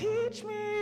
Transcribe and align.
In 0.00 0.04
your 0.04 0.75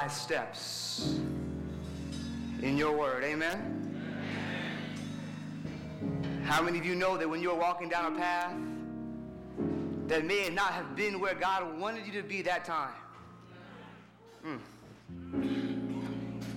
my 0.00 0.08
steps 0.08 1.18
in 2.62 2.78
your 2.78 2.96
word. 2.96 3.22
Amen. 3.24 3.58
How 6.46 6.62
many 6.62 6.78
of 6.78 6.86
you 6.86 6.94
know 6.94 7.18
that 7.18 7.28
when 7.28 7.42
you're 7.42 7.54
walking 7.54 7.90
down 7.90 8.14
a 8.14 8.16
path 8.16 8.54
that 10.06 10.24
may 10.24 10.48
not 10.48 10.72
have 10.72 10.96
been 10.96 11.20
where 11.20 11.34
God 11.34 11.78
wanted 11.78 12.06
you 12.06 12.12
to 12.14 12.26
be 12.26 12.40
that 12.40 12.64
time? 12.64 12.94
Mm. 14.46 14.60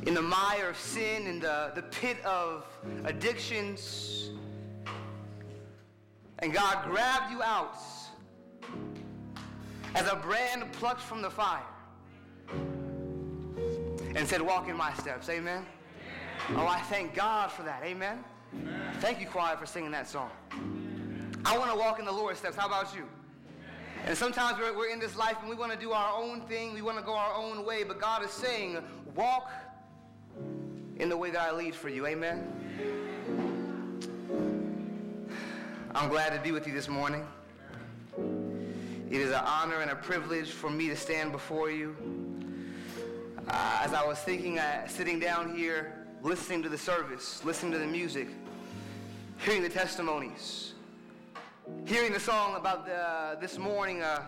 In 0.07 0.13
the 0.13 0.21
mire 0.21 0.69
of 0.69 0.77
sin, 0.77 1.27
in 1.27 1.41
the, 1.41 1.73
the 1.75 1.81
pit 1.81 2.23
of 2.23 2.65
addictions, 3.03 4.29
and 6.39 6.53
God 6.53 6.85
grabbed 6.85 7.33
you 7.33 7.43
out 7.43 7.75
as 9.93 10.07
a 10.09 10.15
brand 10.15 10.71
plucked 10.71 11.01
from 11.01 11.21
the 11.21 11.29
fire 11.29 11.74
and 14.15 14.27
said, 14.27 14.41
Walk 14.41 14.67
in 14.67 14.77
my 14.77 14.93
steps. 14.93 15.29
Amen. 15.29 15.65
Oh, 16.55 16.67
I 16.67 16.79
thank 16.81 17.13
God 17.13 17.51
for 17.51 17.63
that. 17.63 17.83
Amen. 17.83 18.23
Thank 18.99 19.19
you, 19.19 19.27
choir, 19.27 19.57
for 19.57 19.65
singing 19.65 19.91
that 19.91 20.07
song. 20.07 20.31
I 21.43 21.57
want 21.57 21.71
to 21.71 21.77
walk 21.77 21.99
in 21.99 22.05
the 22.05 22.11
Lord's 22.11 22.39
steps. 22.39 22.55
How 22.55 22.67
about 22.67 22.95
you? 22.95 23.03
And 24.05 24.17
sometimes 24.17 24.57
we're, 24.59 24.75
we're 24.75 24.91
in 24.91 24.99
this 24.99 25.15
life 25.15 25.37
and 25.41 25.49
we 25.49 25.55
want 25.55 25.71
to 25.71 25.77
do 25.77 25.91
our 25.91 26.21
own 26.21 26.41
thing. 26.41 26.73
We 26.73 26.81
want 26.81 26.97
to 26.97 27.03
go 27.03 27.13
our 27.13 27.33
own 27.35 27.65
way. 27.65 27.83
But 27.83 27.99
God 27.99 28.23
is 28.23 28.31
saying, 28.31 28.77
Walk 29.15 29.51
in 30.97 31.09
the 31.09 31.17
way 31.17 31.31
that 31.31 31.41
I 31.41 31.51
lead 31.51 31.75
for 31.75 31.89
you. 31.89 32.07
Amen. 32.07 32.51
I'm 35.93 36.09
glad 36.09 36.33
to 36.33 36.39
be 36.41 36.51
with 36.51 36.67
you 36.67 36.73
this 36.73 36.87
morning. 36.87 37.25
It 39.09 39.21
is 39.21 39.29
an 39.29 39.43
honor 39.45 39.81
and 39.81 39.91
a 39.91 39.95
privilege 39.95 40.51
for 40.51 40.69
me 40.69 40.87
to 40.89 40.95
stand 40.95 41.31
before 41.31 41.69
you. 41.69 42.24
Uh, 43.47 43.81
as 43.83 43.93
I 43.93 44.03
was 44.03 44.17
thinking, 44.17 44.57
uh, 44.57 44.87
sitting 44.87 45.19
down 45.19 45.55
here, 45.55 46.07
listening 46.23 46.63
to 46.63 46.69
the 46.69 46.77
service, 46.77 47.45
listening 47.45 47.71
to 47.73 47.77
the 47.77 47.85
music, 47.85 48.27
hearing 49.37 49.61
the 49.61 49.69
testimonies, 49.69 50.73
hearing 51.85 52.11
the 52.11 52.19
song 52.19 52.55
about 52.55 52.87
the, 52.87 53.37
this 53.39 53.59
morning, 53.59 54.01
uh, 54.01 54.23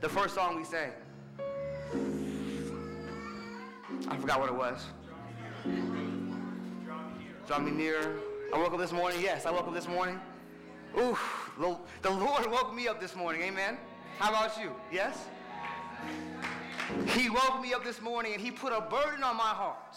the 0.00 0.08
first 0.08 0.34
song 0.34 0.56
we 0.56 0.64
sang. 0.64 0.92
I 4.08 4.16
forgot 4.16 4.40
what 4.40 4.48
it 4.48 4.54
was. 4.54 4.86
Draw 7.46 7.58
me 7.58 7.70
near. 7.70 8.16
I 8.54 8.58
woke 8.58 8.72
up 8.72 8.78
this 8.78 8.92
morning. 8.92 9.20
Yes, 9.20 9.44
I 9.44 9.50
woke 9.50 9.68
up 9.68 9.74
this 9.74 9.88
morning. 9.88 10.18
Ooh, 10.96 11.18
the 11.58 12.10
Lord 12.10 12.50
woke 12.50 12.74
me 12.74 12.88
up 12.88 12.98
this 12.98 13.14
morning. 13.14 13.42
Amen. 13.42 13.76
How 14.18 14.30
about 14.30 14.58
you? 14.58 14.72
Yes? 14.90 15.26
He 17.08 17.28
woke 17.30 17.60
me 17.60 17.74
up 17.74 17.84
this 17.84 18.00
morning 18.00 18.32
and 18.32 18.40
he 18.40 18.50
put 18.50 18.72
a 18.72 18.80
burden 18.80 19.22
on 19.24 19.36
my 19.36 19.42
heart. 19.42 19.96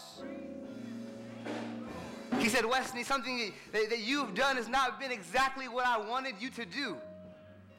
He 2.38 2.48
said, 2.48 2.64
Wesley, 2.64 3.04
something 3.04 3.52
that, 3.72 3.90
that 3.90 4.00
you've 4.00 4.34
done 4.34 4.56
has 4.56 4.68
not 4.68 4.98
been 4.98 5.12
exactly 5.12 5.68
what 5.68 5.86
I 5.86 5.98
wanted 5.98 6.34
you 6.40 6.50
to 6.50 6.64
do. 6.64 6.96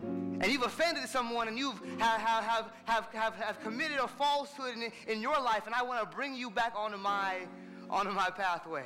And 0.02 0.46
you've 0.48 0.64
offended 0.64 1.08
someone 1.08 1.48
and 1.48 1.58
you've 1.58 1.80
have, 2.00 2.22
have, 2.22 2.72
have, 2.86 3.08
have, 3.14 3.36
have 3.36 3.62
committed 3.62 3.98
a 3.98 4.08
falsehood 4.08 4.76
in, 4.76 4.92
in 5.08 5.22
your 5.22 5.40
life, 5.42 5.66
and 5.66 5.74
I 5.74 5.82
want 5.82 6.02
to 6.02 6.16
bring 6.16 6.36
you 6.36 6.50
back 6.50 6.74
onto 6.76 6.98
my, 6.98 7.48
onto 7.90 8.12
my 8.12 8.30
pathway. 8.30 8.84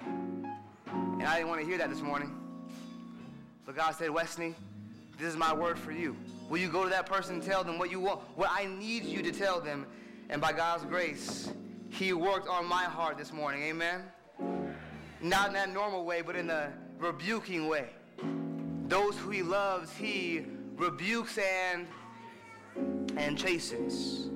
And 0.87 1.23
I 1.23 1.37
didn't 1.37 1.49
want 1.49 1.61
to 1.61 1.67
hear 1.67 1.77
that 1.77 1.89
this 1.89 2.01
morning. 2.01 2.35
But 3.65 3.75
God 3.75 3.95
said, 3.95 4.09
Wesley, 4.09 4.55
this 5.17 5.27
is 5.27 5.37
my 5.37 5.53
word 5.53 5.77
for 5.77 5.91
you. 5.91 6.15
Will 6.49 6.59
you 6.59 6.69
go 6.69 6.83
to 6.83 6.89
that 6.89 7.05
person 7.05 7.35
and 7.35 7.43
tell 7.43 7.63
them 7.63 7.77
what 7.77 7.91
you 7.91 7.99
want, 7.99 8.21
what 8.35 8.49
I 8.51 8.65
need 8.65 9.03
you 9.03 9.21
to 9.21 9.31
tell 9.31 9.59
them? 9.59 9.85
And 10.29 10.39
by 10.39 10.53
God's 10.53 10.85
grace, 10.85 11.51
He 11.89 12.13
worked 12.13 12.47
on 12.47 12.65
my 12.67 12.83
heart 12.83 13.17
this 13.17 13.33
morning. 13.33 13.63
Amen? 13.63 14.03
Not 15.21 15.47
in 15.47 15.53
that 15.53 15.73
normal 15.73 16.05
way, 16.05 16.21
but 16.21 16.35
in 16.35 16.47
the 16.47 16.69
rebuking 16.99 17.67
way. 17.67 17.89
Those 18.87 19.17
who 19.17 19.31
He 19.31 19.41
loves, 19.41 19.91
He 19.91 20.45
rebukes 20.75 21.37
and 21.37 21.87
and 23.17 23.37
chastens. 23.37 24.29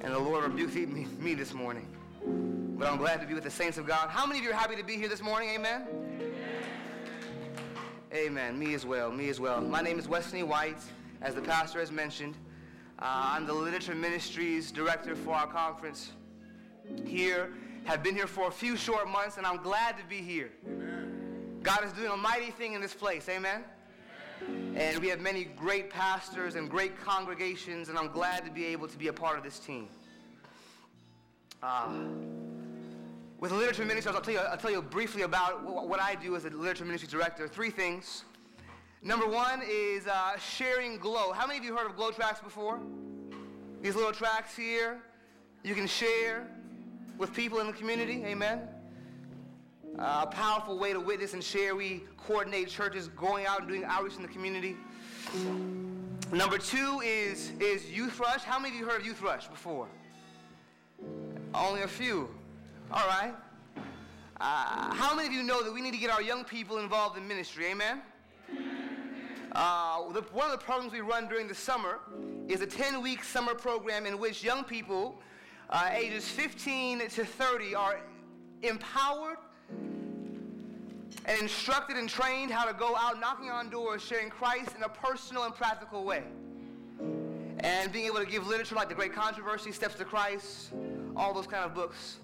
And 0.00 0.14
the 0.14 0.18
Lord 0.18 0.44
rebuked 0.44 0.88
me, 0.88 1.06
me 1.18 1.34
this 1.34 1.52
morning. 1.52 1.88
But 2.78 2.88
I'm 2.88 2.96
glad 2.96 3.20
to 3.20 3.26
be 3.26 3.34
with 3.34 3.42
the 3.42 3.50
saints 3.50 3.76
of 3.76 3.86
God. 3.86 4.08
How 4.08 4.24
many 4.24 4.38
of 4.38 4.44
you 4.44 4.52
are 4.52 4.54
happy 4.54 4.76
to 4.76 4.84
be 4.84 4.96
here 4.96 5.08
this 5.08 5.22
morning? 5.22 5.50
Amen? 5.50 5.86
Amen. 8.14 8.58
Me 8.58 8.72
as 8.74 8.86
well. 8.86 9.10
Me 9.10 9.28
as 9.28 9.40
well. 9.40 9.60
My 9.60 9.82
name 9.82 9.98
is 9.98 10.08
Wesley 10.08 10.44
White, 10.44 10.78
as 11.20 11.34
the 11.34 11.42
pastor 11.42 11.80
has 11.80 11.90
mentioned. 11.90 12.36
Uh, 13.00 13.04
I'm 13.36 13.46
the 13.46 13.52
Literature 13.52 13.94
Ministries 13.94 14.72
Director 14.72 15.14
for 15.14 15.32
our 15.32 15.46
conference 15.46 16.10
here. 17.06 17.52
Have 17.84 18.02
been 18.02 18.16
here 18.16 18.26
for 18.26 18.48
a 18.48 18.50
few 18.50 18.76
short 18.76 19.08
months, 19.08 19.36
and 19.36 19.46
I'm 19.46 19.58
glad 19.58 19.96
to 19.98 20.04
be 20.06 20.16
here. 20.16 20.50
Amen. 20.66 21.60
God 21.62 21.84
is 21.84 21.92
doing 21.92 22.10
a 22.10 22.16
mighty 22.16 22.50
thing 22.50 22.72
in 22.72 22.80
this 22.80 22.94
place. 22.94 23.28
Amen? 23.28 23.62
Amen. 24.42 24.74
And 24.76 24.98
we 24.98 25.06
have 25.10 25.20
many 25.20 25.44
great 25.44 25.90
pastors 25.90 26.56
and 26.56 26.68
great 26.68 27.00
congregations, 27.00 27.88
and 27.88 27.96
I'm 27.96 28.08
glad 28.08 28.44
to 28.46 28.50
be 28.50 28.66
able 28.66 28.88
to 28.88 28.98
be 28.98 29.06
a 29.06 29.12
part 29.12 29.38
of 29.38 29.44
this 29.44 29.60
team. 29.60 29.86
Uh, 31.62 31.88
with 33.38 33.52
literature 33.52 33.84
ministry, 33.84 34.12
I'll 34.12 34.20
tell 34.20 34.34
you, 34.34 34.40
I'll 34.40 34.56
tell 34.56 34.72
you 34.72 34.82
briefly 34.82 35.22
about 35.22 35.62
what 35.62 36.00
I 36.00 36.16
do 36.16 36.34
as 36.34 36.46
a 36.46 36.50
literature 36.50 36.84
ministry 36.84 37.08
director. 37.08 37.46
Three 37.46 37.70
things. 37.70 38.24
Number 39.02 39.26
one 39.26 39.62
is 39.68 40.06
uh, 40.08 40.36
sharing 40.38 40.98
Glow. 40.98 41.32
How 41.32 41.46
many 41.46 41.58
of 41.58 41.64
you 41.64 41.76
heard 41.76 41.86
of 41.86 41.94
Glow 41.94 42.10
tracts 42.10 42.40
before? 42.40 42.80
These 43.80 43.94
little 43.94 44.12
tracts 44.12 44.56
here, 44.56 44.98
you 45.62 45.74
can 45.74 45.86
share 45.86 46.48
with 47.16 47.32
people 47.32 47.60
in 47.60 47.68
the 47.68 47.72
community. 47.72 48.24
Amen. 48.24 48.62
Uh, 49.96 50.24
a 50.24 50.26
powerful 50.26 50.78
way 50.78 50.92
to 50.92 51.00
witness 51.00 51.32
and 51.32 51.42
share. 51.42 51.76
We 51.76 52.04
coordinate 52.16 52.68
churches 52.68 53.08
going 53.08 53.46
out 53.46 53.60
and 53.60 53.68
doing 53.68 53.84
outreach 53.84 54.16
in 54.16 54.22
the 54.22 54.28
community. 54.28 54.76
Number 56.32 56.58
two 56.58 57.00
is, 57.04 57.52
is 57.60 57.90
Youth 57.90 58.18
Rush. 58.18 58.42
How 58.42 58.58
many 58.58 58.74
of 58.74 58.80
you 58.80 58.86
heard 58.86 59.00
of 59.00 59.06
Youth 59.06 59.22
Rush 59.22 59.46
before? 59.46 59.86
Only 61.54 61.82
a 61.82 61.88
few. 61.88 62.28
All 62.92 63.06
right. 63.06 63.34
Uh, 64.40 64.94
how 64.94 65.14
many 65.14 65.28
of 65.28 65.34
you 65.34 65.42
know 65.44 65.62
that 65.62 65.72
we 65.72 65.80
need 65.80 65.92
to 65.92 65.98
get 65.98 66.10
our 66.10 66.22
young 66.22 66.44
people 66.44 66.78
involved 66.78 67.16
in 67.16 67.26
ministry? 67.26 67.66
Amen? 67.66 68.02
Uh, 69.52 70.10
the, 70.12 70.20
one 70.32 70.46
of 70.46 70.52
the 70.52 70.64
programs 70.64 70.92
we 70.92 71.00
run 71.00 71.28
during 71.28 71.48
the 71.48 71.54
summer 71.54 72.00
is 72.48 72.60
a 72.60 72.66
10-week 72.66 73.24
summer 73.24 73.54
program 73.54 74.04
in 74.04 74.18
which 74.18 74.44
young 74.44 74.62
people 74.64 75.20
uh, 75.70 75.90
ages 75.92 76.28
15 76.28 77.00
to 77.08 77.24
30 77.24 77.74
are 77.74 78.00
empowered 78.62 79.38
and 81.24 81.40
instructed 81.40 81.96
and 81.96 82.08
trained 82.08 82.50
how 82.50 82.64
to 82.64 82.72
go 82.72 82.96
out 82.96 83.20
knocking 83.20 83.50
on 83.50 83.70
doors, 83.70 84.02
sharing 84.02 84.30
Christ 84.30 84.70
in 84.76 84.82
a 84.82 84.88
personal 84.88 85.44
and 85.44 85.54
practical 85.54 86.04
way. 86.04 86.22
And 87.60 87.92
being 87.92 88.06
able 88.06 88.18
to 88.18 88.26
give 88.26 88.46
literature 88.46 88.74
like 88.74 88.88
The 88.88 88.94
Great 88.94 89.12
Controversy, 89.12 89.72
Steps 89.72 89.96
to 89.96 90.04
Christ, 90.04 90.72
all 91.16 91.34
those 91.34 91.46
kind 91.46 91.64
of 91.64 91.74
books, 91.74 92.18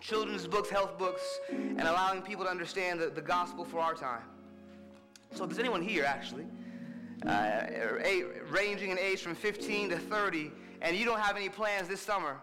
children's 0.00 0.46
books, 0.46 0.68
health 0.68 0.98
books, 0.98 1.22
and 1.50 1.80
allowing 1.80 2.22
people 2.22 2.44
to 2.44 2.50
understand 2.50 3.00
the, 3.00 3.08
the 3.08 3.22
gospel 3.22 3.64
for 3.64 3.80
our 3.80 3.94
time. 3.94 4.22
So 5.32 5.44
if 5.44 5.50
there's 5.50 5.58
anyone 5.58 5.82
here, 5.82 6.04
actually, 6.04 6.46
uh, 7.26 7.62
ranging 8.50 8.90
in 8.90 8.98
age 8.98 9.20
from 9.20 9.34
15 9.34 9.90
to 9.90 9.98
30, 9.98 10.50
and 10.82 10.96
you 10.96 11.04
don't 11.04 11.20
have 11.20 11.36
any 11.36 11.48
plans 11.48 11.88
this 11.88 12.00
summer, 12.00 12.36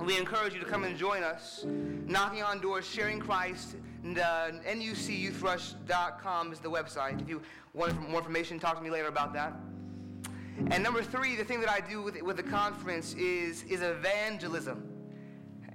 we 0.00 0.16
encourage 0.16 0.54
you 0.54 0.60
to 0.60 0.66
come 0.66 0.84
and 0.84 0.96
join 0.96 1.22
us, 1.22 1.64
knocking 2.06 2.42
on 2.42 2.60
doors, 2.60 2.86
sharing 2.86 3.20
Christ, 3.20 3.76
and 4.02 4.18
uh, 4.18 4.50
nucyouthrush.com 4.66 6.52
is 6.52 6.60
the 6.60 6.70
website. 6.70 7.20
If 7.20 7.28
you 7.28 7.42
want 7.72 8.08
more 8.08 8.20
information, 8.20 8.58
talk 8.58 8.76
to 8.76 8.82
me 8.82 8.90
later 8.90 9.08
about 9.08 9.32
that. 9.34 9.54
And 10.70 10.82
number 10.82 11.02
three, 11.02 11.36
the 11.36 11.44
thing 11.44 11.60
that 11.60 11.70
I 11.70 11.80
do 11.80 12.02
with, 12.02 12.20
with 12.22 12.36
the 12.36 12.42
conference 12.42 13.14
is, 13.14 13.64
is 13.64 13.82
evangelism. 13.82 14.93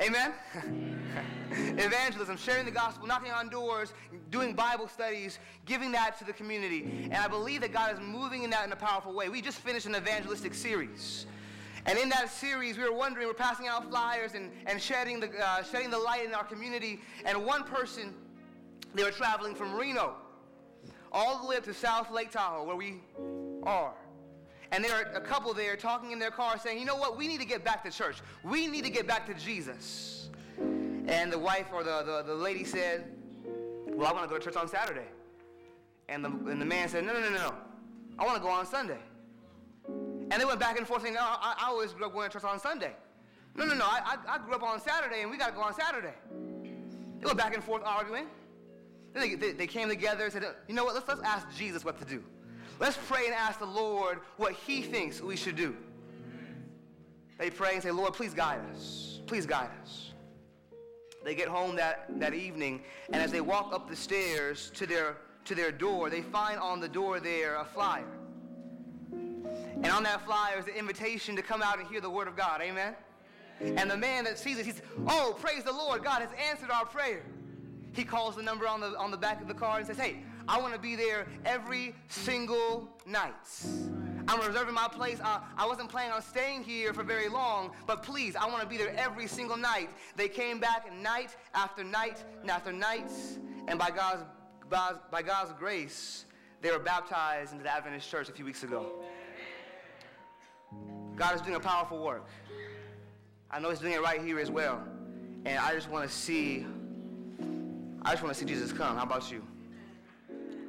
Amen? 0.02 0.34
evangelism, 1.52 2.38
sharing 2.38 2.66
the 2.66 2.72
gospel, 2.72 3.08
knocking 3.08 3.32
on 3.32 3.50
doors, 3.50 3.94
doing 4.32 4.54
Bible 4.54 4.88
studies, 4.88 5.40
giving 5.66 5.92
that 5.92 6.18
to 6.20 6.26
the 6.26 6.34
community. 6.34 7.10
And 7.12 7.16
I 7.16 7.28
believe 7.28 7.62
that 7.62 7.74
God 7.74 7.94
is 7.94 8.00
moving 8.00 8.44
in 8.44 8.50
that 8.52 8.66
in 8.66 8.72
a 8.72 8.76
powerful 8.76 9.14
way. 9.14 9.30
We 9.30 9.42
just 9.42 9.60
finished 9.60 9.86
an 9.86 9.96
evangelistic 9.96 10.54
series. 10.54 11.26
And 11.86 11.98
in 11.98 12.10
that 12.10 12.30
series, 12.30 12.78
we 12.78 12.84
were 12.84 12.94
wondering, 12.94 13.28
we're 13.28 13.34
passing 13.34 13.68
out 13.68 13.90
flyers 13.90 14.34
and, 14.36 14.52
and 14.66 14.82
shedding, 14.82 15.20
the, 15.20 15.32
uh, 15.40 15.64
shedding 15.64 15.90
the 15.90 15.98
light 15.98 16.26
in 16.26 16.34
our 16.34 16.44
community. 16.44 17.02
And 17.26 17.46
one 17.46 17.64
person, 17.64 18.14
they 18.94 19.04
were 19.04 19.12
traveling 19.12 19.56
from 19.56 19.74
Reno 19.74 20.16
all 21.12 21.42
the 21.42 21.48
way 21.48 21.58
up 21.58 21.64
to 21.64 21.74
South 21.74 22.12
Lake 22.12 22.32
Tahoe, 22.32 22.64
where 22.64 22.76
we 22.76 23.02
are. 23.64 23.94
And 24.72 24.84
there 24.84 24.94
are 24.94 25.02
a 25.14 25.22
couple 25.22 25.54
there 25.54 25.76
talking 25.76 26.12
in 26.12 26.20
their 26.20 26.32
car 26.32 26.60
saying, 26.60 26.80
you 26.80 26.86
know 26.86 26.96
what, 26.96 27.18
we 27.18 27.28
need 27.28 27.40
to 27.40 27.46
get 27.46 27.64
back 27.64 27.84
to 27.84 27.92
church. 27.92 28.18
We 28.44 28.68
need 28.68 28.84
to 28.84 28.92
get 28.92 29.08
back 29.08 29.26
to 29.28 29.34
Jesus. 29.34 30.30
And 31.08 31.32
the 31.32 31.40
wife 31.40 31.68
or 31.74 31.84
the, 31.84 32.04
the, 32.04 32.24
the 32.28 32.36
lady 32.36 32.64
said, 32.64 33.06
well, 33.88 34.08
I 34.08 34.14
want 34.14 34.26
to 34.26 34.30
go 34.30 34.38
to 34.38 34.44
church 34.44 34.56
on 34.56 34.68
Saturday. 34.68 35.08
And 36.08 36.24
the, 36.24 36.30
and 36.30 36.62
the 36.62 36.66
man 36.66 36.88
said, 36.88 37.04
no, 37.04 37.14
no, 37.14 37.20
no, 37.20 37.30
no. 37.30 37.54
I 38.18 38.26
want 38.26 38.38
to 38.38 38.42
go 38.42 38.50
on 38.50 38.66
Sunday. 38.66 39.00
And 39.88 40.34
they 40.34 40.46
went 40.46 40.60
back 40.60 40.78
and 40.78 40.88
forth 40.88 41.02
saying, 41.02 41.16
no, 41.16 41.22
I, 41.22 41.56
I 41.60 41.68
always 41.70 41.94
grew 41.94 42.06
up 42.06 42.14
going 42.14 42.30
to 42.30 42.34
church 42.34 42.44
on 42.44 42.60
Sunday. 42.60 42.94
No, 43.56 43.66
no, 43.66 43.74
no, 43.74 43.86
I, 43.86 44.18
I, 44.28 44.38
grew 44.38 44.54
up 44.54 44.64
on 44.64 44.80
Saturday 44.80 45.22
and 45.22 45.32
we 45.32 45.38
got 45.38 45.48
to 45.48 45.54
go 45.54 45.62
on 45.62 45.74
Saturday. 45.74 46.14
They 47.20 47.26
went 47.26 47.38
back 47.38 47.56
and 47.56 47.64
forth 47.64 47.82
arguing. 47.84 48.28
Then 49.14 49.28
they, 49.28 49.36
they, 49.36 49.52
they 49.54 49.68
came 49.68 49.90
together 49.90 50.26
and 50.26 50.32
said, 50.32 50.46
you 50.68 50.76
know 50.76 50.86
what, 50.86 50.94
let's, 50.94 51.08
let's 51.08 51.22
ask 51.22 51.48
Jesus 51.58 51.84
what 51.84 51.98
to 52.00 52.06
do. 52.06 52.24
Let's 52.80 52.98
pray 53.08 53.26
and 53.26 53.36
ask 53.36 53.60
the 53.60 53.66
Lord 53.66 54.20
what 54.38 54.54
he 54.54 54.82
thinks 54.82 55.22
we 55.22 55.36
should 55.36 55.58
do. 55.58 55.76
They 57.38 57.50
pray 57.50 57.74
and 57.74 57.84
say, 57.84 57.92
Lord, 57.92 58.14
please 58.14 58.34
guide 58.34 58.62
us. 58.74 59.20
Please 59.28 59.46
guide 59.46 59.70
us. 59.82 60.12
They 61.24 61.36
get 61.36 61.50
home 61.50 61.76
that, 61.76 62.06
that 62.20 62.34
evening, 62.34 62.82
and 63.12 63.22
as 63.22 63.32
they 63.32 63.42
walk 63.42 63.74
up 63.74 63.90
the 63.90 63.96
stairs 63.96 64.72
to 64.76 64.86
their, 64.86 65.18
to 65.46 65.54
their 65.54 65.72
door, 65.72 66.10
they 66.10 66.22
find 66.22 66.58
on 66.60 66.80
the 66.80 66.88
door 66.88 67.20
there 67.20 67.56
a 67.56 67.66
flyer. 67.66 68.06
And 69.12 69.88
on 69.88 70.04
that 70.04 70.26
flyer 70.26 70.60
is 70.60 70.66
the 70.66 70.78
invitation 70.78 71.36
to 71.36 71.42
come 71.42 71.62
out 71.62 71.80
and 71.80 71.88
hear 71.88 72.02
the 72.02 72.10
word 72.10 72.28
of 72.28 72.38
God. 72.38 72.62
Amen? 72.62 72.96
And 73.60 73.92
the 73.92 73.98
man 73.98 74.24
that 74.26 74.38
sees 74.40 74.58
it, 74.58 74.66
he 74.66 74.72
says, 74.72 74.82
Oh, 75.08 75.36
praise 75.40 75.64
the 75.64 75.72
Lord. 75.72 76.04
God 76.04 76.22
has 76.22 76.30
answered 76.50 76.72
our 76.72 76.86
prayer. 76.86 77.24
He 77.94 78.04
calls 78.04 78.36
the 78.36 78.44
number 78.44 78.68
on 78.68 78.80
the, 78.80 78.98
on 78.98 79.12
the 79.12 79.18
back 79.18 79.42
of 79.42 79.48
the 79.48 79.54
car 79.54 79.78
and 79.78 79.88
says, 79.88 79.98
Hey, 79.98 80.18
I 80.50 80.60
want 80.60 80.74
to 80.74 80.80
be 80.80 80.96
there 80.96 81.28
every 81.46 81.94
single 82.08 82.90
night. 83.06 83.36
I'm 84.28 84.40
reserving 84.46 84.74
my 84.74 84.88
place. 84.88 85.20
Uh, 85.24 85.42
I 85.56 85.68
wasn't 85.68 85.90
planning 85.90 86.12
on 86.12 86.24
staying 86.24 86.64
here 86.64 86.92
for 86.92 87.04
very 87.04 87.30
long, 87.30 87.70
but 87.86 88.02
please, 88.02 88.36
I 88.36 88.48
want 88.48 88.64
to 88.64 88.68
be 88.68 88.76
there 88.76 88.92
every 88.98 89.28
single 89.28 89.58
night. 89.58 89.92
They 90.16 90.28
came 90.28 90.60
back 90.60 90.92
night 90.92 91.36
after 91.54 91.84
night 91.84 92.24
and 92.42 92.50
after 92.50 92.74
night, 92.74 93.12
and 93.68 93.78
by 93.78 93.92
God's, 93.92 94.24
by, 94.72 94.94
by 95.12 95.22
God's 95.22 95.54
grace, 95.54 96.26
they 96.62 96.72
were 96.72 96.80
baptized 96.80 97.52
into 97.52 97.64
the 97.64 97.72
Adventist 97.72 98.10
church 98.10 98.28
a 98.28 98.32
few 98.32 98.44
weeks 98.44 98.64
ago. 98.64 98.88
God 101.16 101.36
is 101.36 101.42
doing 101.42 101.58
a 101.58 101.60
powerful 101.60 102.04
work. 102.04 102.28
I 103.52 103.60
know 103.60 103.70
He's 103.70 103.80
doing 103.80 103.94
it 103.94 104.02
right 104.02 104.20
here 104.22 104.40
as 104.40 104.50
well. 104.50 104.84
And 105.46 105.60
I 105.60 105.76
just 105.76 105.90
want 105.90 106.10
to 106.10 106.14
see, 106.16 106.66
I 108.02 108.12
just 108.12 108.24
want 108.24 108.34
to 108.34 108.40
see 108.40 108.48
Jesus 108.48 108.74
come. 108.74 108.98
How 108.98 109.04
about 109.04 109.32
you? 109.32 109.44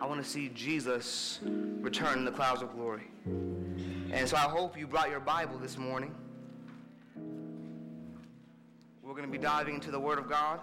I 0.00 0.06
want 0.06 0.24
to 0.24 0.28
see 0.28 0.48
Jesus 0.54 1.40
return 1.44 2.18
in 2.18 2.24
the 2.24 2.30
clouds 2.30 2.62
of 2.62 2.72
glory. 2.74 3.10
And 3.26 4.26
so 4.26 4.36
I 4.36 4.40
hope 4.40 4.78
you 4.78 4.86
brought 4.86 5.10
your 5.10 5.20
Bible 5.20 5.58
this 5.58 5.76
morning. 5.76 6.14
We're 9.02 9.12
going 9.12 9.26
to 9.26 9.30
be 9.30 9.38
diving 9.38 9.74
into 9.74 9.90
the 9.90 10.00
Word 10.00 10.18
of 10.18 10.28
God. 10.28 10.60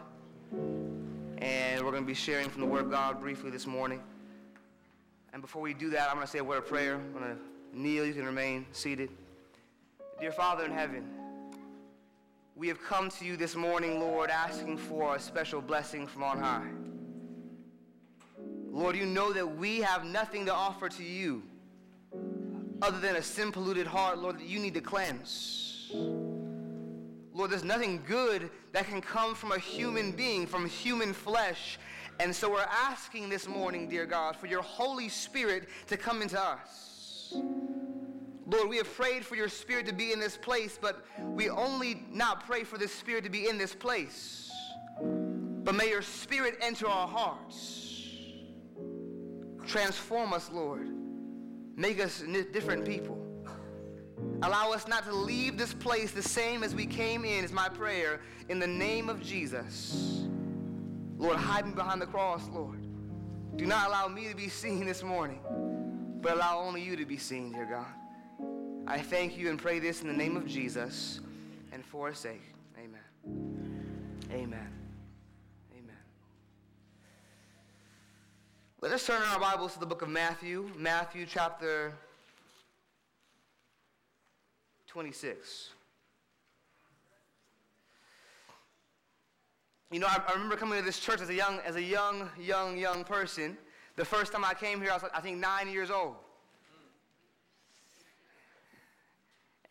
And 1.37 1.85
we're 1.85 1.91
going 1.91 2.03
to 2.03 2.07
be 2.07 2.15
sharing 2.15 2.49
from 2.49 2.61
the 2.61 2.67
Word 2.67 2.85
of 2.85 2.91
God 2.91 3.19
briefly 3.19 3.51
this 3.51 3.67
morning. 3.67 4.01
And 5.33 5.41
before 5.43 5.61
we 5.61 5.75
do 5.75 5.91
that, 5.91 6.09
I'm 6.09 6.15
going 6.15 6.25
to 6.25 6.31
say 6.31 6.39
a 6.39 6.43
word 6.43 6.57
of 6.57 6.67
prayer. 6.67 6.95
I'm 6.95 7.13
going 7.13 7.25
to 7.25 7.79
kneel. 7.79 8.07
You 8.07 8.13
can 8.13 8.25
remain 8.25 8.65
seated. 8.71 9.11
Dear 10.19 10.31
Father 10.31 10.65
in 10.65 10.71
heaven, 10.71 11.07
we 12.55 12.67
have 12.69 12.81
come 12.81 13.11
to 13.11 13.25
you 13.25 13.37
this 13.37 13.55
morning, 13.55 13.99
Lord, 13.99 14.31
asking 14.31 14.77
for 14.79 15.15
a 15.15 15.19
special 15.19 15.61
blessing 15.61 16.07
from 16.07 16.23
on 16.23 16.39
high. 16.39 16.86
Lord, 18.77 18.95
you 18.95 19.07
know 19.07 19.33
that 19.33 19.57
we 19.57 19.79
have 19.79 20.05
nothing 20.05 20.45
to 20.45 20.53
offer 20.53 20.87
to 20.87 21.03
you 21.03 21.41
other 22.79 22.99
than 22.99 23.15
a 23.15 23.23
sin 23.23 23.51
polluted 23.51 23.87
heart, 23.87 24.19
Lord, 24.19 24.37
that 24.37 24.45
you 24.45 24.59
need 24.59 24.75
to 24.75 24.81
cleanse. 24.81 25.89
Lord, 27.33 27.49
there's 27.49 27.63
nothing 27.63 28.03
good 28.07 28.51
that 28.73 28.87
can 28.87 29.01
come 29.01 29.33
from 29.33 29.51
a 29.51 29.57
human 29.57 30.11
being, 30.11 30.45
from 30.45 30.69
human 30.69 31.11
flesh. 31.11 31.79
And 32.19 32.35
so 32.35 32.51
we're 32.51 32.67
asking 32.69 33.29
this 33.29 33.47
morning, 33.47 33.89
dear 33.89 34.05
God, 34.05 34.35
for 34.35 34.45
your 34.45 34.61
Holy 34.61 35.09
Spirit 35.09 35.69
to 35.87 35.97
come 35.97 36.21
into 36.21 36.39
us. 36.39 37.33
Lord, 38.45 38.69
we 38.69 38.77
have 38.77 38.93
prayed 38.93 39.25
for 39.25 39.35
your 39.35 39.49
spirit 39.49 39.87
to 39.87 39.93
be 39.93 40.11
in 40.13 40.19
this 40.19 40.37
place, 40.37 40.77
but 40.79 41.03
we 41.19 41.49
only 41.49 42.03
not 42.11 42.45
pray 42.45 42.63
for 42.63 42.77
the 42.77 42.87
spirit 42.87 43.23
to 43.23 43.31
be 43.31 43.49
in 43.49 43.57
this 43.57 43.73
place. 43.73 44.51
But 45.01 45.73
may 45.73 45.89
your 45.89 46.03
spirit 46.03 46.59
enter 46.61 46.87
our 46.87 47.07
hearts. 47.07 47.86
Transform 49.67 50.33
us, 50.33 50.49
Lord. 50.51 50.87
Make 51.75 51.99
us 51.99 52.23
different 52.51 52.85
people. 52.85 53.21
Allow 54.41 54.71
us 54.71 54.87
not 54.87 55.05
to 55.05 55.13
leave 55.13 55.57
this 55.57 55.73
place 55.73 56.11
the 56.11 56.23
same 56.23 56.63
as 56.63 56.73
we 56.73 56.85
came 56.85 57.25
in, 57.25 57.43
is 57.43 57.51
my 57.51 57.69
prayer. 57.69 58.21
In 58.49 58.59
the 58.59 58.67
name 58.67 59.09
of 59.09 59.21
Jesus. 59.21 60.25
Lord, 61.17 61.37
hide 61.37 61.65
me 61.65 61.73
behind 61.73 62.01
the 62.01 62.05
cross, 62.05 62.47
Lord. 62.49 62.79
Do 63.57 63.65
not 63.65 63.87
allow 63.87 64.07
me 64.07 64.27
to 64.29 64.35
be 64.35 64.47
seen 64.47 64.85
this 64.85 65.03
morning, 65.03 65.39
but 66.21 66.33
allow 66.33 66.59
only 66.59 66.81
you 66.81 66.95
to 66.95 67.05
be 67.05 67.17
seen, 67.17 67.51
dear 67.51 67.65
God. 67.65 67.85
I 68.87 68.99
thank 68.99 69.37
you 69.37 69.49
and 69.49 69.59
pray 69.59 69.79
this 69.79 70.01
in 70.01 70.07
the 70.07 70.13
name 70.13 70.37
of 70.37 70.45
Jesus 70.47 71.19
and 71.71 71.83
for 71.83 72.09
his 72.09 72.19
sake. 72.19 72.41
Amen. 72.77 73.01
Amen. 74.31 74.43
Amen. 74.43 74.76
Let 78.79 78.91
us 78.91 79.07
turn 79.07 79.23
our 79.23 79.39
Bibles 79.39 79.73
to 79.73 79.79
the 79.79 79.87
book 79.87 80.03
of 80.03 80.09
Matthew, 80.09 80.69
Matthew 80.77 81.25
chapter 81.27 81.93
26. 84.85 85.71
You 89.89 89.99
know, 89.99 90.05
I, 90.05 90.21
I, 90.27 90.33
remember 90.33 90.55
coming 90.57 90.77
to 90.77 90.85
this 90.85 90.99
church 90.99 91.21
as 91.21 91.29
a 91.29 91.33
young, 91.33 91.57
as 91.65 91.75
a 91.75 91.81
young, 91.81 92.29
young, 92.39 92.77
young 92.77 93.03
person. 93.03 93.57
The 93.95 94.05
first 94.05 94.31
time 94.31 94.45
I 94.45 94.53
came 94.53 94.79
here, 94.79 94.91
I 94.91 94.93
was, 94.93 95.05
I 95.11 95.21
think, 95.21 95.39
nine 95.39 95.71
years 95.71 95.89
old. 95.89 96.13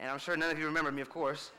And 0.00 0.10
I'm 0.10 0.18
sure 0.18 0.36
none 0.36 0.50
of 0.50 0.58
you 0.58 0.66
remember 0.66 0.90
me, 0.90 1.00
of 1.00 1.10
course. 1.10 1.52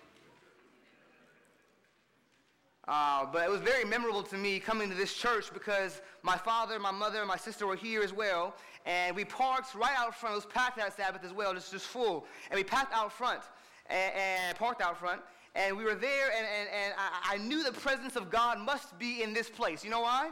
Uh, 2.87 3.25
but 3.31 3.43
it 3.43 3.49
was 3.49 3.59
very 3.59 3.83
memorable 3.83 4.23
to 4.23 4.37
me 4.37 4.59
coming 4.59 4.89
to 4.89 4.95
this 4.95 5.13
church 5.13 5.51
because 5.53 6.01
my 6.23 6.37
father, 6.37 6.79
my 6.79 6.91
mother, 6.91 7.19
and 7.19 7.27
my 7.27 7.35
sister 7.35 7.67
were 7.67 7.75
here 7.75 8.01
as 8.01 8.13
well. 8.13 8.55
And 8.85 9.15
we 9.15 9.25
parked 9.25 9.75
right 9.75 9.95
out 9.97 10.15
front. 10.15 10.33
It 10.33 10.37
was 10.37 10.45
packed 10.45 10.77
that 10.77 10.95
Sabbath 10.95 11.23
as 11.25 11.33
well, 11.33 11.53
just, 11.53 11.71
just 11.71 11.85
full. 11.85 12.25
And 12.49 12.57
we 12.57 12.63
packed 12.63 12.93
out 12.93 13.11
front 13.11 13.41
and, 13.89 14.13
and 14.15 14.57
parked 14.57 14.81
out 14.81 14.97
front. 14.97 15.21
And 15.53 15.75
we 15.75 15.83
were 15.83 15.95
there, 15.95 16.27
and, 16.37 16.45
and, 16.45 16.69
and 16.69 16.93
I, 16.97 17.33
I 17.33 17.37
knew 17.39 17.63
the 17.63 17.71
presence 17.71 18.15
of 18.15 18.29
God 18.29 18.59
must 18.59 18.97
be 18.99 19.23
in 19.23 19.33
this 19.33 19.49
place. 19.49 19.83
You 19.83 19.89
know 19.89 20.01
why? 20.01 20.29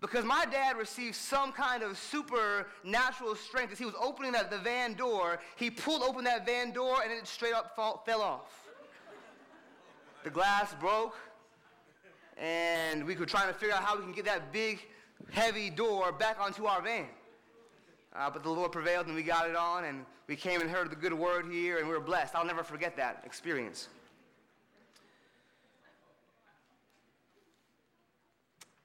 Because 0.00 0.24
my 0.24 0.46
dad 0.50 0.76
received 0.76 1.16
some 1.16 1.52
kind 1.52 1.82
of 1.82 1.98
supernatural 1.98 3.34
strength 3.34 3.72
as 3.72 3.78
he 3.78 3.84
was 3.84 3.94
opening 4.00 4.32
that, 4.32 4.50
the 4.50 4.58
van 4.58 4.94
door. 4.94 5.40
He 5.56 5.70
pulled 5.70 6.02
open 6.02 6.24
that 6.24 6.46
van 6.46 6.70
door 6.70 6.98
and 7.02 7.10
it 7.10 7.26
straight 7.26 7.54
up 7.54 7.74
fall, 7.74 8.02
fell 8.06 8.22
off. 8.22 8.66
The 10.22 10.30
glass 10.30 10.74
broke, 10.80 11.16
and 12.36 13.04
we 13.04 13.16
were 13.16 13.26
trying 13.26 13.48
to 13.48 13.54
figure 13.54 13.74
out 13.74 13.82
how 13.82 13.96
we 13.96 14.02
can 14.02 14.12
get 14.12 14.24
that 14.26 14.52
big, 14.52 14.80
heavy 15.30 15.70
door 15.70 16.12
back 16.12 16.38
onto 16.40 16.66
our 16.66 16.82
van. 16.82 17.06
Uh, 18.14 18.30
but 18.30 18.42
the 18.42 18.50
Lord 18.50 18.72
prevailed, 18.72 19.06
and 19.06 19.14
we 19.14 19.22
got 19.22 19.48
it 19.48 19.56
on, 19.56 19.84
and 19.84 20.04
we 20.26 20.36
came 20.36 20.60
and 20.60 20.70
heard 20.70 20.90
the 20.90 20.96
good 20.96 21.12
word 21.12 21.46
here, 21.50 21.78
and 21.78 21.86
we 21.86 21.92
were 21.92 22.00
blessed. 22.00 22.34
I'll 22.34 22.46
never 22.46 22.62
forget 22.62 22.96
that 22.96 23.22
experience. 23.24 23.88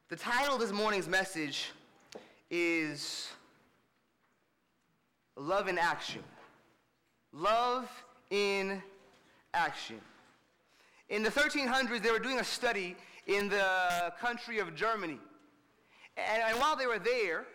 The 0.09 0.17
title 0.17 0.55
of 0.55 0.61
this 0.61 0.73
morning's 0.73 1.07
message 1.07 1.71
is 2.49 3.29
Love 5.37 5.69
in 5.69 5.77
Action. 5.77 6.23
Love 7.31 7.89
in 8.29 8.83
Action. 9.53 10.01
In 11.07 11.23
the 11.23 11.29
1300s, 11.29 12.03
they 12.03 12.11
were 12.11 12.19
doing 12.19 12.39
a 12.39 12.43
study 12.43 12.97
in 13.27 13.49
the 13.49 14.13
country 14.19 14.59
of 14.59 14.75
Germany. 14.75 15.19
And, 16.17 16.43
and 16.43 16.59
while 16.59 16.75
they 16.75 16.87
were 16.87 16.99
there, 16.99 17.45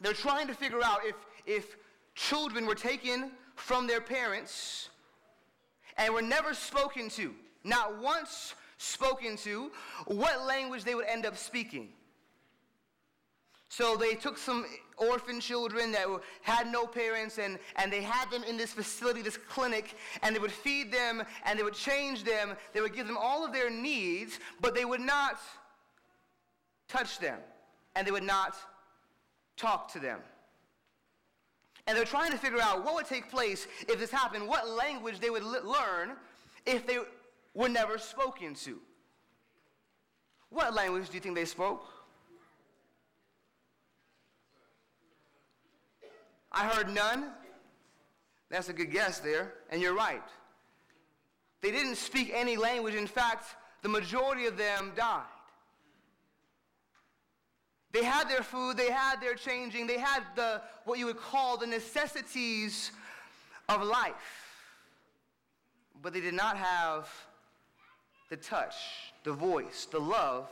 they're 0.00 0.12
trying 0.12 0.46
to 0.48 0.54
figure 0.54 0.82
out 0.82 1.00
if, 1.04 1.14
if 1.46 1.76
children 2.14 2.66
were 2.66 2.74
taken 2.74 3.32
from 3.56 3.86
their 3.86 4.00
parents 4.00 4.90
and 5.96 6.12
were 6.12 6.22
never 6.22 6.54
spoken 6.54 7.08
to, 7.10 7.34
not 7.62 8.00
once 8.00 8.54
spoken 8.78 9.36
to, 9.38 9.70
what 10.06 10.44
language 10.44 10.84
they 10.84 10.94
would 10.94 11.06
end 11.06 11.24
up 11.24 11.36
speaking. 11.36 11.88
So 13.68 13.96
they 13.96 14.14
took 14.14 14.38
some 14.38 14.66
orphan 14.96 15.40
children 15.40 15.92
that 15.92 16.06
had 16.42 16.66
no 16.66 16.86
parents 16.86 17.38
and, 17.38 17.58
and 17.76 17.92
they 17.92 18.02
had 18.02 18.30
them 18.30 18.44
in 18.44 18.56
this 18.56 18.72
facility, 18.72 19.22
this 19.22 19.36
clinic, 19.36 19.96
and 20.22 20.34
they 20.34 20.40
would 20.40 20.52
feed 20.52 20.92
them 20.92 21.22
and 21.44 21.58
they 21.58 21.62
would 21.62 21.74
change 21.74 22.24
them. 22.24 22.56
They 22.72 22.80
would 22.80 22.94
give 22.94 23.06
them 23.06 23.18
all 23.18 23.44
of 23.44 23.52
their 23.52 23.70
needs, 23.70 24.38
but 24.60 24.74
they 24.74 24.84
would 24.84 25.00
not 25.00 25.38
touch 26.88 27.18
them 27.18 27.38
and 27.96 28.06
they 28.06 28.10
would 28.10 28.22
not 28.22 28.56
talk 29.56 29.92
to 29.92 29.98
them. 29.98 30.20
And 31.86 31.96
they're 31.96 32.04
trying 32.04 32.32
to 32.32 32.38
figure 32.38 32.60
out 32.60 32.84
what 32.84 32.94
would 32.94 33.06
take 33.06 33.30
place 33.30 33.66
if 33.88 33.98
this 33.98 34.10
happened, 34.10 34.48
what 34.48 34.68
language 34.68 35.20
they 35.20 35.30
would 35.30 35.44
learn 35.44 36.12
if 36.64 36.86
they 36.86 36.98
were 37.52 37.68
never 37.68 37.98
spoken 37.98 38.54
to. 38.54 38.80
What 40.48 40.74
language 40.74 41.08
do 41.08 41.14
you 41.14 41.20
think 41.20 41.34
they 41.34 41.44
spoke? 41.44 41.86
I 46.54 46.66
heard 46.66 46.88
none. 46.94 47.32
That's 48.48 48.68
a 48.68 48.72
good 48.72 48.92
guess 48.92 49.18
there, 49.18 49.54
and 49.70 49.82
you're 49.82 49.94
right. 49.94 50.22
They 51.60 51.70
didn't 51.70 51.96
speak 51.96 52.30
any 52.32 52.56
language. 52.56 52.94
In 52.94 53.06
fact, 53.06 53.56
the 53.82 53.88
majority 53.88 54.46
of 54.46 54.56
them 54.56 54.92
died. 54.96 55.22
They 57.92 58.04
had 58.04 58.28
their 58.28 58.42
food, 58.42 58.76
they 58.76 58.90
had 58.90 59.20
their 59.20 59.34
changing, 59.34 59.86
they 59.86 59.98
had 59.98 60.22
the 60.34 60.62
what 60.84 60.98
you 60.98 61.06
would 61.06 61.20
call 61.20 61.56
the 61.56 61.66
necessities 61.66 62.90
of 63.68 63.82
life. 63.82 64.14
But 66.02 66.12
they 66.12 66.20
did 66.20 66.34
not 66.34 66.56
have 66.56 67.08
the 68.30 68.36
touch, 68.36 68.74
the 69.22 69.32
voice, 69.32 69.86
the 69.90 70.00
love 70.00 70.48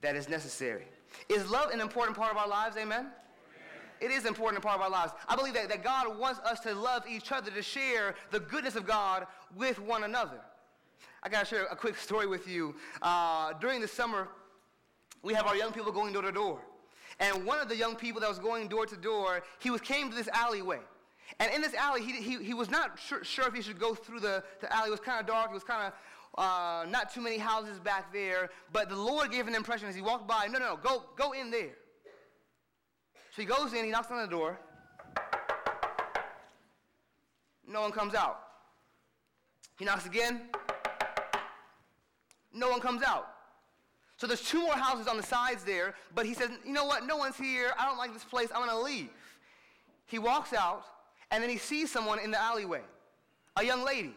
that 0.00 0.16
is 0.16 0.28
necessary. 0.28 0.86
Is 1.28 1.48
love 1.48 1.70
an 1.70 1.80
important 1.80 2.16
part 2.16 2.32
of 2.32 2.36
our 2.36 2.48
lives? 2.48 2.76
Amen? 2.76 3.06
It 4.00 4.10
is 4.10 4.22
an 4.22 4.28
important 4.28 4.62
part 4.62 4.76
of 4.76 4.82
our 4.82 4.90
lives. 4.90 5.12
I 5.28 5.36
believe 5.36 5.54
that, 5.54 5.68
that 5.68 5.82
God 5.82 6.18
wants 6.18 6.40
us 6.40 6.60
to 6.60 6.74
love 6.74 7.04
each 7.08 7.32
other, 7.32 7.50
to 7.50 7.62
share 7.62 8.14
the 8.30 8.40
goodness 8.40 8.76
of 8.76 8.86
God 8.86 9.26
with 9.56 9.78
one 9.80 10.04
another. 10.04 10.40
I 11.22 11.28
got 11.28 11.40
to 11.40 11.46
share 11.46 11.64
a 11.64 11.76
quick 11.76 11.96
story 11.96 12.26
with 12.26 12.46
you. 12.46 12.74
Uh, 13.02 13.52
during 13.54 13.80
the 13.80 13.88
summer, 13.88 14.28
we 15.22 15.34
have 15.34 15.46
our 15.46 15.56
young 15.56 15.72
people 15.72 15.90
going 15.92 16.12
door 16.12 16.22
to 16.22 16.32
door. 16.32 16.60
And 17.18 17.44
one 17.44 17.58
of 17.58 17.68
the 17.68 17.76
young 17.76 17.96
people 17.96 18.20
that 18.20 18.28
was 18.28 18.38
going 18.38 18.68
door 18.68 18.86
to 18.86 18.96
door, 18.96 19.42
he 19.58 19.70
was 19.70 19.80
came 19.80 20.10
to 20.10 20.16
this 20.16 20.28
alleyway. 20.28 20.80
And 21.40 21.52
in 21.52 21.60
this 21.60 21.74
alley, 21.74 22.02
he, 22.02 22.12
he, 22.20 22.44
he 22.44 22.54
was 22.54 22.70
not 22.70 22.98
sure, 22.98 23.24
sure 23.24 23.48
if 23.48 23.54
he 23.54 23.62
should 23.62 23.80
go 23.80 23.94
through 23.94 24.20
the, 24.20 24.44
the 24.60 24.72
alley. 24.72 24.88
It 24.88 24.92
was 24.92 25.00
kind 25.00 25.20
of 25.20 25.26
dark. 25.26 25.50
It 25.50 25.54
was 25.54 25.64
kind 25.64 25.92
of 25.92 25.92
uh, 26.38 26.88
not 26.88 27.12
too 27.12 27.20
many 27.20 27.38
houses 27.38 27.80
back 27.80 28.12
there. 28.12 28.50
But 28.72 28.88
the 28.88 28.96
Lord 28.96 29.32
gave 29.32 29.48
an 29.48 29.54
impression 29.54 29.88
as 29.88 29.94
he 29.94 30.02
walked 30.02 30.28
by, 30.28 30.46
no, 30.46 30.58
no, 30.58 30.74
no, 30.74 30.76
go, 30.76 31.04
go 31.16 31.32
in 31.32 31.50
there. 31.50 31.74
So 33.36 33.42
he 33.42 33.46
goes 33.46 33.74
in, 33.74 33.84
he 33.84 33.90
knocks 33.90 34.10
on 34.10 34.22
the 34.22 34.26
door. 34.26 34.58
No 37.68 37.82
one 37.82 37.92
comes 37.92 38.14
out. 38.14 38.40
He 39.78 39.84
knocks 39.84 40.06
again. 40.06 40.48
No 42.54 42.70
one 42.70 42.80
comes 42.80 43.02
out. 43.02 43.28
So 44.16 44.26
there's 44.26 44.40
two 44.40 44.62
more 44.62 44.72
houses 44.72 45.06
on 45.06 45.18
the 45.18 45.22
sides 45.22 45.64
there, 45.64 45.94
but 46.14 46.24
he 46.24 46.32
says, 46.32 46.48
you 46.64 46.72
know 46.72 46.86
what? 46.86 47.06
No 47.06 47.18
one's 47.18 47.36
here. 47.36 47.74
I 47.78 47.84
don't 47.84 47.98
like 47.98 48.14
this 48.14 48.24
place. 48.24 48.48
I'm 48.54 48.66
going 48.66 48.70
to 48.70 48.82
leave. 48.82 49.10
He 50.06 50.18
walks 50.18 50.54
out, 50.54 50.86
and 51.30 51.42
then 51.42 51.50
he 51.50 51.58
sees 51.58 51.92
someone 51.92 52.18
in 52.18 52.30
the 52.30 52.40
alleyway, 52.40 52.80
a 53.56 53.62
young 53.62 53.84
lady. 53.84 54.14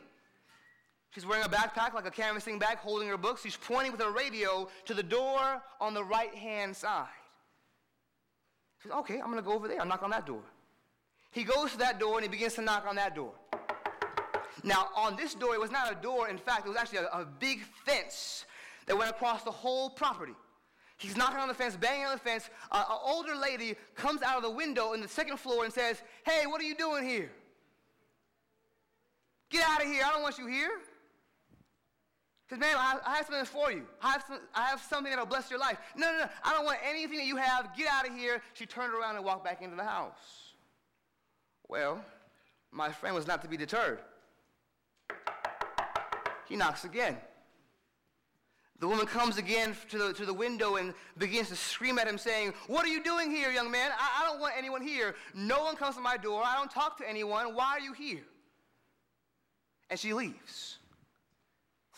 She's 1.13 1.25
wearing 1.25 1.43
a 1.43 1.49
backpack, 1.49 1.93
like 1.93 2.08
a 2.08 2.12
canvassing 2.12 2.58
bag, 2.58 2.77
holding 2.77 3.10
her 3.10 3.17
books. 3.17 3.41
She's 3.41 3.58
pointing 3.58 3.91
with 3.91 3.99
her 3.99 4.12
radio 4.12 4.69
to 4.86 4.93
the 4.93 5.03
door 5.03 5.62
on 5.82 5.93
the 5.93 6.05
right 6.05 6.34
hand 6.34 6.73
side. 6.73 7.08
Says, 8.82 8.92
okay, 8.92 9.20
I'm 9.20 9.26
going 9.26 9.38
to 9.38 9.42
go 9.42 9.54
over 9.54 9.68
there. 9.68 9.80
I'll 9.80 9.88
knock 9.88 10.04
on 10.04 10.12
that 10.12 10.26
door. 10.26 10.42
He 11.32 11.44
goes 11.44 11.72
to 11.72 11.78
that 11.80 12.00
door 12.00 12.15
and 12.15 12.24
he 12.24 12.30
begins 12.30 12.56
to 12.56 12.62
knock 12.62 12.86
on 12.88 12.96
that 12.96 13.15
door. 13.15 13.34
Now, 14.63 14.89
on 14.96 15.15
this 15.15 15.36
door, 15.36 15.54
it 15.54 15.60
was 15.60 15.72
not 15.72 15.92
a 15.92 15.96
door. 15.96 16.30
In 16.30 16.38
fact, 16.38 16.65
it 16.65 16.70
was 16.70 16.78
actually 16.78 17.00
a, 17.00 17.06
a 17.08 17.26
big 17.39 17.62
fence 17.86 18.46
that 18.88 18.98
went 18.98 19.10
across 19.10 19.44
the 19.44 19.52
whole 19.52 19.89
property. 19.89 20.34
He's 20.98 21.15
knocking 21.15 21.39
on 21.39 21.48
the 21.48 21.54
fence, 21.54 21.78
banging 21.78 22.06
on 22.06 22.13
the 22.13 22.20
fence. 22.20 22.50
Uh, 22.72 22.84
an 22.89 22.98
older 23.06 23.36
lady 23.36 23.76
comes 23.96 24.22
out 24.22 24.36
of 24.36 24.44
the 24.44 24.50
window 24.50 24.94
in 24.94 25.02
the 25.02 25.08
second 25.08 25.38
floor 25.38 25.63
and 25.63 25.74
says, 25.74 26.02
Hey, 26.26 26.46
what 26.46 26.60
are 26.60 26.65
you 26.65 26.76
doing 26.76 27.08
here? 27.08 27.32
Get 29.50 29.65
out 29.68 29.82
of 29.82 29.88
here. 29.88 30.04
I 30.06 30.12
don't 30.12 30.22
want 30.22 30.38
you 30.38 30.48
here. 30.48 30.72
Says, 32.49 32.59
man, 32.59 32.75
I, 32.75 32.97
I 33.05 33.15
have 33.17 33.27
something 33.27 33.45
for 33.45 33.71
you. 33.71 33.83
I 34.01 34.12
have, 34.13 34.23
some, 34.27 34.39
I 34.55 34.69
have 34.69 34.81
something 34.81 35.12
that 35.12 35.19
will 35.19 35.27
bless 35.27 35.51
your 35.51 35.59
life. 35.59 35.77
No, 35.95 36.12
no, 36.12 36.19
no. 36.19 36.29
I 36.43 36.53
don't 36.53 36.65
want 36.65 36.79
anything 36.88 37.17
that 37.17 37.27
you 37.27 37.35
have. 37.35 37.75
Get 37.77 37.88
out 37.88 38.07
of 38.07 38.15
here. 38.15 38.41
She 38.53 38.65
turned 38.65 38.93
around 38.93 39.17
and 39.17 39.23
walked 39.23 39.43
back 39.43 39.62
into 39.62 39.75
the 39.75 39.83
house. 39.83 40.53
Well, 41.67 42.03
my 42.71 42.89
friend 42.91 43.15
was 43.15 43.27
not 43.27 43.43
to 43.43 43.47
be 43.47 43.55
deterred. 43.55 43.99
He 46.47 46.55
knocks 46.55 46.85
again. 46.85 47.17
The 48.79 48.88
woman 48.88 49.05
comes 49.05 49.38
again 49.38 49.75
to 49.89 49.97
the, 49.99 50.13
to 50.13 50.25
the 50.25 50.33
window 50.33 50.77
and 50.77 50.95
begins 51.17 51.49
to 51.49 51.55
scream 51.55 51.99
at 51.99 52.07
him, 52.07 52.17
saying, 52.17 52.53
What 52.65 52.83
are 52.83 52.89
you 52.89 53.03
doing 53.03 53.29
here, 53.29 53.51
young 53.51 53.69
man? 53.69 53.91
I, 53.91 54.23
I 54.23 54.27
don't 54.27 54.39
want 54.39 54.53
anyone 54.57 54.81
here. 54.81 55.13
No 55.35 55.63
one 55.63 55.75
comes 55.75 55.97
to 55.97 56.01
my 56.01 56.17
door. 56.17 56.41
I 56.43 56.55
don't 56.55 56.71
talk 56.71 56.97
to 56.97 57.07
anyone. 57.07 57.53
Why 57.53 57.73
are 57.73 57.79
you 57.79 57.93
here? 57.93 58.23
And 59.91 59.99
she 59.99 60.13
leaves. 60.13 60.79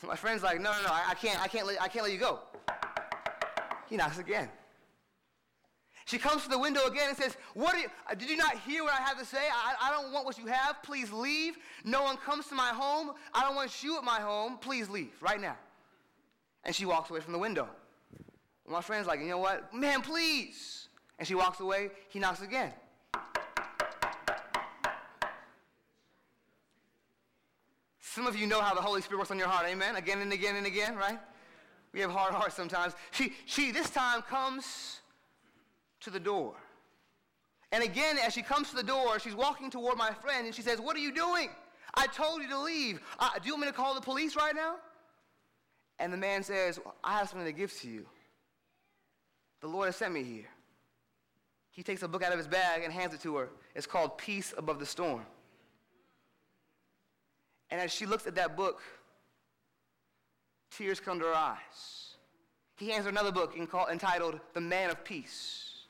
My 0.07 0.15
friend's 0.15 0.43
like, 0.43 0.59
no, 0.59 0.71
no, 0.71 0.81
no, 0.83 0.89
I, 0.89 1.09
I 1.09 1.13
can't, 1.13 1.41
I 1.41 1.47
can't, 1.47 1.67
let, 1.67 1.81
I 1.81 1.87
can't 1.87 2.03
let 2.03 2.13
you 2.13 2.19
go. 2.19 2.39
He 3.89 3.97
knocks 3.97 4.17
again. 4.17 4.49
She 6.05 6.17
comes 6.17 6.43
to 6.43 6.49
the 6.49 6.57
window 6.57 6.85
again 6.87 7.09
and 7.09 7.17
says, 7.17 7.37
what 7.53 7.77
you, 7.77 7.85
uh, 8.09 8.15
did 8.15 8.29
you 8.29 8.35
not 8.35 8.57
hear 8.59 8.83
what 8.83 8.93
I 8.93 9.01
have 9.01 9.19
to 9.19 9.25
say? 9.25 9.37
I, 9.37 9.75
I 9.81 9.91
don't 9.91 10.11
want 10.11 10.25
what 10.25 10.37
you 10.37 10.47
have. 10.47 10.81
Please 10.83 11.11
leave. 11.11 11.57
No 11.85 12.03
one 12.03 12.17
comes 12.17 12.47
to 12.47 12.55
my 12.55 12.69
home. 12.69 13.11
I 13.33 13.41
don't 13.43 13.55
want 13.55 13.83
you 13.83 13.97
at 13.97 14.03
my 14.03 14.19
home. 14.19 14.57
Please 14.57 14.89
leave 14.89 15.13
right 15.21 15.39
now. 15.39 15.57
And 16.63 16.75
she 16.75 16.85
walks 16.85 17.09
away 17.09 17.21
from 17.21 17.33
the 17.33 17.39
window. 17.39 17.69
My 18.67 18.81
friend's 18.81 19.07
like, 19.07 19.19
you 19.19 19.27
know 19.27 19.37
what? 19.37 19.73
Man, 19.73 20.01
please. 20.01 20.87
And 21.19 21.27
she 21.27 21.35
walks 21.35 21.59
away. 21.59 21.91
He 22.09 22.19
knocks 22.19 22.41
again. 22.41 22.73
Some 28.13 28.27
of 28.27 28.35
you 28.35 28.45
know 28.45 28.59
how 28.59 28.73
the 28.73 28.81
Holy 28.81 29.01
Spirit 29.01 29.19
works 29.19 29.31
on 29.31 29.39
your 29.39 29.47
heart, 29.47 29.65
amen? 29.69 29.95
Again 29.95 30.19
and 30.19 30.33
again 30.33 30.57
and 30.57 30.65
again, 30.65 30.97
right? 30.97 31.17
We 31.93 32.01
have 32.01 32.11
hard 32.11 32.33
hearts 32.33 32.55
sometimes. 32.55 32.93
She, 33.11 33.31
she 33.45 33.71
this 33.71 33.89
time 33.89 34.21
comes 34.21 34.99
to 36.01 36.09
the 36.09 36.19
door. 36.19 36.55
And 37.71 37.81
again, 37.81 38.17
as 38.17 38.33
she 38.33 38.41
comes 38.41 38.69
to 38.71 38.75
the 38.75 38.83
door, 38.83 39.17
she's 39.19 39.33
walking 39.33 39.69
toward 39.69 39.97
my 39.97 40.11
friend 40.11 40.45
and 40.45 40.53
she 40.53 40.61
says, 40.61 40.81
What 40.81 40.97
are 40.97 40.99
you 40.99 41.13
doing? 41.13 41.51
I 41.93 42.07
told 42.07 42.41
you 42.41 42.49
to 42.49 42.59
leave. 42.59 42.99
Uh, 43.17 43.29
do 43.41 43.47
you 43.47 43.53
want 43.53 43.61
me 43.61 43.67
to 43.67 43.73
call 43.73 43.95
the 43.95 44.01
police 44.01 44.35
right 44.35 44.55
now? 44.55 44.75
And 45.97 46.11
the 46.11 46.17
man 46.17 46.43
says, 46.43 46.81
I 47.05 47.17
have 47.17 47.29
something 47.29 47.47
to 47.47 47.53
give 47.53 47.73
to 47.79 47.89
you. 47.89 48.05
The 49.61 49.67
Lord 49.67 49.85
has 49.85 49.95
sent 49.95 50.13
me 50.13 50.23
here. 50.23 50.49
He 51.69 51.81
takes 51.81 52.03
a 52.03 52.09
book 52.09 52.23
out 52.23 52.33
of 52.33 52.37
his 52.37 52.47
bag 52.47 52.83
and 52.83 52.91
hands 52.91 53.13
it 53.13 53.21
to 53.21 53.37
her. 53.37 53.49
It's 53.73 53.87
called 53.87 54.17
Peace 54.17 54.53
Above 54.57 54.79
the 54.79 54.85
Storm. 54.85 55.25
And 57.71 57.79
as 57.79 57.91
she 57.91 58.05
looks 58.05 58.27
at 58.27 58.35
that 58.35 58.55
book, 58.55 58.81
tears 60.71 60.99
come 60.99 61.19
to 61.19 61.25
her 61.25 61.33
eyes. 61.33 62.15
He 62.75 62.89
hands 62.89 63.05
her 63.05 63.09
another 63.09 63.31
book 63.31 63.55
entitled 63.57 64.39
The 64.53 64.61
Man 64.61 64.89
of 64.89 65.03
Peace, 65.03 65.85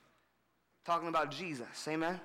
talking 0.86 1.08
about 1.08 1.32
Jesus. 1.32 1.88
Amen? 1.88 2.20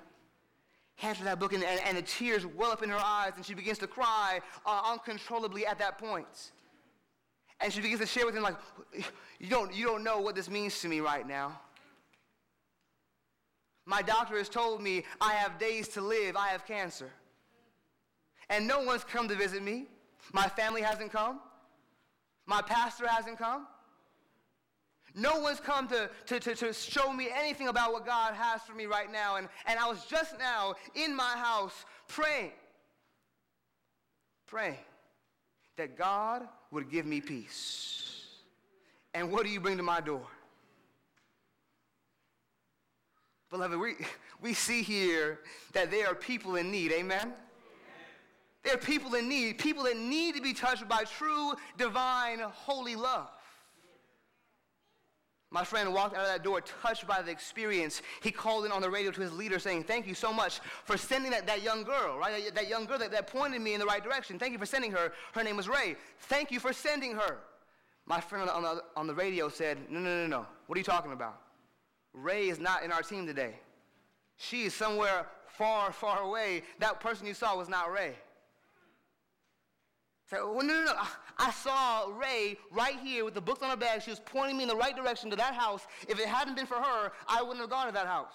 hands 0.97 1.19
her 1.19 1.25
that 1.25 1.39
book, 1.39 1.53
and, 1.53 1.63
and, 1.63 1.79
and, 1.85 1.97
the 1.97 2.01
tears 2.01 2.45
well 2.45 2.71
up 2.71 2.83
in 2.83 2.89
her 2.89 2.99
eyes, 3.01 3.33
and 3.35 3.45
she 3.45 3.53
begins 3.53 3.77
to 3.77 3.87
cry 3.87 4.39
uh, 4.65 4.81
uncontrollably 4.85 5.65
at 5.65 5.77
that 5.79 5.97
point. 5.97 6.51
And 7.59 7.71
she 7.71 7.81
begins 7.81 8.01
to 8.01 8.07
share 8.07 8.25
with 8.25 8.35
him, 8.35 8.43
like, 8.43 8.57
you 9.39 9.49
don't, 9.49 9.73
you 9.73 9.85
don't 9.85 10.03
know 10.03 10.19
what 10.19 10.35
this 10.35 10.49
means 10.49 10.79
to 10.81 10.87
me 10.87 10.99
right 10.99 11.27
now. 11.27 11.59
My 13.85 14.01
doctor 14.01 14.37
has 14.37 14.49
told 14.49 14.81
me 14.81 15.03
I 15.21 15.33
have 15.33 15.57
days 15.57 15.87
to 15.89 16.01
live, 16.01 16.35
I 16.35 16.49
have 16.49 16.65
cancer. 16.65 17.09
And 18.49 18.67
no 18.67 18.81
one's 18.81 19.03
come 19.03 19.27
to 19.27 19.35
visit 19.35 19.61
me. 19.61 19.87
My 20.33 20.47
family 20.47 20.81
hasn't 20.81 21.11
come. 21.11 21.39
My 22.45 22.61
pastor 22.61 23.07
hasn't 23.07 23.37
come. 23.37 23.67
No 25.15 25.39
one's 25.39 25.59
come 25.59 25.87
to, 25.87 26.09
to, 26.27 26.39
to, 26.39 26.55
to, 26.55 26.73
show 26.73 27.11
me 27.11 27.29
anything 27.33 27.69
about 27.69 27.91
what 27.91 28.05
God 28.05 28.35
has 28.35 28.61
for 28.61 28.73
me 28.73 28.85
right 28.85 29.11
now. 29.11 29.37
And, 29.37 29.47
and 29.65 29.79
I 29.79 29.87
was 29.87 30.05
just 30.05 30.37
now 30.37 30.75
in 30.93 31.15
my 31.15 31.33
house 31.35 31.85
praying, 32.07 32.51
praying 34.45 34.77
that 35.75 35.97
God 35.97 36.47
would 36.71 36.91
give 36.91 37.05
me 37.05 37.19
peace. 37.19 38.27
And 39.13 39.31
what 39.31 39.43
do 39.43 39.49
you 39.49 39.59
bring 39.59 39.77
to 39.77 39.83
my 39.83 40.01
door? 40.01 40.27
Beloved, 43.49 43.79
we, 43.79 43.95
we 44.41 44.53
see 44.53 44.83
here 44.83 45.39
that 45.73 45.89
there 45.89 46.07
are 46.07 46.15
people 46.15 46.57
in 46.57 46.69
need. 46.69 46.91
Amen? 46.91 47.33
There 48.67 48.75
are 48.75 48.79
people 48.79 49.15
in 49.15 49.29
need, 49.29 49.59
people 49.59 49.85
that 49.85 49.95
need 49.95 50.35
to 50.35 50.41
be 50.41 50.51
touched 50.51 50.89
by 50.89 51.05
true, 51.05 51.53
divine, 51.77 52.39
holy 52.39 52.97
love. 52.97 53.29
My 55.51 55.63
friend 55.63 55.93
walked 55.93 56.17
out 56.17 56.23
of 56.23 56.27
that 56.27 56.43
door 56.43 56.59
touched 56.59 57.07
by 57.07 57.21
the 57.21 57.31
experience. 57.31 58.01
He 58.21 58.29
called 58.29 58.65
in 58.65 58.73
on 58.73 58.81
the 58.81 58.89
radio 58.89 59.11
to 59.11 59.21
his 59.21 59.31
leader 59.31 59.57
saying, 59.57 59.85
Thank 59.85 60.05
you 60.05 60.13
so 60.13 60.33
much 60.33 60.59
for 60.83 60.97
sending 60.97 61.31
that, 61.31 61.47
that 61.47 61.63
young 61.63 61.83
girl, 61.83 62.17
right? 62.17 62.43
That, 62.43 62.55
that 62.55 62.67
young 62.67 62.83
girl 62.83 62.97
that, 62.97 63.09
that 63.11 63.27
pointed 63.27 63.61
me 63.61 63.73
in 63.73 63.79
the 63.79 63.85
right 63.85 64.03
direction. 64.03 64.37
Thank 64.37 64.51
you 64.51 64.59
for 64.59 64.65
sending 64.65 64.91
her. 64.91 65.13
Her 65.31 65.43
name 65.45 65.55
was 65.55 65.69
Ray. 65.69 65.95
Thank 66.23 66.51
you 66.51 66.59
for 66.59 66.73
sending 66.73 67.13
her. 67.13 67.37
My 68.05 68.19
friend 68.19 68.49
on 68.49 68.63
the, 68.63 68.83
on 68.97 69.07
the 69.07 69.15
radio 69.15 69.47
said, 69.47 69.77
No, 69.89 70.01
no, 70.01 70.09
no, 70.09 70.27
no. 70.27 70.45
What 70.65 70.75
are 70.75 70.79
you 70.79 70.83
talking 70.83 71.13
about? 71.13 71.39
Ray 72.11 72.49
is 72.49 72.59
not 72.59 72.83
in 72.83 72.91
our 72.91 73.01
team 73.01 73.25
today. 73.25 73.61
She 74.35 74.63
is 74.63 74.73
somewhere 74.73 75.25
far, 75.47 75.93
far 75.93 76.19
away. 76.19 76.63
That 76.79 76.99
person 76.99 77.25
you 77.25 77.33
saw 77.33 77.55
was 77.55 77.69
not 77.69 77.93
Ray. 77.93 78.15
Say, 80.29 80.37
well, 80.41 80.55
no, 80.55 80.63
no, 80.63 80.83
no. 80.83 80.93
I 81.37 81.51
saw 81.51 82.07
Ray 82.17 82.57
right 82.71 82.99
here 82.99 83.23
with 83.23 83.33
the 83.33 83.41
books 83.41 83.63
on 83.63 83.69
her 83.69 83.77
bag. 83.77 84.01
She 84.01 84.09
was 84.09 84.19
pointing 84.19 84.57
me 84.57 84.63
in 84.63 84.69
the 84.69 84.75
right 84.75 84.95
direction 84.95 85.29
to 85.29 85.37
that 85.37 85.53
house. 85.53 85.87
If 86.09 86.19
it 86.19 86.27
hadn't 86.27 86.55
been 86.55 86.65
for 86.65 86.75
her, 86.75 87.11
I 87.27 87.41
wouldn't 87.41 87.61
have 87.61 87.69
gone 87.69 87.87
to 87.87 87.93
that 87.93 88.07
house. 88.07 88.33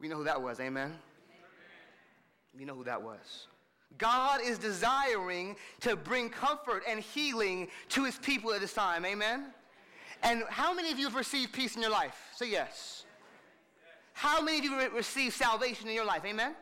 We 0.00 0.08
know 0.08 0.16
who 0.16 0.24
that 0.24 0.40
was, 0.40 0.58
amen? 0.60 0.94
We 2.56 2.64
know 2.64 2.74
who 2.74 2.84
that 2.84 3.02
was. 3.02 3.48
God 3.98 4.40
is 4.42 4.58
desiring 4.58 5.56
to 5.80 5.96
bring 5.96 6.30
comfort 6.30 6.84
and 6.88 7.00
healing 7.00 7.68
to 7.90 8.04
his 8.04 8.16
people 8.18 8.52
at 8.52 8.60
this 8.60 8.72
time, 8.72 9.04
amen? 9.04 9.46
And 10.22 10.44
how 10.48 10.72
many 10.72 10.92
of 10.92 10.98
you 10.98 11.06
have 11.06 11.14
received 11.14 11.52
peace 11.52 11.76
in 11.76 11.82
your 11.82 11.90
life? 11.90 12.16
Say 12.34 12.50
yes. 12.50 13.04
How 14.12 14.40
many 14.40 14.58
of 14.58 14.64
you 14.64 14.72
have 14.72 14.92
received 14.94 15.34
salvation 15.34 15.88
in 15.88 15.94
your 15.94 16.04
life, 16.04 16.24
amen? 16.24 16.54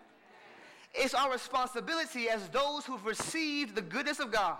It's 0.96 1.14
our 1.14 1.30
responsibility 1.30 2.28
as 2.28 2.48
those 2.48 2.86
who've 2.86 3.04
received 3.04 3.74
the 3.74 3.82
goodness 3.82 4.18
of 4.18 4.32
God 4.32 4.56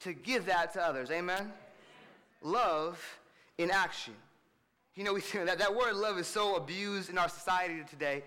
to 0.00 0.12
give 0.12 0.46
that 0.46 0.72
to 0.74 0.82
others. 0.82 1.10
Amen? 1.10 1.52
Love 2.42 3.02
in 3.58 3.70
action. 3.70 4.14
You 4.94 5.04
know, 5.04 5.14
we, 5.14 5.20
that, 5.34 5.58
that 5.58 5.74
word 5.74 5.96
love 5.96 6.18
is 6.18 6.26
so 6.26 6.56
abused 6.56 7.10
in 7.10 7.18
our 7.18 7.28
society 7.28 7.82
today. 7.88 8.22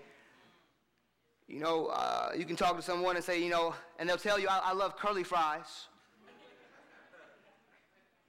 You 1.48 1.58
know, 1.58 1.86
uh, 1.86 2.30
you 2.36 2.44
can 2.44 2.56
talk 2.56 2.76
to 2.76 2.82
someone 2.82 3.16
and 3.16 3.24
say, 3.24 3.42
you 3.42 3.50
know, 3.50 3.74
and 3.98 4.08
they'll 4.08 4.16
tell 4.16 4.38
you, 4.38 4.48
I, 4.48 4.60
I 4.66 4.72
love 4.72 4.96
curly 4.96 5.24
fries. 5.24 5.86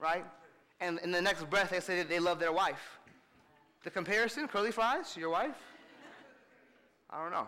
right? 0.00 0.24
And 0.80 0.98
in 1.00 1.12
the 1.12 1.22
next 1.22 1.48
breath, 1.48 1.70
they 1.70 1.80
say 1.80 1.98
that 1.98 2.08
they 2.08 2.18
love 2.18 2.40
their 2.40 2.52
wife. 2.52 2.98
The 3.84 3.90
comparison, 3.90 4.48
curly 4.48 4.72
fries, 4.72 5.16
your 5.16 5.30
wife? 5.30 5.56
I 7.10 7.22
don't 7.22 7.30
know. 7.30 7.46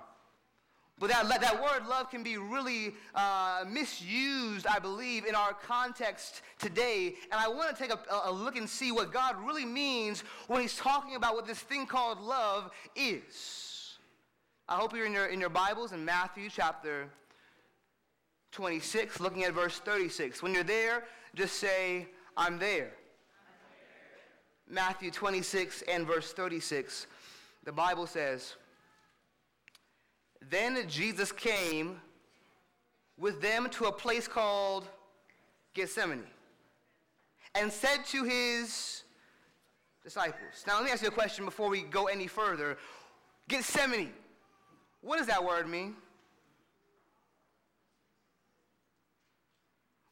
But 0.98 1.10
that, 1.10 1.28
that 1.40 1.60
word 1.60 1.88
love 1.88 2.10
can 2.10 2.22
be 2.22 2.36
really 2.36 2.94
uh, 3.14 3.64
misused, 3.68 4.66
I 4.66 4.78
believe, 4.78 5.26
in 5.26 5.34
our 5.34 5.52
context 5.52 6.42
today. 6.58 7.16
And 7.32 7.40
I 7.40 7.48
want 7.48 7.76
to 7.76 7.82
take 7.82 7.92
a, 7.92 7.98
a 8.24 8.30
look 8.30 8.56
and 8.56 8.68
see 8.68 8.92
what 8.92 9.12
God 9.12 9.36
really 9.44 9.64
means 9.64 10.22
when 10.46 10.60
he's 10.60 10.76
talking 10.76 11.16
about 11.16 11.34
what 11.34 11.46
this 11.46 11.58
thing 11.58 11.86
called 11.86 12.20
love 12.20 12.70
is. 12.94 13.98
I 14.68 14.76
hope 14.76 14.94
you're 14.94 15.06
in 15.06 15.12
your, 15.12 15.26
in 15.26 15.40
your 15.40 15.50
Bibles 15.50 15.92
in 15.92 16.04
Matthew 16.04 16.48
chapter 16.48 17.08
26, 18.52 19.18
looking 19.18 19.42
at 19.42 19.52
verse 19.52 19.80
36. 19.80 20.42
When 20.42 20.54
you're 20.54 20.62
there, 20.62 21.04
just 21.34 21.56
say, 21.56 22.06
I'm 22.36 22.58
there. 22.58 22.92
Matthew 24.68 25.10
26 25.10 25.82
and 25.82 26.06
verse 26.06 26.32
36, 26.32 27.08
the 27.64 27.72
Bible 27.72 28.06
says, 28.06 28.54
then 30.50 30.88
Jesus 30.88 31.32
came 31.32 32.00
with 33.16 33.40
them 33.40 33.68
to 33.70 33.86
a 33.86 33.92
place 33.92 34.26
called 34.26 34.88
Gethsemane 35.74 36.24
and 37.54 37.72
said 37.72 38.04
to 38.06 38.24
his 38.24 39.02
disciples. 40.02 40.64
Now, 40.66 40.76
let 40.76 40.84
me 40.84 40.90
ask 40.90 41.02
you 41.02 41.08
a 41.08 41.12
question 41.12 41.44
before 41.44 41.68
we 41.68 41.82
go 41.82 42.06
any 42.06 42.26
further. 42.26 42.76
Gethsemane, 43.48 44.12
what 45.00 45.18
does 45.18 45.26
that 45.26 45.42
word 45.42 45.68
mean? 45.68 45.94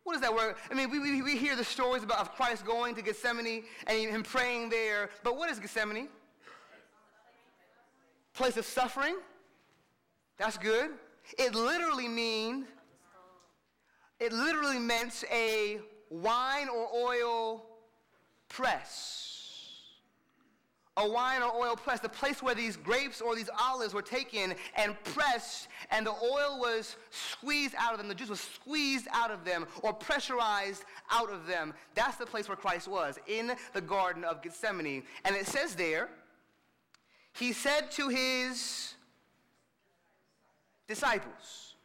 What 0.05 0.15
does 0.15 0.23
that 0.23 0.35
word? 0.35 0.57
I 0.71 0.75
mean, 0.75 0.91
we, 0.91 0.99
we, 0.99 1.23
we 1.23 1.37
hear 1.37 1.55
the 1.57 1.65
stories 1.65 2.03
about 2.03 2.21
of 2.21 2.35
Christ 2.35 2.67
going 2.67 2.95
to 2.97 3.03
Gethsemane 3.03 3.65
and 3.87 3.99
him 3.99 4.23
praying 4.23 4.69
there, 4.69 5.11
but 5.23 5.37
what 5.37 5.51
is 5.51 5.59
Gethsemane? 5.59 6.09
Place 8.35 8.57
of 8.57 8.65
suffering? 8.65 9.17
That's 10.43 10.59
good. 10.59 10.91
It 11.39 11.55
literally 11.55 12.09
means, 12.09 12.67
it 14.19 14.33
literally 14.33 14.81
meant 14.81 15.23
a 15.31 15.79
wine 16.11 16.69
or 16.69 16.89
oil 16.93 17.65
press. 18.49 19.29
A 20.97 21.09
wine 21.09 21.43
or 21.43 21.55
oil 21.55 21.77
press, 21.77 22.01
the 22.01 22.09
place 22.09 22.43
where 22.43 22.57
these 22.57 22.77
grapes 22.77 23.21
or 23.21 23.37
these 23.37 23.51
olives 23.57 23.95
were 23.95 24.03
taken 24.03 24.57
and 24.75 24.97
pressed, 25.05 25.69
and 25.93 26.05
the 26.05 26.11
oil 26.11 26.59
was 26.59 26.97
squeezed 27.11 27.77
out 27.79 27.93
of 27.93 27.99
them, 27.99 28.09
the 28.09 28.15
juice 28.15 28.29
was 28.29 28.41
squeezed 28.41 29.07
out 29.13 29.31
of 29.31 29.45
them 29.45 29.65
or 29.85 29.93
pressurized 29.93 30.83
out 31.13 31.31
of 31.31 31.47
them. 31.47 31.73
That's 31.95 32.17
the 32.17 32.27
place 32.27 32.49
where 32.49 32.57
Christ 32.57 32.89
was, 32.89 33.17
in 33.29 33.53
the 33.75 33.81
Garden 33.81 34.25
of 34.25 34.43
Gethsemane. 34.43 35.05
And 35.25 35.37
it 35.37 35.47
says 35.47 35.77
there, 35.77 36.09
he 37.33 37.53
said 37.53 37.93
to 37.93 38.09
his 38.09 38.95
disciples. 40.95 41.77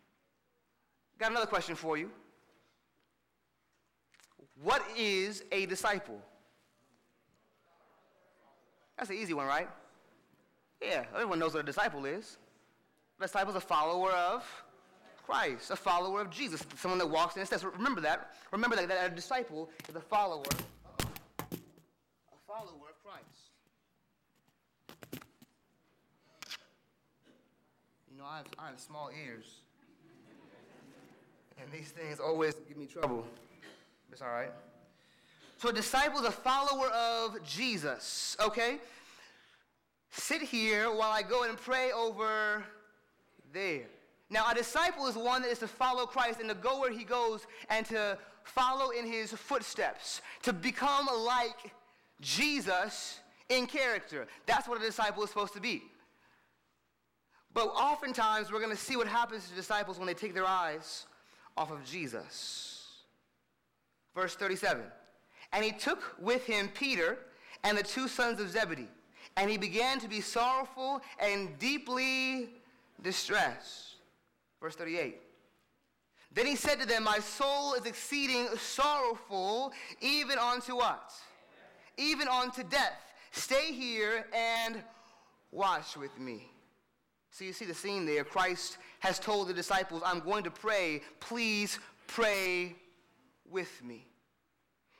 Got 1.18 1.32
another 1.32 1.46
question 1.46 1.76
for 1.76 1.98
you. 1.98 2.12
What 4.62 4.84
is 4.98 5.44
a 5.52 5.66
disciple? 5.66 6.20
That's 8.98 9.10
an 9.10 9.16
easy 9.18 9.34
one, 9.34 9.48
right? 9.48 9.70
Yeah, 10.82 11.06
everyone 11.14 11.40
knows 11.40 11.54
what 11.54 11.62
a 11.62 11.66
disciple 11.66 12.06
is. 12.06 12.38
A 13.20 13.24
disciple 13.24 13.52
is 13.52 13.56
a 13.56 13.62
follower 13.62 14.12
of 14.12 14.44
Christ, 15.26 15.72
a 15.72 15.76
follower 15.76 16.22
of 16.22 16.30
Jesus, 16.30 16.66
someone 16.78 17.00
that 17.00 17.10
walks 17.10 17.36
in 17.36 17.42
and 17.42 17.48
steps. 17.48 17.64
Remember 17.64 18.02
that. 18.02 18.34
Remember 18.52 18.76
that, 18.76 18.88
that 18.88 19.12
a 19.12 19.16
disciple 19.16 19.70
is 19.88 19.96
a 19.96 20.02
follower, 20.02 20.44
a 21.52 22.38
follower 22.48 22.90
of 22.90 23.04
Christ. 23.04 23.48
You 28.12 28.17
know, 28.17 28.17
I 28.30 28.38
have, 28.38 28.48
I 28.60 28.68
have 28.68 28.80
small 28.80 29.10
ears. 29.26 29.62
And 31.62 31.72
these 31.72 31.90
things 31.90 32.20
always 32.20 32.56
give 32.68 32.78
me 32.78 32.86
trouble. 32.86 33.26
It's 34.12 34.22
all 34.22 34.28
right. 34.28 34.52
So 35.58 35.70
a 35.70 35.74
disciple 35.74 36.20
is 36.20 36.26
a 36.26 36.32
follower 36.32 36.88
of 36.90 37.42
Jesus, 37.44 38.36
okay? 38.40 38.80
Sit 40.12 40.42
here 40.42 40.90
while 40.90 41.12
I 41.12 41.22
go 41.22 41.44
and 41.44 41.58
pray 41.58 41.92
over 41.92 42.64
there. 43.54 43.86
Now, 44.30 44.52
a 44.52 44.54
disciple 44.54 45.08
is 45.08 45.16
one 45.16 45.42
that 45.44 45.50
is 45.50 45.60
to 45.60 45.68
follow 45.68 46.06
Christ 46.06 46.42
and 46.42 46.50
to 46.50 46.56
go 46.56 46.82
where 46.82 46.92
he 46.92 47.06
goes 47.06 47.48
and 47.70 47.86
to 47.88 48.18
follow 48.44 48.90
in 48.90 49.06
his 49.06 49.32
footsteps, 49.32 50.22
to 50.44 50.52
become 50.52 51.08
like 51.26 51.72
Jesus 52.20 53.20
in 53.50 53.68
character. 53.68 54.28
That's 54.46 54.68
what 54.68 54.82
a 54.82 54.86
disciple 54.86 55.24
is 55.24 55.30
supposed 55.30 55.54
to 55.54 55.62
be. 55.62 55.84
But 57.54 57.68
oftentimes, 57.68 58.52
we're 58.52 58.60
going 58.60 58.76
to 58.76 58.82
see 58.82 58.98
what 58.98 59.08
happens 59.08 59.50
to 59.50 59.56
disciples 59.56 59.98
when 59.98 60.08
they 60.08 60.14
take 60.14 60.34
their 60.34 60.46
eyes 60.46 61.08
off 61.56 61.72
of 61.72 61.84
Jesus. 61.86 62.78
Verse 64.16 64.36
37 64.36 64.84
And 65.54 65.66
he 65.66 65.72
took 65.72 66.16
with 66.20 66.46
him 66.46 66.70
Peter 66.74 67.18
and 67.64 67.78
the 67.78 67.84
two 67.84 68.08
sons 68.08 68.40
of 68.40 68.50
Zebedee, 68.50 68.88
and 69.36 69.50
he 69.50 69.58
began 69.58 70.00
to 70.00 70.08
be 70.08 70.22
sorrowful 70.22 71.02
and 71.20 71.58
deeply 71.60 72.50
distressed. 73.02 73.96
Verse 74.62 74.76
38. 74.76 75.22
Then 76.34 76.46
he 76.46 76.56
said 76.56 76.80
to 76.80 76.88
them, 76.88 77.04
My 77.04 77.20
soul 77.20 77.74
is 77.74 77.86
exceeding 77.86 78.48
sorrowful, 78.58 79.72
even 80.02 80.38
unto 80.38 80.76
what? 80.76 81.12
Even 81.98 82.28
unto 82.28 82.64
death. 82.64 83.02
Stay 83.32 83.72
here 83.72 84.26
and 84.34 84.84
watch 85.52 85.98
with 85.98 86.20
me. 86.20 86.52
So 87.38 87.46
you 87.46 87.54
see 87.54 87.66
the 87.66 87.74
scene 87.76 88.08
there. 88.08 88.24
Christ 88.24 88.80
has 88.98 89.20
told 89.20 89.48
the 89.48 89.54
disciples, 89.54 90.02
I'm 90.04 90.22
going 90.22 90.44
to 90.46 90.50
pray. 90.50 91.04
Please 91.20 91.78
pray 92.08 92.76
with 93.48 93.84
me. 93.84 94.08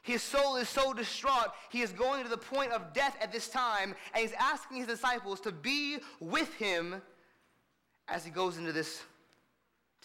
His 0.04 0.22
soul 0.22 0.56
is 0.58 0.70
so 0.70 0.94
distraught, 0.94 1.50
he 1.72 1.82
is 1.82 1.92
going 1.92 2.24
to 2.24 2.30
the 2.30 2.38
point 2.38 2.74
of 2.74 2.94
death 2.94 3.18
at 3.20 3.32
this 3.32 3.50
time, 3.50 3.96
and 4.14 4.22
he's 4.22 4.36
asking 4.40 4.78
his 4.78 4.86
disciples 4.86 5.40
to 5.42 5.52
be 5.52 5.98
with 6.20 6.54
him 6.54 7.02
as 8.08 8.24
he 8.24 8.30
goes 8.30 8.58
into 8.58 8.72
this 8.72 9.02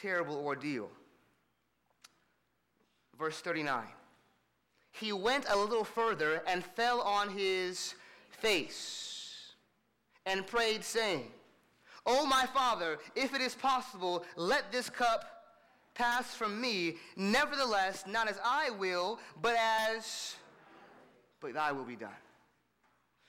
terrible 0.01 0.37
ordeal. 0.37 0.89
Verse 3.19 3.41
39. 3.43 3.85
He 4.93 5.13
went 5.13 5.45
a 5.51 5.57
little 5.57 5.85
further 5.85 6.43
and 6.47 6.65
fell 6.65 7.03
on 7.03 7.29
his 7.29 7.95
face 8.31 9.53
and 10.25 10.47
prayed, 10.47 10.83
saying, 10.83 11.31
O 12.05 12.27
my 12.27 12.47
Father, 12.47 12.99
if 13.15 13.35
it 13.35 13.41
is 13.41 13.55
possible, 13.55 14.25
let 14.37 14.73
this 14.73 14.91
cup 14.91 15.25
pass 15.95 16.35
from 16.35 16.61
me. 16.61 16.97
Nevertheless, 17.17 18.05
not 18.07 18.29
as 18.29 18.39
I 18.45 18.71
will, 18.71 19.19
but 19.41 19.57
as 19.57 20.37
but 21.41 21.55
thy 21.55 21.73
will 21.73 21.85
be 21.85 21.97
done. 21.97 22.11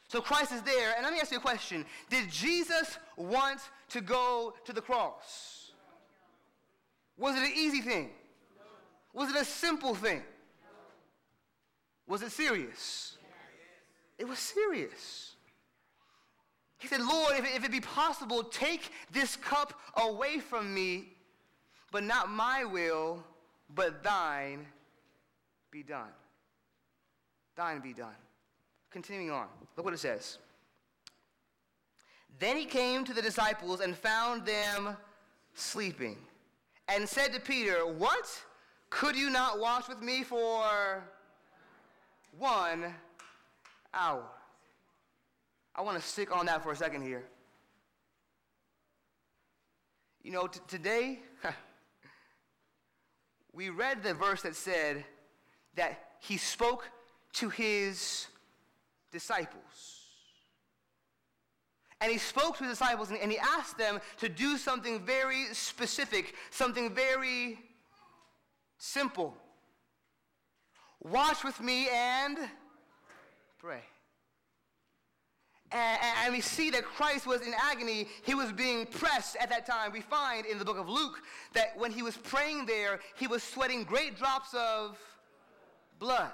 So 0.07 0.21
Christ 0.21 0.51
is 0.51 0.61
there, 0.61 0.93
and 0.95 1.03
let 1.03 1.11
me 1.11 1.19
ask 1.19 1.31
you 1.31 1.39
a 1.39 1.41
question. 1.41 1.83
Did 2.09 2.29
Jesus 2.29 2.99
want 3.17 3.59
to 3.89 4.01
go 4.01 4.53
to 4.65 4.73
the 4.73 4.81
cross? 4.81 5.71
Was 7.17 7.35
it 7.35 7.43
an 7.43 7.51
easy 7.55 7.81
thing? 7.81 8.11
Was 9.13 9.31
it 9.31 9.35
a 9.35 9.45
simple 9.45 9.95
thing? 9.95 10.21
Was 12.07 12.21
it 12.21 12.31
serious? 12.31 13.17
It 14.19 14.27
was 14.27 14.37
serious. 14.37 15.32
He 16.83 16.89
said, 16.89 16.99
Lord, 16.99 17.37
if, 17.37 17.45
if 17.55 17.63
it 17.63 17.71
be 17.71 17.79
possible, 17.79 18.43
take 18.43 18.91
this 19.09 19.37
cup 19.37 19.79
away 19.95 20.39
from 20.39 20.73
me, 20.73 21.13
but 21.93 22.03
not 22.03 22.29
my 22.29 22.65
will, 22.65 23.23
but 23.73 24.03
thine 24.03 24.65
be 25.71 25.81
done. 25.81 26.09
Thine 27.55 27.79
be 27.79 27.93
done. 27.93 28.17
Continuing 28.91 29.31
on, 29.31 29.47
look 29.77 29.85
what 29.85 29.93
it 29.93 29.99
says. 29.99 30.39
Then 32.37 32.57
he 32.57 32.65
came 32.65 33.05
to 33.05 33.13
the 33.13 33.21
disciples 33.21 33.79
and 33.79 33.95
found 33.95 34.45
them 34.45 34.97
sleeping, 35.53 36.17
and 36.89 37.07
said 37.07 37.31
to 37.31 37.39
Peter, 37.39 37.87
What? 37.87 38.27
Could 38.89 39.15
you 39.15 39.29
not 39.29 39.57
watch 39.57 39.87
with 39.87 40.01
me 40.01 40.23
for 40.23 41.01
one 42.37 42.93
hour? 43.93 44.25
I 45.75 45.81
want 45.81 45.99
to 45.99 46.07
stick 46.07 46.35
on 46.35 46.45
that 46.45 46.63
for 46.63 46.71
a 46.71 46.75
second 46.75 47.01
here. 47.01 47.23
You 50.21 50.31
know, 50.31 50.47
t- 50.47 50.59
today, 50.67 51.19
we 53.53 53.69
read 53.69 54.03
the 54.03 54.13
verse 54.13 54.43
that 54.43 54.55
said 54.55 55.03
that 55.75 55.99
he 56.19 56.37
spoke 56.37 56.89
to 57.33 57.49
his 57.49 58.27
disciples. 59.11 60.01
And 61.99 62.11
he 62.11 62.17
spoke 62.17 62.57
to 62.57 62.65
his 62.65 62.73
disciples 62.73 63.09
and, 63.09 63.19
and 63.19 63.31
he 63.31 63.39
asked 63.39 63.77
them 63.77 63.99
to 64.17 64.29
do 64.29 64.57
something 64.57 65.05
very 65.05 65.45
specific, 65.53 66.35
something 66.51 66.93
very 66.93 67.59
simple. 68.77 69.35
Watch 71.01 71.43
with 71.43 71.59
me 71.59 71.87
and 71.89 72.37
pray. 73.57 73.83
And, 75.73 76.31
we 76.31 76.41
see 76.41 76.69
that 76.69 76.83
Christ 76.83 77.25
was 77.25 77.41
in 77.41 77.53
agony. 77.59 78.07
He 78.23 78.35
was 78.35 78.51
being 78.51 78.85
pressed 78.85 79.35
at 79.37 79.49
that 79.49 79.65
time. 79.65 79.91
We 79.91 80.01
find 80.01 80.45
in 80.45 80.59
the 80.59 80.65
book 80.65 80.77
of 80.77 80.87
Luke 80.87 81.19
that 81.53 81.77
when 81.77 81.91
he 81.91 82.03
was 82.03 82.15
praying 82.15 82.67
there, 82.67 82.99
he 83.15 83.27
was 83.27 83.41
sweating 83.41 83.83
great 83.83 84.17
drops 84.17 84.53
of 84.53 84.97
blood. 85.99 86.31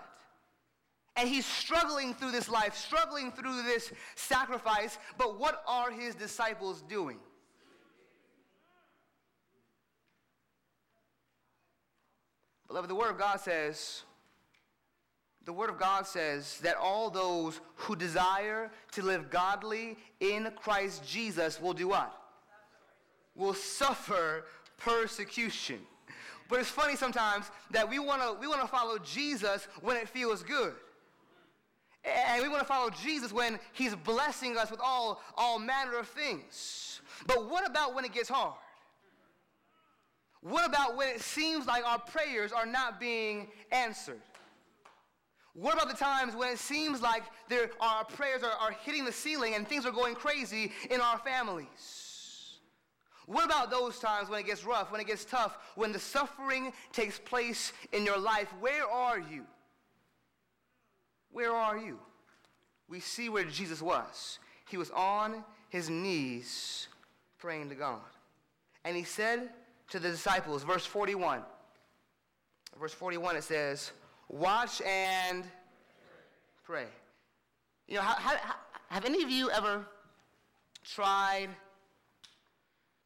And 1.15 1.27
he's 1.27 1.45
struggling 1.45 2.13
through 2.13 2.31
this 2.31 2.49
life, 2.49 2.75
struggling 2.75 3.31
through 3.31 3.63
this 3.63 3.91
sacrifice. 4.15 4.97
But 5.17 5.39
what 5.39 5.63
are 5.67 5.89
his 5.89 6.15
disciples 6.15 6.81
doing? 6.81 7.17
Beloved, 12.67 12.89
the 12.89 12.95
Word 12.95 13.11
of 13.11 13.17
God 13.17 13.39
says, 13.39 14.03
the 15.49 15.53
Word 15.53 15.71
of 15.71 15.79
God 15.79 16.05
says 16.05 16.59
that 16.59 16.75
all 16.75 17.09
those 17.09 17.59
who 17.73 17.95
desire 17.95 18.69
to 18.91 19.01
live 19.01 19.31
godly 19.31 19.97
in 20.19 20.47
Christ 20.55 21.03
Jesus 21.03 21.59
will 21.59 21.73
do 21.73 21.87
what? 21.87 22.15
Will 23.35 23.55
suffer 23.55 24.45
persecution. 24.77 25.79
But 26.49 26.59
it's 26.59 26.69
funny 26.69 26.95
sometimes 26.95 27.49
that 27.71 27.89
we 27.89 27.97
want 27.97 28.21
to 28.21 28.39
we 28.39 28.45
want 28.45 28.61
to 28.61 28.67
follow 28.67 28.99
Jesus 28.99 29.67
when 29.81 29.97
it 29.97 30.07
feels 30.07 30.43
good. 30.43 30.75
And 32.05 32.43
we 32.43 32.47
want 32.47 32.59
to 32.61 32.67
follow 32.67 32.91
Jesus 32.91 33.33
when 33.33 33.57
he's 33.73 33.95
blessing 33.95 34.55
us 34.55 34.69
with 34.69 34.81
all, 34.83 35.19
all 35.35 35.57
manner 35.57 35.97
of 35.97 36.07
things. 36.09 37.01
But 37.25 37.49
what 37.49 37.67
about 37.67 37.95
when 37.95 38.05
it 38.05 38.13
gets 38.13 38.29
hard? 38.29 38.53
What 40.41 40.67
about 40.69 40.95
when 40.95 41.07
it 41.07 41.21
seems 41.21 41.65
like 41.65 41.83
our 41.83 41.97
prayers 41.97 42.51
are 42.51 42.67
not 42.67 42.99
being 42.99 43.47
answered? 43.71 44.21
What 45.59 45.73
about 45.73 45.89
the 45.89 45.97
times 45.97 46.35
when 46.35 46.53
it 46.53 46.57
seems 46.57 47.01
like 47.01 47.23
there, 47.49 47.69
our 47.81 48.05
prayers 48.05 48.43
are, 48.43 48.51
are 48.51 48.71
hitting 48.71 49.03
the 49.03 49.11
ceiling 49.11 49.55
and 49.55 49.67
things 49.67 49.85
are 49.85 49.91
going 49.91 50.15
crazy 50.15 50.71
in 50.89 51.01
our 51.01 51.17
families? 51.17 52.59
What 53.25 53.43
about 53.43 53.69
those 53.69 53.99
times 53.99 54.29
when 54.29 54.39
it 54.39 54.45
gets 54.45 54.63
rough, 54.63 54.89
when 54.89 55.01
it 55.01 55.07
gets 55.07 55.25
tough, 55.25 55.57
when 55.75 55.91
the 55.91 55.99
suffering 55.99 56.71
takes 56.93 57.19
place 57.19 57.73
in 57.91 58.05
your 58.05 58.17
life? 58.17 58.47
Where 58.61 58.87
are 58.89 59.19
you? 59.19 59.43
Where 61.31 61.51
are 61.51 61.77
you? 61.77 61.99
We 62.87 63.01
see 63.01 63.27
where 63.27 63.43
Jesus 63.43 63.81
was. 63.81 64.39
He 64.69 64.77
was 64.77 64.91
on 64.91 65.43
his 65.67 65.89
knees 65.89 66.87
praying 67.37 67.67
to 67.69 67.75
God. 67.75 67.99
And 68.85 68.95
he 68.95 69.03
said 69.03 69.49
to 69.89 69.99
the 69.99 70.09
disciples, 70.09 70.63
verse 70.63 70.85
41, 70.85 71.41
verse 72.79 72.93
41, 72.93 73.35
it 73.35 73.43
says, 73.43 73.91
Watch 74.29 74.81
and 74.83 75.43
pray. 76.63 76.85
You 77.87 77.95
know, 77.95 78.01
have 78.01 79.05
any 79.05 79.23
of 79.23 79.29
you 79.29 79.49
ever 79.49 79.85
tried 80.83 81.49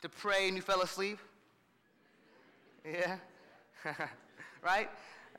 to 0.01 0.09
pray 0.09 0.47
and 0.47 0.55
you 0.57 0.61
fell 0.61 0.81
asleep? 0.81 1.17
Yeah? 2.85 3.15
right? 4.61 4.89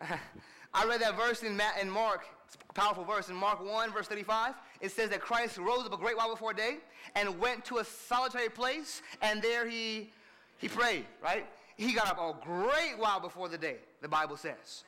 I 0.74 0.86
read 0.86 1.02
that 1.02 1.16
verse 1.16 1.42
in, 1.42 1.54
Matt, 1.54 1.80
in 1.80 1.90
Mark. 1.90 2.24
It's 2.46 2.56
a 2.56 2.72
powerful 2.72 3.04
verse. 3.04 3.28
In 3.28 3.36
Mark 3.36 3.62
1, 3.62 3.92
verse 3.92 4.08
35, 4.08 4.54
it 4.80 4.90
says 4.90 5.10
that 5.10 5.20
Christ 5.20 5.58
rose 5.58 5.84
up 5.84 5.92
a 5.92 5.98
great 5.98 6.16
while 6.16 6.30
before 6.30 6.54
day 6.54 6.78
and 7.14 7.38
went 7.38 7.62
to 7.66 7.78
a 7.78 7.84
solitary 7.84 8.48
place, 8.48 9.02
and 9.20 9.42
there 9.42 9.68
he, 9.68 10.10
he 10.58 10.68
prayed, 10.68 11.04
right? 11.22 11.46
He 11.76 11.92
got 11.92 12.08
up 12.08 12.18
a 12.18 12.34
great 12.42 12.98
while 12.98 13.20
before 13.20 13.50
the 13.50 13.58
day, 13.58 13.76
the 14.00 14.08
Bible 14.08 14.38
says. 14.38 14.84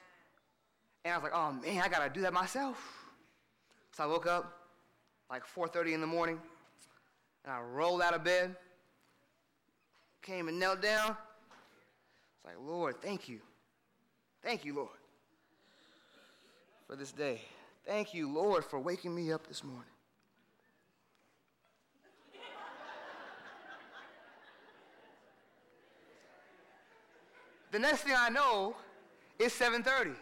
And 1.06 1.14
I 1.14 1.18
was 1.18 1.22
like, 1.22 1.34
oh 1.36 1.52
man, 1.52 1.80
I 1.84 1.88
gotta 1.88 2.12
do 2.12 2.20
that 2.22 2.32
myself. 2.32 2.76
So 3.92 4.02
I 4.02 4.06
woke 4.08 4.26
up 4.26 4.58
like 5.30 5.44
4:30 5.46 5.92
in 5.92 6.00
the 6.00 6.06
morning, 6.06 6.40
and 7.44 7.52
I 7.52 7.60
rolled 7.60 8.02
out 8.02 8.12
of 8.12 8.24
bed, 8.24 8.56
came 10.20 10.48
and 10.48 10.58
knelt 10.58 10.82
down. 10.82 11.10
It's 11.10 12.44
like, 12.44 12.56
Lord, 12.60 13.00
thank 13.00 13.28
you. 13.28 13.38
Thank 14.42 14.64
you, 14.64 14.74
Lord, 14.74 14.98
for 16.88 16.96
this 16.96 17.12
day. 17.12 17.40
Thank 17.84 18.12
you, 18.12 18.28
Lord, 18.28 18.64
for 18.64 18.80
waking 18.80 19.14
me 19.14 19.30
up 19.30 19.46
this 19.46 19.62
morning. 19.62 19.84
The 27.70 27.78
next 27.78 28.00
thing 28.00 28.14
I 28.18 28.28
know, 28.28 28.74
it's 29.38 29.56
7:30. 29.56 30.16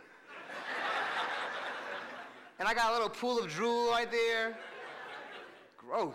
And 2.59 2.69
I 2.69 2.75
got 2.75 2.90
a 2.90 2.93
little 2.93 3.09
pool 3.09 3.38
of 3.38 3.51
drool 3.51 3.90
right 3.90 4.11
there. 4.11 4.57
Gross. 5.77 6.14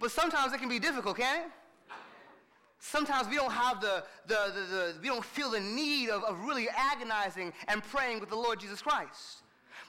But 0.00 0.10
sometimes 0.10 0.52
it 0.52 0.58
can 0.58 0.68
be 0.68 0.78
difficult, 0.78 1.16
can't 1.16 1.46
it? 1.46 1.50
Sometimes 2.80 3.28
we 3.28 3.34
don't 3.34 3.52
have 3.52 3.80
the, 3.80 4.04
the, 4.26 4.52
the, 4.54 4.60
the, 4.60 4.94
we 5.02 5.08
don't 5.08 5.24
feel 5.24 5.50
the 5.50 5.60
need 5.60 6.10
of, 6.10 6.22
of 6.22 6.40
really 6.44 6.68
agonizing 6.68 7.52
and 7.66 7.82
praying 7.82 8.20
with 8.20 8.28
the 8.28 8.36
Lord 8.36 8.60
Jesus 8.60 8.80
Christ. 8.80 9.42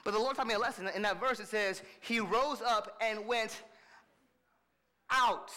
But 0.04 0.12
the 0.12 0.18
Lord 0.18 0.36
taught 0.36 0.46
me 0.46 0.54
a 0.54 0.58
lesson. 0.58 0.88
In 0.94 1.02
that 1.02 1.20
verse, 1.20 1.38
it 1.38 1.46
says, 1.46 1.82
He 2.00 2.18
rose 2.18 2.62
up 2.62 2.96
and 3.00 3.26
went 3.26 3.62
out. 5.10 5.50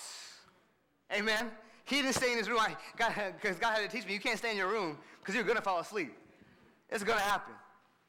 Amen. 1.11 1.49
He 1.85 2.01
didn't 2.01 2.15
stay 2.15 2.31
in 2.31 2.37
his 2.37 2.49
room 2.49 2.59
because 2.95 3.13
God, 3.37 3.59
God 3.59 3.77
had 3.77 3.89
to 3.89 3.95
teach 3.95 4.05
me 4.05 4.13
you 4.13 4.19
can't 4.19 4.37
stay 4.37 4.51
in 4.51 4.57
your 4.57 4.69
room 4.69 4.97
because 5.19 5.35
you're 5.35 5.43
going 5.43 5.57
to 5.57 5.61
fall 5.61 5.79
asleep. 5.79 6.13
It's 6.89 7.03
going 7.03 7.17
to 7.17 7.23
happen. 7.23 7.53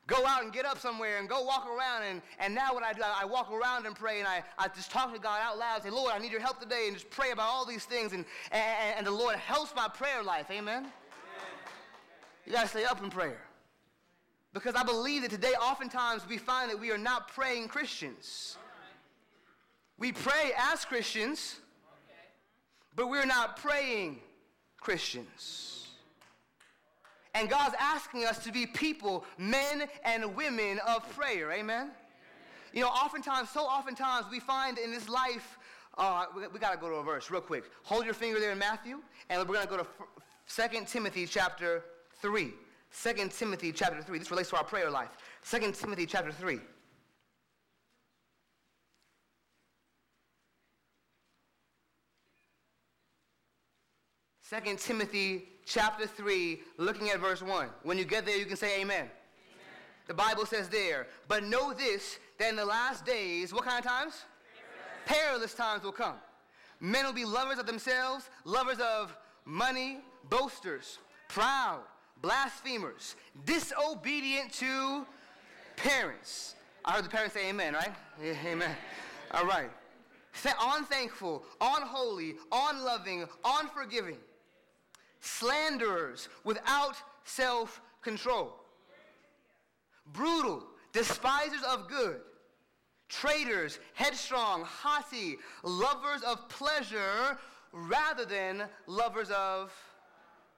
Go 0.07 0.27
out 0.27 0.43
and 0.43 0.53
get 0.53 0.67
up 0.67 0.79
somewhere 0.79 1.19
and 1.19 1.29
go 1.29 1.43
walk 1.43 1.67
around. 1.67 2.03
And, 2.03 2.21
and 2.38 2.55
now 2.55 2.75
what 2.75 2.83
I 2.83 2.93
do, 2.93 3.01
I 3.03 3.25
walk 3.25 3.51
around 3.51 3.87
and 3.87 3.97
pray 3.97 4.19
and 4.19 4.29
I, 4.29 4.43
I 4.59 4.69
just 4.69 4.90
talk 4.90 5.12
to 5.14 5.19
God 5.19 5.40
out 5.43 5.59
loud. 5.59 5.77
and 5.77 5.85
Say, 5.85 5.90
Lord, 5.90 6.12
I 6.14 6.19
need 6.19 6.31
your 6.31 6.43
help 6.43 6.61
today. 6.61 6.85
And 6.88 6.97
just 6.97 7.09
pray 7.09 7.31
about 7.31 7.49
all 7.49 7.64
these 7.64 7.85
things. 7.85 8.12
And, 8.12 8.27
and, 8.53 8.99
and 8.99 9.07
the 9.07 9.11
Lord 9.11 9.37
helps 9.37 9.75
my 9.75 9.88
prayer 9.88 10.23
life. 10.23 10.51
Amen? 10.51 10.81
Amen. 10.81 10.90
You 12.45 12.53
got 12.53 12.62
to 12.62 12.69
stay 12.69 12.85
up 12.85 13.03
in 13.03 13.09
prayer. 13.09 13.40
Because 14.53 14.75
I 14.75 14.83
believe 14.83 15.23
that 15.23 15.31
today, 15.31 15.55
oftentimes, 15.61 16.29
we 16.29 16.37
find 16.37 16.71
that 16.71 16.79
we 16.79 16.90
are 16.90 16.99
not 16.99 17.29
praying 17.29 17.69
Christians. 17.69 18.59
We 19.99 20.12
pray 20.12 20.53
as 20.57 20.85
Christians, 20.85 21.57
but 22.95 23.09
we're 23.09 23.27
not 23.27 23.57
praying 23.57 24.19
Christians. 24.81 25.74
And 27.35 27.51
God's 27.51 27.75
asking 27.79 28.25
us 28.25 28.38
to 28.44 28.53
be 28.53 28.64
people, 28.64 29.25
men 29.38 29.88
and 30.05 30.37
women 30.37 30.79
of 30.87 31.09
prayer. 31.16 31.53
Amen? 31.53 31.90
You 32.73 32.81
know, 32.83 32.88
oftentimes, 32.88 33.51
so 33.51 33.62
oftentimes, 33.62 34.27
we 34.31 34.40
find 34.40 34.79
in 34.79 34.90
this 34.90 35.09
life, 35.09 35.59
uh, 35.99 36.27
we, 36.35 36.47
we 36.49 36.59
got 36.59 36.73
to 36.73 36.79
go 36.79 36.88
to 36.88 36.97
a 36.97 37.03
verse 37.03 37.31
real 37.31 37.40
quick. 37.40 37.64
Hold 37.85 38.05
your 38.05 38.14
finger 38.14 38.40
there 38.40 38.53
in 38.53 38.59
Matthew, 38.59 39.01
and 39.29 39.40
we're 39.40 39.55
going 39.55 39.66
to 39.66 39.68
go 39.68 39.77
to 39.79 40.68
2 40.68 40.85
Timothy 40.87 41.27
chapter 41.27 41.85
3. 42.20 42.53
2 43.03 43.29
Timothy 43.29 43.73
chapter 43.73 44.01
3. 44.03 44.18
This 44.18 44.31
relates 44.31 44.51
to 44.51 44.57
our 44.57 44.64
prayer 44.64 44.90
life. 44.90 45.11
2 45.51 45.73
Timothy 45.73 46.07
chapter 46.07 46.33
3. 46.33 46.61
2 54.51 54.77
Timothy 54.77 55.49
chapter 55.65 56.07
3, 56.07 56.61
looking 56.77 57.09
at 57.09 57.19
verse 57.19 57.41
1. 57.41 57.69
When 57.83 57.97
you 57.97 58.05
get 58.05 58.27
there, 58.27 58.37
you 58.37 58.45
can 58.45 58.57
say 58.57 58.83
amen. 58.83 58.99
amen. 58.99 59.11
The 60.07 60.13
Bible 60.13 60.45
says 60.45 60.69
there, 60.69 61.07
but 61.29 61.45
know 61.45 61.73
this, 61.73 62.19
that 62.39 62.51
in 62.51 62.57
the 62.57 62.65
last 62.65 63.07
days, 63.07 63.55
what 63.55 63.65
kind 63.65 63.79
of 63.83 63.91
times? 63.91 64.23
Perilous, 65.07 65.53
Perilous 65.53 65.55
times 65.55 65.83
will 65.83 65.93
come. 65.93 66.17
Men 66.79 67.07
will 67.07 67.15
be 67.15 67.25
lovers 67.25 67.59
of 67.59 67.65
themselves, 67.65 68.29
lovers 68.45 68.79
of 68.81 69.17
money, 69.47 70.01
boasters, 70.29 70.99
proud, 71.29 71.81
blasphemers, 72.21 73.17
disobedient 73.47 74.53
to 74.53 75.07
parents. 75.77 76.55
I 76.85 76.93
heard 76.93 77.05
the 77.07 77.09
parents 77.09 77.33
say 77.33 77.49
amen, 77.49 77.73
right? 77.73 77.95
Yeah, 78.23 78.35
amen. 78.47 78.77
All 79.31 79.47
right. 79.47 79.71
Unthankful, 80.61 81.45
unholy, 81.63 82.35
unloving, 82.53 83.27
unforgiving 83.43 84.19
slanderers, 85.25 86.29
without 86.45 86.97
self 87.25 87.81
control, 88.03 88.55
brutal, 90.13 90.63
despisers 90.93 91.63
of 91.69 91.89
good, 91.89 92.21
traitors, 93.09 93.79
headstrong, 93.95 94.65
haughty, 94.65 95.37
lovers 95.63 96.23
of 96.23 96.49
pleasure 96.49 97.39
rather 97.73 98.25
than 98.25 98.65
lovers 98.87 99.31
of, 99.31 99.73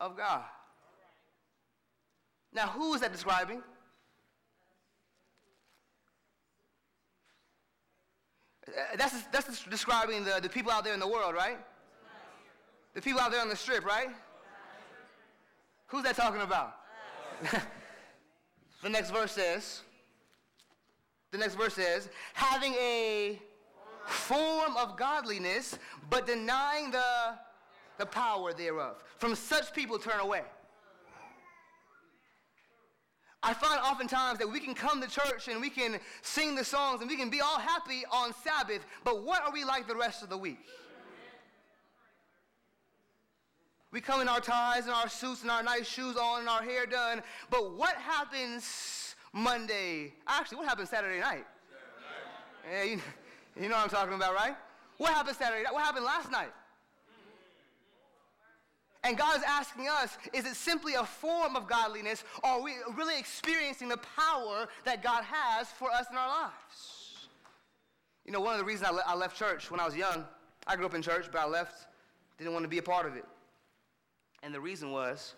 of 0.01 0.17
God. 0.17 0.43
Now, 2.53 2.69
who 2.69 2.95
is 2.95 3.01
that 3.03 3.13
describing? 3.13 3.63
Uh, 8.67 8.97
that's, 8.97 9.23
that's 9.27 9.65
describing 9.65 10.25
the, 10.25 10.41
the 10.43 10.49
people 10.49 10.73
out 10.73 10.83
there 10.83 10.95
in 10.95 11.01
the 11.01 11.07
world, 11.07 11.35
right? 11.35 11.59
The 12.95 13.03
people 13.03 13.21
out 13.21 13.31
there 13.31 13.41
on 13.41 13.49
the 13.49 13.57
strip, 13.57 13.85
right? 13.85 14.09
Who's 15.89 16.03
that 16.05 16.17
talking 16.17 16.41
about? 16.41 16.75
the 18.83 18.89
next 18.89 19.11
verse 19.11 19.33
says, 19.33 19.83
the 21.31 21.39
next 21.39 21.55
verse 21.55 21.75
says, 21.75 22.09
having 22.35 22.73
a 22.75 23.41
form 24.07 24.77
of 24.77 24.97
godliness, 24.97 25.79
but 26.09 26.27
denying 26.27 26.91
the, 26.91 27.35
the 27.99 28.07
power 28.07 28.53
thereof. 28.53 29.03
From 29.19 29.35
such 29.35 29.73
people 29.73 29.99
turn 29.99 30.21
away. 30.21 30.43
I 33.43 33.55
find 33.55 33.81
oftentimes 33.81 34.41
that 34.41 34.51
we 34.51 34.59
can 34.59 34.75
come 34.75 35.01
to 35.01 35.09
church 35.09 35.47
and 35.47 35.61
we 35.61 35.71
can 35.71 36.01
sing 36.23 36.57
the 36.57 36.65
songs 36.65 37.01
and 37.01 37.09
we 37.09 37.17
can 37.17 37.31
be 37.31 37.41
all 37.41 37.59
happy 37.59 38.03
on 38.11 38.35
Sabbath, 38.43 38.85
but 39.05 39.23
what 39.25 39.43
are 39.43 39.53
we 39.53 39.63
like 39.63 39.87
the 39.87 39.95
rest 39.95 40.25
of 40.25 40.31
the 40.31 40.37
week? 40.37 40.59
We 43.93 44.01
come 44.01 44.21
in 44.21 44.29
our 44.29 44.41
ties 44.41 44.85
and 44.85 44.93
our 44.93 45.09
suits 45.09 45.43
and 45.43 45.51
our 45.51 45.63
nice 45.63 45.87
shoes 45.87 46.17
on 46.17 46.41
and 46.41 46.49
our 46.49 46.63
hair 46.63 46.87
done. 46.87 47.23
But 47.51 47.77
what 47.77 47.95
happens 47.97 49.15
Monday? 49.33 50.13
Actually, 50.27 50.59
what 50.59 50.69
happens 50.69 50.91
Saturday 50.91 51.21
night? 51.21 51.47
Yeah, 52.71 52.83
you, 52.83 53.01
you 53.61 53.69
know 53.69 53.77
what 53.77 53.85
I'm 53.85 53.89
talking 53.89 54.15
about, 54.15 54.35
right? 54.35 54.57
What 54.99 55.13
happened 55.13 55.37
Saturday 55.37 55.63
night? 55.63 55.73
What 55.73 55.85
happened 55.85 56.05
last 56.05 56.31
night? 56.31 56.53
And 59.05 59.17
God 59.17 59.37
is 59.37 59.45
asking 59.47 59.87
us, 59.89 60.19
is 60.33 60.45
it 60.47 60.57
simply 60.57 60.95
a 60.95 61.05
form 61.05 61.55
of 61.55 61.69
godliness, 61.69 62.25
or 62.43 62.51
are 62.51 62.63
we 62.63 62.73
really 62.97 63.17
experiencing 63.17 63.89
the 63.89 63.99
power 63.99 64.67
that 64.85 65.01
God 65.01 65.23
has 65.23 65.69
for 65.69 65.93
us 65.93 66.07
in 66.11 66.17
our 66.17 66.29
lives? 66.29 67.29
You 68.25 68.33
know, 68.33 68.41
one 68.41 68.55
of 68.55 68.59
the 68.59 68.65
reasons 68.65 68.89
I, 68.89 68.91
le- 68.91 69.05
I 69.07 69.15
left 69.15 69.39
church 69.39 69.71
when 69.71 69.79
I 69.79 69.85
was 69.85 69.95
young, 69.95 70.25
I 70.67 70.75
grew 70.75 70.87
up 70.87 70.95
in 70.95 71.03
church, 71.03 71.27
but 71.31 71.41
I 71.41 71.47
left, 71.47 71.87
didn't 72.37 72.53
want 72.53 72.65
to 72.65 72.69
be 72.69 72.79
a 72.79 72.83
part 72.83 73.07
of 73.07 73.15
it. 73.15 73.25
And 74.43 74.55
the 74.55 74.61
reason 74.61 74.91
was 74.91 75.35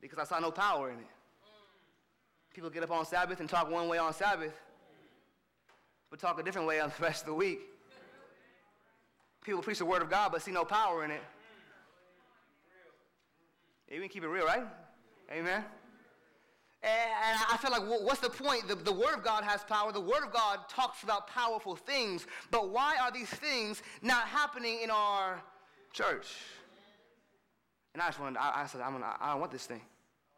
because 0.00 0.18
I 0.18 0.24
saw 0.24 0.38
no 0.38 0.50
power 0.50 0.90
in 0.90 0.98
it. 0.98 1.06
People 2.54 2.70
get 2.70 2.82
up 2.82 2.90
on 2.90 3.06
Sabbath 3.06 3.40
and 3.40 3.48
talk 3.48 3.70
one 3.70 3.88
way 3.88 3.98
on 3.98 4.12
Sabbath, 4.12 4.52
but 6.10 6.18
talk 6.18 6.38
a 6.38 6.42
different 6.42 6.68
way 6.68 6.80
on 6.80 6.92
the 6.96 7.02
rest 7.02 7.22
of 7.22 7.28
the 7.28 7.34
week. 7.34 7.60
People 9.42 9.62
preach 9.62 9.78
the 9.78 9.86
word 9.86 10.02
of 10.02 10.10
God 10.10 10.32
but 10.32 10.42
see 10.42 10.52
no 10.52 10.64
power 10.64 11.04
in 11.04 11.10
it. 11.10 11.22
Yeah, 13.88 13.96
we 13.96 14.00
can 14.02 14.08
keep 14.08 14.22
it 14.22 14.28
real, 14.28 14.46
right? 14.46 14.64
Amen. 15.30 15.64
And 16.82 17.38
I 17.48 17.56
feel 17.58 17.70
like, 17.70 17.82
what's 17.82 18.20
the 18.20 18.30
point? 18.30 18.66
The, 18.66 18.74
the, 18.74 18.92
Word 18.92 19.14
of 19.14 19.22
God 19.22 19.44
has 19.44 19.62
power. 19.62 19.92
The 19.92 20.00
Word 20.00 20.24
of 20.24 20.32
God 20.32 20.60
talks 20.68 21.04
about 21.04 21.28
powerful 21.28 21.76
things. 21.76 22.26
But 22.50 22.70
why 22.70 22.96
are 23.00 23.12
these 23.12 23.28
things 23.28 23.82
not 24.02 24.26
happening 24.26 24.80
in 24.82 24.90
our 24.90 25.40
church? 25.92 26.34
And 27.94 28.02
I 28.02 28.06
just 28.06 28.20
wanted, 28.20 28.38
I, 28.38 28.62
I 28.62 28.66
said, 28.66 28.80
I'm 28.80 28.92
gonna, 28.92 29.14
I 29.20 29.32
don't 29.32 29.40
want 29.40 29.52
this 29.52 29.66
thing. 29.66 29.82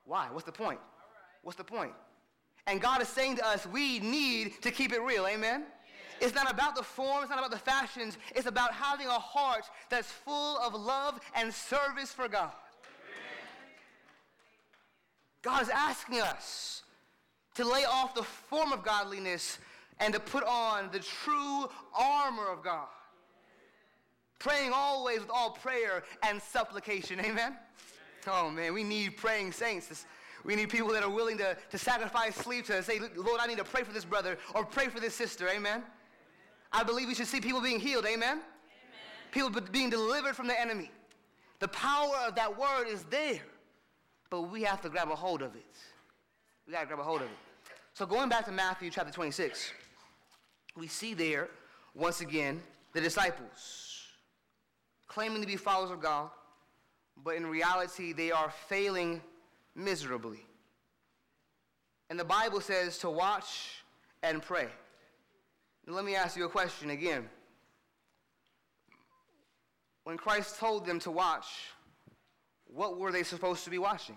Why? 0.05 0.29
What's 0.31 0.45
the 0.45 0.53
point? 0.53 0.81
What's 1.43 1.57
the 1.57 1.65
point? 1.65 1.93
And 2.67 2.81
God 2.81 3.03
is 3.03 3.09
saying 3.09 3.37
to 3.37 3.47
us, 3.47 3.67
we 3.67 4.01
need 4.01 4.63
to 4.63 4.71
keep 4.71 4.93
it 4.93 5.01
real. 5.03 5.27
Amen? 5.27 5.65
It's 6.21 6.35
not 6.35 6.51
about 6.51 6.77
the 6.77 6.83
form, 6.83 7.23
it's 7.23 7.31
not 7.31 7.39
about 7.39 7.51
the 7.51 7.59
fashions. 7.59 8.17
It's 8.35 8.47
about 8.47 8.73
having 8.73 9.09
a 9.09 9.19
heart 9.19 9.65
that's 9.91 10.11
full 10.11 10.59
of 10.59 10.75
love 10.75 11.21
and 11.35 11.53
service 11.53 12.13
for 12.13 12.29
God. 12.29 12.53
God 15.43 15.63
is 15.63 15.69
asking 15.69 16.21
us 16.23 16.83
to 17.55 17.65
lay 17.65 17.85
off 17.85 18.15
the 18.15 18.23
form 18.23 18.73
of 18.73 18.83
godliness 18.83 19.59
and 20.01 20.15
to 20.15 20.21
put 20.21 20.43
on 20.45 20.89
the 20.91 21.01
true 21.01 21.69
armor 21.95 22.47
of 22.47 22.63
God 22.65 22.89
praying 24.45 24.73
always 24.75 25.21
with 25.21 25.31
all 25.31 25.51
prayer 25.51 26.05
and 26.23 26.41
supplication. 26.41 27.19
Amen? 27.21 27.57
Oh 28.27 28.51
man, 28.51 28.75
we 28.75 28.85
need 28.85 29.17
praying 29.17 29.53
saints. 29.53 30.05
We 30.45 30.55
need 30.55 30.69
people 30.69 30.91
that 30.91 31.03
are 31.03 31.11
willing 31.11 31.39
to, 31.39 31.57
to 31.71 31.79
sacrifice 31.79 32.37
sleep 32.37 32.67
to 32.67 32.83
say, 32.83 33.01
Lord, 33.17 33.41
I 33.41 33.47
need 33.47 33.57
to 33.57 33.65
pray 33.65 33.83
for 33.83 33.93
this 33.95 34.05
brother 34.05 34.37
or 34.55 34.67
pray 34.67 34.89
for 34.89 35.01
this 35.01 35.15
sister. 35.15 35.49
Amen? 35.49 35.83
I 36.71 36.83
believe 36.83 37.09
we 37.09 37.15
should 37.15 37.27
see 37.27 37.41
people 37.41 37.63
being 37.63 37.81
healed. 37.81 38.05
Amen? 38.05 38.21
Amen? 38.23 38.43
People 39.33 39.51
being 39.73 39.89
delivered 39.89 40.37
from 40.37 40.47
the 40.47 40.61
enemy. 40.61 40.91
The 41.61 41.69
power 41.69 42.15
of 42.27 42.35
that 42.35 42.59
word 42.59 42.87
is 42.87 43.05
there, 43.05 43.41
but 44.29 44.43
we 44.43 44.63
have 44.65 44.83
to 44.83 44.91
grab 44.91 45.11
a 45.11 45.17
hold 45.17 45.41
of 45.41 45.57
it. 45.57 45.75
We 46.67 46.75
got 46.75 46.81
to 46.81 46.87
grab 46.87 46.99
a 46.99 47.03
hold 47.03 47.23
of 47.23 47.29
it. 47.29 47.39
So 47.95 48.05
going 48.05 48.29
back 48.29 48.45
to 48.45 48.53
Matthew 48.53 48.91
chapter 48.91 49.13
26, 49.13 49.73
we 50.77 50.87
see 50.87 51.15
there, 51.15 51.49
once 51.95 52.21
again, 52.21 52.61
the 52.93 53.01
disciples 53.01 53.94
claiming 55.09 55.41
to 55.41 55.47
be 55.47 55.57
followers 55.57 55.91
of 55.91 56.01
God, 56.01 56.31
but 57.23 57.37
in 57.37 57.47
reality, 57.47 58.13
they 58.13 58.31
are 58.31 58.53
failing 58.69 59.23
miserably. 59.75 60.45
And 62.11 62.19
the 62.19 62.25
Bible 62.25 62.61
says 62.61 62.99
to 62.99 63.11
watch 63.11 63.83
and 64.23 64.43
pray. 64.43 64.69
Now, 65.87 65.95
let 65.95 66.05
me 66.05 66.17
ask 66.17 66.37
you 66.37 66.45
a 66.45 66.49
question 66.49 66.91
again. 66.91 67.29
When 70.05 70.17
Christ 70.17 70.59
told 70.59 70.87
them 70.87 70.99
to 71.01 71.11
watch, 71.11 71.47
what 72.67 72.99
were 72.99 73.13
they 73.13 73.23
supposed 73.23 73.65
to 73.65 73.71
be 73.71 73.79
watching? 73.79 74.17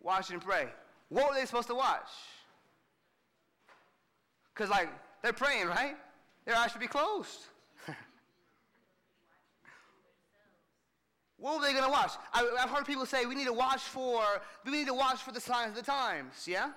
Watch 0.00 0.30
and 0.30 0.40
pray. 0.40 0.68
What 1.08 1.28
were 1.28 1.34
they 1.34 1.46
supposed 1.46 1.68
to 1.68 1.74
watch? 1.74 2.08
Because, 4.56 4.70
like, 4.70 4.88
they're 5.22 5.34
praying, 5.34 5.66
right? 5.66 5.96
Their 6.46 6.56
eyes 6.56 6.72
should 6.72 6.80
be 6.80 6.86
closed. 6.86 7.40
what 11.36 11.58
were 11.58 11.66
they 11.66 11.72
going 11.72 11.84
to 11.84 11.90
watch? 11.90 12.12
I, 12.32 12.48
have 12.58 12.70
heard 12.70 12.86
people 12.86 13.04
say 13.04 13.26
we 13.26 13.34
need 13.34 13.48
to 13.48 13.52
watch 13.52 13.82
for, 13.82 14.22
we 14.64 14.72
need 14.72 14.86
to 14.86 14.94
watch 14.94 15.18
for 15.18 15.32
the 15.32 15.40
signs 15.40 15.70
of 15.70 15.74
the 15.76 15.82
times, 15.82 16.46
yeah? 16.46 16.70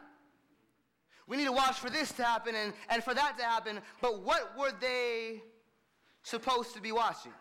We 1.25 1.37
need 1.37 1.45
to 1.45 1.53
watch 1.53 1.79
for 1.79 1.89
this 1.89 2.11
to 2.13 2.23
happen 2.23 2.53
and, 2.55 2.73
and 2.89 3.01
for 3.01 3.13
that 3.13 3.37
to 3.37 3.45
happen. 3.45 3.79
But 4.01 4.23
what 4.23 4.57
were 4.57 4.73
they 4.81 5.41
supposed 6.23 6.73
to 6.73 6.81
be 6.81 6.91
watching? 6.91 7.31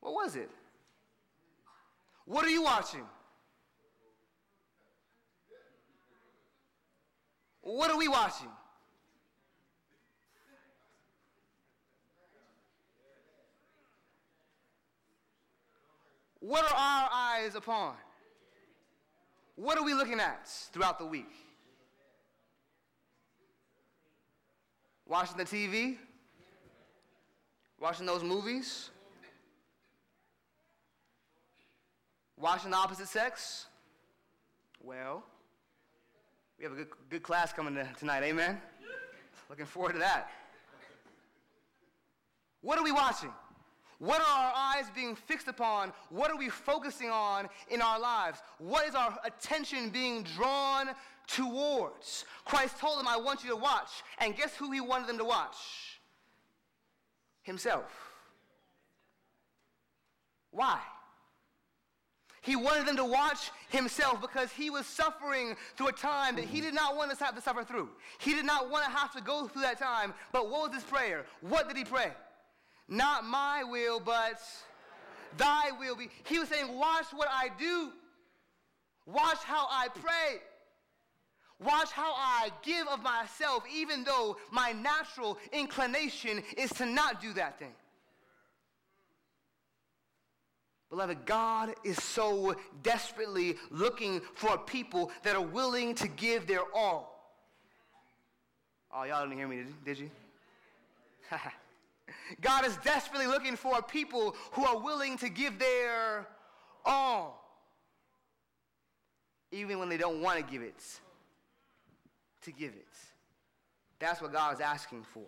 What 0.00 0.12
was 0.12 0.36
it? 0.36 0.50
What 2.26 2.44
are 2.44 2.50
you 2.50 2.62
watching? 2.62 3.06
What 7.62 7.90
are 7.90 7.96
we 7.96 8.08
watching? 8.08 8.48
What 16.40 16.64
are 16.64 16.76
our 16.76 17.08
eyes 17.12 17.54
upon? 17.54 17.94
What 19.54 19.78
are 19.78 19.84
we 19.84 19.94
looking 19.94 20.18
at 20.18 20.48
throughout 20.72 20.98
the 20.98 21.06
week? 21.06 21.30
Watching 25.06 25.36
the 25.36 25.44
TV? 25.44 25.98
Watching 27.78 28.06
those 28.06 28.24
movies? 28.24 28.90
Watching 32.36 32.72
the 32.72 32.76
opposite 32.76 33.08
sex? 33.08 33.66
Well, 34.82 35.22
we 36.62 36.68
have 36.68 36.78
a 36.78 36.84
good, 36.84 36.88
good 37.10 37.22
class 37.24 37.52
coming 37.52 37.74
to, 37.74 37.88
tonight, 37.98 38.22
amen? 38.22 38.56
Looking 39.50 39.66
forward 39.66 39.94
to 39.94 39.98
that. 39.98 40.30
What 42.60 42.78
are 42.78 42.84
we 42.84 42.92
watching? 42.92 43.32
What 43.98 44.20
are 44.20 44.46
our 44.46 44.52
eyes 44.54 44.84
being 44.94 45.16
fixed 45.16 45.48
upon? 45.48 45.92
What 46.10 46.30
are 46.30 46.36
we 46.36 46.48
focusing 46.48 47.10
on 47.10 47.48
in 47.68 47.82
our 47.82 47.98
lives? 47.98 48.42
What 48.58 48.86
is 48.86 48.94
our 48.94 49.18
attention 49.24 49.90
being 49.90 50.22
drawn 50.22 50.90
towards? 51.26 52.26
Christ 52.44 52.78
told 52.78 53.00
them, 53.00 53.08
I 53.08 53.16
want 53.16 53.42
you 53.42 53.50
to 53.50 53.56
watch. 53.56 53.90
And 54.18 54.36
guess 54.36 54.54
who 54.54 54.70
he 54.70 54.80
wanted 54.80 55.08
them 55.08 55.18
to 55.18 55.24
watch? 55.24 55.56
Himself. 57.42 57.90
Why? 60.52 60.78
He 62.42 62.56
wanted 62.56 62.86
them 62.86 62.96
to 62.96 63.04
watch 63.04 63.52
himself 63.70 64.20
because 64.20 64.50
he 64.50 64.68
was 64.68 64.84
suffering 64.84 65.54
through 65.76 65.88
a 65.88 65.92
time 65.92 66.34
that 66.36 66.44
he 66.44 66.60
did 66.60 66.74
not 66.74 66.96
want 66.96 67.12
us 67.12 67.18
to 67.18 67.24
have 67.24 67.36
to 67.36 67.40
suffer 67.40 67.62
through. 67.62 67.88
He 68.18 68.34
did 68.34 68.44
not 68.44 68.68
want 68.68 68.84
to 68.84 68.90
have 68.90 69.12
to 69.14 69.22
go 69.22 69.46
through 69.46 69.62
that 69.62 69.78
time. 69.78 70.12
But 70.32 70.50
what 70.50 70.70
was 70.70 70.82
his 70.82 70.84
prayer? 70.84 71.24
What 71.40 71.68
did 71.68 71.76
he 71.76 71.84
pray? 71.84 72.10
Not 72.88 73.24
my 73.24 73.62
will, 73.62 74.00
but 74.00 74.40
thy 75.36 75.70
will 75.78 75.94
be. 75.94 76.08
He 76.24 76.40
was 76.40 76.48
saying, 76.48 76.76
Watch 76.76 77.06
what 77.14 77.28
I 77.30 77.48
do. 77.60 77.92
Watch 79.06 79.38
how 79.44 79.68
I 79.70 79.86
pray. 79.88 80.40
Watch 81.60 81.92
how 81.92 82.12
I 82.12 82.50
give 82.62 82.88
of 82.88 83.04
myself, 83.04 83.62
even 83.72 84.02
though 84.02 84.36
my 84.50 84.72
natural 84.72 85.38
inclination 85.52 86.42
is 86.56 86.70
to 86.72 86.86
not 86.86 87.20
do 87.20 87.32
that 87.34 87.58
thing. 87.60 87.72
Beloved, 90.92 91.24
God 91.24 91.74
is 91.84 91.96
so 92.02 92.54
desperately 92.82 93.56
looking 93.70 94.20
for 94.34 94.58
people 94.58 95.10
that 95.22 95.34
are 95.34 95.40
willing 95.40 95.94
to 95.94 96.06
give 96.06 96.46
their 96.46 96.60
all. 96.74 97.34
Oh, 98.92 99.04
y'all 99.04 99.22
didn't 99.22 99.38
hear 99.38 99.48
me, 99.48 99.64
did 99.86 99.98
you? 99.98 100.10
God 102.42 102.66
is 102.66 102.76
desperately 102.84 103.26
looking 103.26 103.56
for 103.56 103.80
people 103.80 104.36
who 104.50 104.66
are 104.66 104.78
willing 104.78 105.16
to 105.16 105.30
give 105.30 105.58
their 105.58 106.26
all, 106.84 107.42
even 109.50 109.78
when 109.78 109.88
they 109.88 109.96
don't 109.96 110.20
want 110.20 110.36
to 110.36 110.44
give 110.44 110.60
it, 110.60 110.84
to 112.42 112.52
give 112.52 112.74
it. 112.74 112.86
That's 113.98 114.20
what 114.20 114.30
God 114.30 114.52
is 114.52 114.60
asking 114.60 115.04
for. 115.04 115.24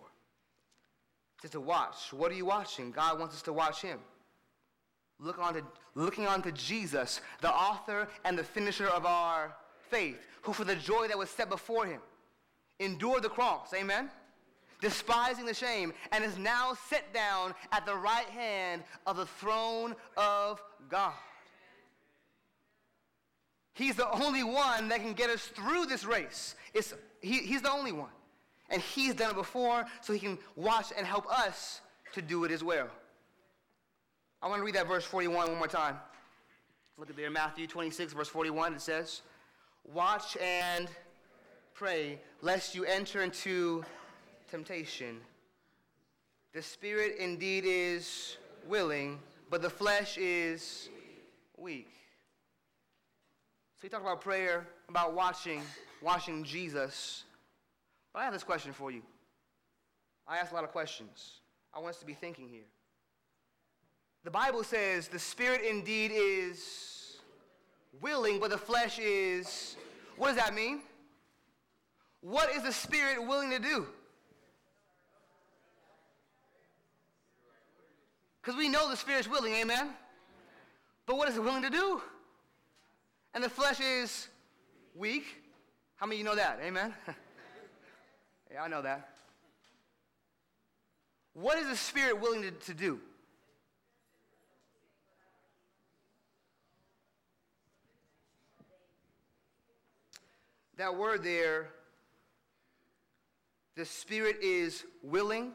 Just 1.41 1.53
to 1.53 1.59
watch. 1.59 2.13
What 2.13 2.31
are 2.31 2.35
you 2.35 2.45
watching? 2.45 2.91
God 2.91 3.17
wants 3.17 3.33
us 3.33 3.41
to 3.41 3.53
watch 3.53 3.81
Him. 3.81 3.97
Look 5.19 5.39
on 5.39 5.53
to, 5.53 5.63
looking 5.95 6.27
on 6.27 6.41
to 6.43 6.51
Jesus, 6.51 7.21
the 7.41 7.51
author 7.51 8.07
and 8.25 8.37
the 8.37 8.43
finisher 8.43 8.87
of 8.87 9.05
our 9.05 9.55
faith, 9.89 10.19
who 10.41 10.53
for 10.53 10.63
the 10.63 10.75
joy 10.75 11.07
that 11.07 11.17
was 11.17 11.29
set 11.29 11.49
before 11.49 11.85
him 11.85 12.01
endured 12.79 13.23
the 13.23 13.29
cross. 13.29 13.73
Amen? 13.73 14.09
Despising 14.81 15.45
the 15.45 15.53
shame, 15.53 15.93
and 16.11 16.23
is 16.23 16.37
now 16.37 16.77
set 16.89 17.13
down 17.13 17.53
at 17.71 17.85
the 17.85 17.95
right 17.95 18.27
hand 18.27 18.83
of 19.05 19.15
the 19.15 19.25
throne 19.25 19.95
of 20.17 20.61
God. 20.89 21.13
He's 23.73 23.95
the 23.95 24.09
only 24.09 24.43
one 24.43 24.89
that 24.89 25.01
can 25.01 25.13
get 25.13 25.29
us 25.29 25.45
through 25.47 25.85
this 25.85 26.05
race. 26.05 26.55
It's, 26.73 26.93
he, 27.21 27.39
he's 27.39 27.61
the 27.61 27.71
only 27.71 27.91
one. 27.91 28.09
And 28.69 28.81
he's 28.81 29.13
done 29.13 29.31
it 29.31 29.35
before, 29.35 29.85
so 30.01 30.13
he 30.13 30.19
can 30.19 30.37
watch 30.55 30.87
and 30.97 31.05
help 31.05 31.27
us 31.27 31.81
to 32.13 32.21
do 32.21 32.43
it 32.45 32.51
as 32.51 32.63
well. 32.63 32.89
I 34.41 34.47
want 34.47 34.59
to 34.59 34.65
read 34.65 34.75
that 34.75 34.87
verse 34.87 35.05
41 35.05 35.49
one 35.49 35.57
more 35.57 35.67
time. 35.67 35.97
Look 36.97 37.09
at 37.09 37.15
there, 37.15 37.29
Matthew 37.29 37.67
26, 37.67 38.13
verse 38.13 38.29
41. 38.29 38.75
It 38.75 38.81
says, 38.81 39.21
Watch 39.93 40.37
and 40.37 40.87
pray, 41.73 42.19
lest 42.41 42.73
you 42.73 42.85
enter 42.85 43.21
into 43.21 43.83
temptation. 44.49 45.17
The 46.53 46.61
spirit 46.61 47.17
indeed 47.19 47.65
is 47.65 48.37
willing, 48.65 49.19
but 49.49 49.61
the 49.61 49.69
flesh 49.69 50.17
is 50.17 50.89
weak. 51.57 51.89
So 53.75 53.83
you 53.83 53.89
talk 53.89 54.01
about 54.01 54.21
prayer, 54.21 54.65
about 54.87 55.13
watching, 55.13 55.61
watching 56.01 56.43
Jesus. 56.43 57.25
But 58.13 58.19
I 58.19 58.23
have 58.23 58.33
this 58.33 58.43
question 58.43 58.71
for 58.71 58.89
you. 58.89 59.01
I 60.27 60.37
ask 60.37 60.51
a 60.51 60.55
lot 60.55 60.63
of 60.63 60.71
questions. 60.71 61.41
I 61.73 61.79
want 61.79 61.95
us 61.95 61.99
to 61.99 62.05
be 62.05 62.13
thinking 62.13 62.47
here. 62.47 62.63
The 64.25 64.31
Bible 64.31 64.63
says 64.63 65.07
the 65.07 65.19
spirit 65.19 65.61
indeed 65.61 66.11
is 66.11 67.17
willing, 68.01 68.39
but 68.39 68.49
the 68.49 68.57
flesh 68.57 68.97
is. 68.97 69.77
What 70.17 70.29
does 70.29 70.37
that 70.37 70.55
mean? 70.55 70.81
What 72.21 72.49
is 72.49 72.63
the 72.63 72.71
spirit 72.73 73.23
willing 73.23 73.51
to 73.51 73.59
do? 73.59 73.85
Because 78.41 78.57
we 78.57 78.67
know 78.67 78.89
the 78.89 78.97
spirit's 78.97 79.29
willing, 79.29 79.53
amen? 79.53 79.89
But 81.05 81.17
what 81.17 81.29
is 81.29 81.37
it 81.37 81.43
willing 81.43 81.61
to 81.61 81.69
do? 81.69 82.01
And 83.35 83.43
the 83.43 83.49
flesh 83.49 83.79
is 83.79 84.27
weak. 84.95 85.25
How 85.97 86.07
many 86.07 86.15
of 86.15 86.19
you 86.19 86.25
know 86.25 86.35
that? 86.35 86.59
Amen? 86.63 86.95
yeah, 88.51 88.63
I 88.63 88.67
know 88.69 88.81
that. 88.81 89.07
What 91.33 91.59
is 91.59 91.67
the 91.67 91.75
spirit 91.75 92.19
willing 92.19 92.41
to, 92.41 92.51
to 92.51 92.73
do? 92.73 92.99
That 100.77 100.95
word 100.95 101.23
there, 101.23 101.69
the 103.75 103.85
spirit 103.85 104.37
is 104.41 104.83
willing. 105.01 105.51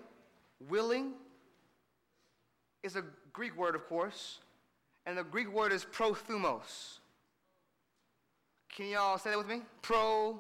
Willing 0.69 1.13
is 2.83 2.97
a 2.97 3.05
Greek 3.33 3.57
word, 3.57 3.75
of 3.75 3.87
course, 3.87 4.39
and 5.07 5.17
the 5.17 5.25
Greek 5.25 5.53
word 5.53 5.73
is 5.73 5.85
prothumos. 5.85 6.99
Can 8.75 8.89
y'all 8.89 9.19
say 9.19 9.31
that 9.31 9.39
with 9.39 9.49
me? 9.49 9.63
Prothumos. 9.83 10.39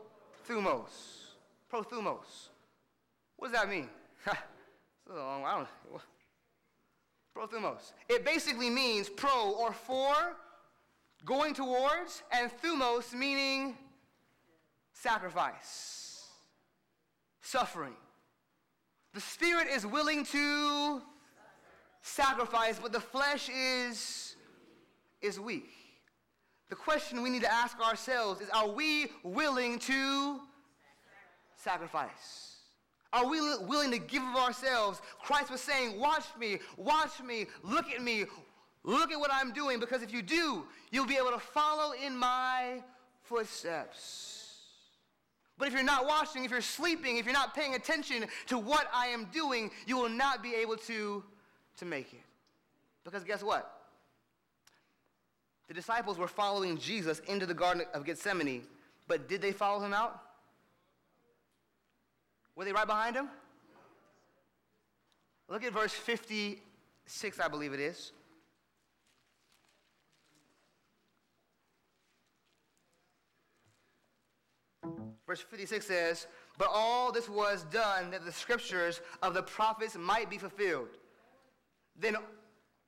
Prothumos. 1.72 2.48
What 3.36 3.52
does 3.52 3.60
that 3.60 3.68
mean? 3.68 3.88
long, 5.08 5.44
I 5.44 5.56
don't 5.56 6.02
Prothumos. 7.36 7.92
It 8.08 8.24
basically 8.24 8.70
means 8.70 9.08
pro 9.08 9.52
or 9.52 9.72
for, 9.72 10.14
going 11.24 11.54
towards, 11.54 12.22
and 12.32 12.50
thumos 12.62 13.12
meaning 13.12 13.76
sacrifice. 15.02 16.26
suffering. 17.42 17.94
The 19.14 19.20
spirit 19.20 19.66
is 19.66 19.84
willing 19.84 20.24
to 20.26 21.02
sacrifice, 22.02 22.78
but 22.80 22.92
the 22.92 23.00
flesh 23.00 23.48
is, 23.48 24.36
is 25.20 25.40
weak. 25.40 25.70
The 26.68 26.76
question 26.76 27.22
we 27.22 27.30
need 27.30 27.42
to 27.42 27.52
ask 27.52 27.80
ourselves 27.80 28.40
is 28.40 28.48
are 28.50 28.68
we 28.68 29.10
willing 29.24 29.78
to 29.80 30.40
sacrifice? 31.56 32.58
Are 33.12 33.26
we 33.28 33.40
willing 33.40 33.90
to 33.90 33.98
give 33.98 34.22
of 34.22 34.36
ourselves? 34.36 35.02
Christ 35.20 35.50
was 35.50 35.60
saying, 35.60 35.98
Watch 35.98 36.26
me, 36.38 36.58
watch 36.76 37.20
me, 37.20 37.46
look 37.64 37.90
at 37.90 38.00
me, 38.00 38.26
look 38.84 39.10
at 39.10 39.18
what 39.18 39.32
I'm 39.32 39.52
doing, 39.52 39.80
because 39.80 40.02
if 40.02 40.12
you 40.12 40.22
do, 40.22 40.64
you'll 40.92 41.06
be 41.06 41.16
able 41.16 41.32
to 41.32 41.40
follow 41.40 41.92
in 41.92 42.16
my 42.16 42.80
footsteps. 43.24 44.39
But 45.60 45.68
if 45.68 45.74
you're 45.74 45.82
not 45.82 46.06
watching, 46.06 46.42
if 46.42 46.50
you're 46.50 46.62
sleeping, 46.62 47.18
if 47.18 47.26
you're 47.26 47.34
not 47.34 47.54
paying 47.54 47.74
attention 47.74 48.24
to 48.46 48.56
what 48.56 48.88
I 48.94 49.08
am 49.08 49.26
doing, 49.26 49.70
you 49.86 49.98
will 49.98 50.08
not 50.08 50.42
be 50.42 50.54
able 50.54 50.76
to, 50.78 51.22
to 51.76 51.84
make 51.84 52.14
it. 52.14 52.22
Because 53.04 53.24
guess 53.24 53.42
what? 53.42 53.70
The 55.68 55.74
disciples 55.74 56.16
were 56.16 56.28
following 56.28 56.78
Jesus 56.78 57.18
into 57.28 57.44
the 57.44 57.52
Garden 57.52 57.84
of 57.92 58.06
Gethsemane, 58.06 58.62
but 59.06 59.28
did 59.28 59.42
they 59.42 59.52
follow 59.52 59.84
him 59.84 59.92
out? 59.92 60.18
Were 62.56 62.64
they 62.64 62.72
right 62.72 62.86
behind 62.86 63.14
him? 63.14 63.28
Look 65.46 65.62
at 65.62 65.74
verse 65.74 65.92
56, 65.92 67.38
I 67.38 67.48
believe 67.48 67.74
it 67.74 67.80
is. 67.80 68.12
Verse 75.30 75.42
56 75.42 75.86
says, 75.86 76.26
But 76.58 76.70
all 76.72 77.12
this 77.12 77.28
was 77.28 77.62
done 77.70 78.10
that 78.10 78.24
the 78.24 78.32
scriptures 78.32 79.00
of 79.22 79.32
the 79.32 79.44
prophets 79.44 79.96
might 79.96 80.28
be 80.28 80.38
fulfilled. 80.38 80.88
Then 81.96 82.16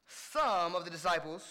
some 0.09 0.75
of 0.75 0.85
the 0.85 0.91
disciples, 0.91 1.45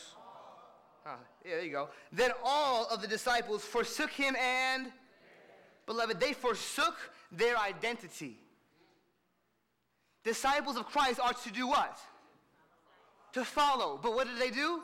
yeah, 1.06 1.14
there 1.46 1.64
you 1.64 1.72
go. 1.72 1.88
Then 2.12 2.32
all 2.44 2.88
of 2.88 3.02
the 3.02 3.08
disciples 3.08 3.64
forsook 3.64 4.10
him 4.10 4.36
and, 4.36 4.92
beloved, 5.86 6.20
they 6.20 6.34
forsook 6.34 6.98
their 7.32 7.58
identity. 7.58 8.36
Disciples 10.26 10.76
of 10.76 10.88
Christ 10.88 11.22
are 11.22 11.32
to 11.32 11.52
do 11.54 11.68
what? 11.68 12.00
To 13.32 13.46
follow. 13.46 13.98
But 14.04 14.14
what 14.14 14.28
did 14.28 14.40
they 14.40 14.52
do? 14.52 14.82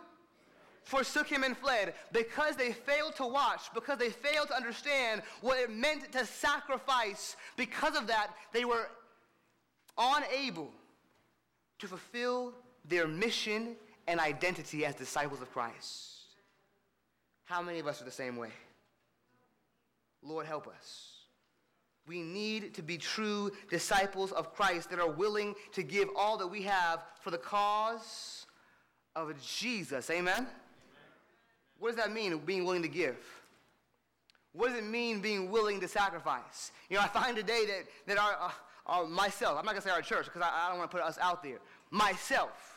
Forsook 0.87 1.27
him 1.27 1.43
and 1.43 1.55
fled 1.57 1.93
because 2.13 2.55
they 2.55 2.71
failed 2.71 3.13
to 3.17 3.25
watch, 3.25 3.63
because 3.73 3.97
they 3.99 4.09
failed 4.09 4.47
to 4.47 4.55
understand 4.55 5.21
what 5.41 5.59
it 5.59 5.69
meant 5.69 6.11
to 6.13 6.25
sacrifice. 6.25 7.35
Because 7.57 7.97
of 7.97 8.07
that, 8.07 8.29
they 8.53 8.63
were 8.63 8.89
unable 9.97 10.71
to 11.79 11.87
fulfill 11.87 12.53
their 12.85 13.05
mission 13.05 13.75
and 14.07 14.19
identity 14.19 14.85
as 14.85 14.95
disciples 14.95 15.41
of 15.41 15.51
Christ. 15.51 16.13
How 17.43 17.61
many 17.61 17.79
of 17.79 17.87
us 17.87 18.01
are 18.01 18.05
the 18.05 18.11
same 18.11 18.37
way? 18.37 18.49
Lord, 20.23 20.45
help 20.45 20.67
us. 20.67 21.15
We 22.07 22.21
need 22.21 22.73
to 22.75 22.81
be 22.81 22.97
true 22.97 23.51
disciples 23.69 24.31
of 24.31 24.53
Christ 24.53 24.89
that 24.91 24.99
are 24.99 25.11
willing 25.11 25.53
to 25.73 25.83
give 25.83 26.07
all 26.15 26.37
that 26.37 26.47
we 26.47 26.61
have 26.61 27.03
for 27.19 27.31
the 27.31 27.37
cause 27.37 28.45
of 29.17 29.33
Jesus. 29.41 30.09
Amen? 30.09 30.47
What 31.79 31.95
does 31.95 32.03
that 32.03 32.11
mean, 32.11 32.37
being 32.39 32.65
willing 32.65 32.81
to 32.81 32.87
give? 32.87 33.17
What 34.53 34.69
does 34.69 34.77
it 34.77 34.85
mean, 34.85 35.21
being 35.21 35.51
willing 35.51 35.79
to 35.81 35.87
sacrifice? 35.87 36.71
You 36.89 36.97
know, 36.97 37.03
I 37.03 37.07
find 37.07 37.35
today 37.37 37.65
that, 37.67 37.83
that 38.07 38.17
our, 38.17 38.35
uh, 38.41 38.51
our 38.87 39.05
myself, 39.05 39.57
I'm 39.59 39.65
not 39.65 39.73
going 39.73 39.81
to 39.81 39.87
say 39.87 39.93
our 39.93 40.01
church 40.01 40.25
because 40.25 40.41
I, 40.41 40.65
I 40.65 40.69
don't 40.69 40.79
want 40.79 40.89
to 40.89 40.97
put 40.97 41.05
us 41.05 41.17
out 41.21 41.43
there, 41.43 41.59
myself, 41.91 42.75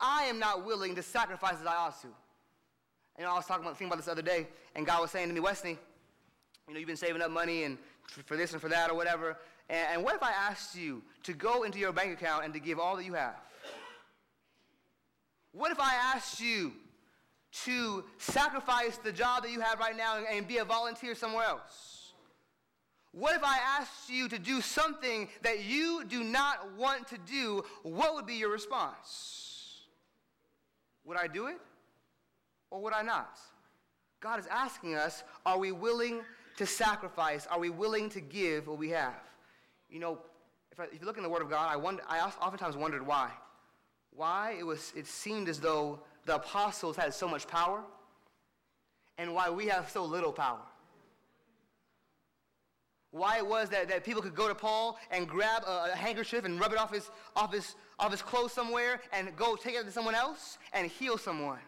I 0.00 0.24
am 0.24 0.38
not 0.38 0.66
willing 0.66 0.94
to 0.96 1.02
sacrifice 1.02 1.54
as 1.60 1.66
I 1.66 1.76
ought 1.76 2.00
to. 2.02 2.08
You 3.18 3.24
know, 3.24 3.30
I 3.30 3.34
was 3.34 3.46
talking 3.46 3.64
about, 3.64 3.78
thinking 3.78 3.92
about 3.92 3.98
this 3.98 4.08
other 4.08 4.22
day, 4.22 4.48
and 4.74 4.84
God 4.84 5.00
was 5.00 5.12
saying 5.12 5.28
to 5.28 5.34
me, 5.34 5.40
Wesley, 5.40 5.78
you 6.66 6.74
know, 6.74 6.80
you've 6.80 6.88
been 6.88 6.96
saving 6.96 7.22
up 7.22 7.30
money 7.30 7.62
and 7.62 7.78
for 8.26 8.36
this 8.36 8.52
and 8.52 8.60
for 8.60 8.68
that 8.68 8.90
or 8.90 8.94
whatever. 8.94 9.36
And, 9.68 9.86
and 9.92 10.04
what 10.04 10.16
if 10.16 10.22
I 10.22 10.32
asked 10.32 10.76
you 10.76 11.02
to 11.22 11.32
go 11.32 11.62
into 11.62 11.78
your 11.78 11.92
bank 11.92 12.12
account 12.12 12.44
and 12.44 12.52
to 12.54 12.58
give 12.58 12.80
all 12.80 12.96
that 12.96 13.04
you 13.04 13.14
have? 13.14 13.36
What 15.52 15.70
if 15.70 15.78
I 15.78 15.94
asked 15.94 16.40
you 16.40 16.72
to 17.64 18.04
sacrifice 18.18 18.96
the 18.98 19.12
job 19.12 19.44
that 19.44 19.52
you 19.52 19.60
have 19.60 19.78
right 19.78 19.96
now 19.96 20.18
and, 20.18 20.26
and 20.30 20.48
be 20.48 20.58
a 20.58 20.64
volunteer 20.64 21.14
somewhere 21.14 21.44
else? 21.44 22.12
What 23.12 23.36
if 23.36 23.44
I 23.44 23.58
asked 23.78 24.10
you 24.10 24.28
to 24.28 24.38
do 24.40 24.60
something 24.60 25.28
that 25.42 25.64
you 25.64 26.04
do 26.04 26.24
not 26.24 26.76
want 26.76 27.06
to 27.08 27.18
do? 27.18 27.64
What 27.84 28.14
would 28.14 28.26
be 28.26 28.34
your 28.34 28.50
response? 28.50 29.82
Would 31.04 31.16
I 31.16 31.28
do 31.28 31.46
it 31.46 31.58
or 32.70 32.80
would 32.80 32.92
I 32.92 33.02
not? 33.02 33.38
God 34.20 34.40
is 34.40 34.46
asking 34.48 34.96
us 34.96 35.22
are 35.46 35.58
we 35.58 35.70
willing 35.70 36.22
to 36.56 36.66
sacrifice? 36.66 37.46
Are 37.46 37.60
we 37.60 37.70
willing 37.70 38.08
to 38.10 38.20
give 38.20 38.66
what 38.66 38.78
we 38.78 38.90
have? 38.90 39.22
You 39.88 40.00
know, 40.00 40.18
if, 40.72 40.80
I, 40.80 40.84
if 40.84 41.00
you 41.00 41.06
look 41.06 41.16
in 41.16 41.22
the 41.22 41.28
Word 41.28 41.42
of 41.42 41.50
God, 41.50 41.70
I, 41.70 41.76
wonder, 41.76 42.02
I 42.08 42.18
oftentimes 42.20 42.76
wondered 42.76 43.06
why. 43.06 43.30
Why 44.10 44.56
it, 44.58 44.64
was, 44.64 44.92
it 44.96 45.06
seemed 45.06 45.48
as 45.48 45.60
though 45.60 46.00
the 46.26 46.36
apostles 46.36 46.96
had 46.96 47.12
so 47.12 47.28
much 47.28 47.46
power 47.46 47.82
and 49.18 49.34
why 49.34 49.50
we 49.50 49.66
have 49.66 49.90
so 49.90 50.04
little 50.04 50.32
power. 50.32 50.60
Why 53.10 53.36
it 53.38 53.46
was 53.46 53.68
that, 53.68 53.88
that 53.88 54.02
people 54.02 54.22
could 54.22 54.34
go 54.34 54.48
to 54.48 54.54
Paul 54.54 54.98
and 55.10 55.28
grab 55.28 55.62
a, 55.64 55.92
a 55.92 55.96
handkerchief 55.96 56.44
and 56.44 56.58
rub 56.58 56.72
it 56.72 56.78
off 56.78 56.92
his, 56.92 57.10
off, 57.36 57.52
his, 57.52 57.76
off 57.98 58.10
his 58.10 58.22
clothes 58.22 58.52
somewhere 58.52 59.00
and 59.12 59.36
go 59.36 59.54
take 59.54 59.76
it 59.76 59.84
to 59.84 59.92
someone 59.92 60.16
else 60.16 60.58
and 60.72 60.90
heal 60.90 61.16
someone. 61.16 61.60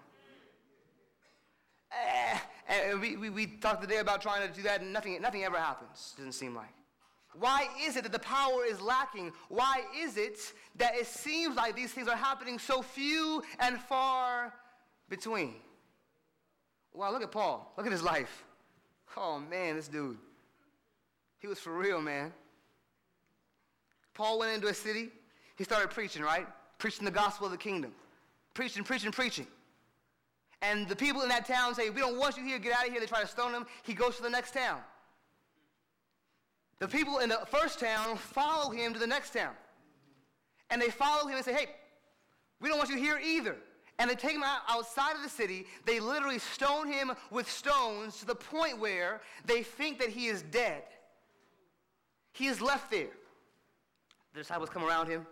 Eh, 1.92 2.38
and 2.68 3.00
we, 3.00 3.16
we, 3.16 3.30
we 3.30 3.46
talked 3.46 3.80
today 3.80 3.98
about 3.98 4.20
trying 4.20 4.46
to 4.46 4.52
do 4.52 4.62
that 4.62 4.80
and 4.80 4.92
nothing, 4.92 5.20
nothing 5.22 5.44
ever 5.44 5.56
happens, 5.56 6.14
doesn't 6.16 6.32
seem 6.32 6.54
like. 6.54 6.74
Why 7.38 7.68
is 7.82 7.96
it 7.96 8.02
that 8.04 8.12
the 8.12 8.18
power 8.18 8.64
is 8.64 8.80
lacking? 8.80 9.32
Why 9.48 9.82
is 9.96 10.16
it 10.16 10.38
that 10.76 10.94
it 10.94 11.06
seems 11.06 11.56
like 11.56 11.76
these 11.76 11.92
things 11.92 12.08
are 12.08 12.16
happening 12.16 12.58
so 12.58 12.82
few 12.82 13.42
and 13.60 13.78
far 13.78 14.54
between? 15.08 15.54
Wow, 16.94 17.12
look 17.12 17.22
at 17.22 17.30
Paul. 17.30 17.72
Look 17.76 17.84
at 17.84 17.92
his 17.92 18.02
life. 18.02 18.44
Oh, 19.16 19.38
man, 19.38 19.76
this 19.76 19.88
dude. 19.88 20.16
He 21.38 21.46
was 21.46 21.58
for 21.58 21.72
real, 21.72 22.00
man. 22.00 22.32
Paul 24.14 24.38
went 24.38 24.54
into 24.54 24.68
a 24.68 24.74
city. 24.74 25.10
He 25.56 25.64
started 25.64 25.90
preaching, 25.90 26.22
right? 26.22 26.46
Preaching 26.78 27.04
the 27.04 27.10
gospel 27.10 27.46
of 27.46 27.52
the 27.52 27.58
kingdom. 27.58 27.92
Preaching, 28.54 28.82
preaching, 28.82 29.12
preaching. 29.12 29.46
And 30.62 30.88
the 30.88 30.96
people 30.96 31.20
in 31.20 31.28
that 31.28 31.46
town 31.46 31.74
say, 31.74 31.90
We 31.90 32.00
don't 32.00 32.18
want 32.18 32.38
you 32.38 32.44
here, 32.44 32.58
get 32.58 32.72
out 32.72 32.86
of 32.86 32.92
here. 32.92 33.00
They 33.00 33.06
try 33.06 33.20
to 33.20 33.26
stone 33.26 33.52
him. 33.52 33.66
He 33.82 33.92
goes 33.92 34.16
to 34.16 34.22
the 34.22 34.30
next 34.30 34.54
town. 34.54 34.78
The 36.78 36.88
people 36.88 37.18
in 37.18 37.28
the 37.28 37.40
first 37.46 37.80
town 37.80 38.16
follow 38.16 38.70
him 38.70 38.92
to 38.92 38.98
the 38.98 39.06
next 39.06 39.32
town. 39.32 39.54
And 40.70 40.80
they 40.80 40.90
follow 40.90 41.26
him 41.28 41.36
and 41.36 41.44
say, 41.44 41.54
hey, 41.54 41.66
we 42.60 42.68
don't 42.68 42.78
want 42.78 42.90
you 42.90 42.98
here 42.98 43.18
either. 43.22 43.56
And 43.98 44.10
they 44.10 44.14
take 44.14 44.32
him 44.32 44.42
out 44.42 44.60
outside 44.68 45.16
of 45.16 45.22
the 45.22 45.28
city. 45.28 45.66
They 45.86 46.00
literally 46.00 46.38
stone 46.38 46.86
him 46.86 47.12
with 47.30 47.50
stones 47.50 48.18
to 48.18 48.26
the 48.26 48.34
point 48.34 48.78
where 48.78 49.22
they 49.46 49.62
think 49.62 49.98
that 50.00 50.10
he 50.10 50.26
is 50.26 50.42
dead. 50.42 50.82
He 52.32 52.46
is 52.46 52.60
left 52.60 52.90
there. 52.90 53.08
The 54.34 54.40
disciples 54.40 54.68
come 54.68 54.84
around 54.84 55.08
him. 55.08 55.26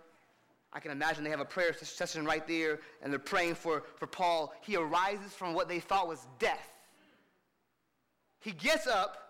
I 0.73 0.81
can 0.81 0.91
imagine 0.91 1.23
they 1.23 1.31
have 1.31 1.41
a 1.41 1.45
prayer 1.45 1.75
session 1.75 2.25
right 2.25 2.47
there, 2.49 2.81
and 3.03 3.13
they're 3.13 3.21
praying 3.21 3.55
for, 3.57 3.85
for 3.97 4.07
Paul. 4.07 4.55
He 4.63 4.77
arises 4.77 5.33
from 5.33 5.53
what 5.53 5.69
they 5.69 5.79
thought 5.79 6.09
was 6.09 6.27
death. 6.39 6.73
He 8.41 8.53
gets 8.53 8.87
up, 8.87 9.24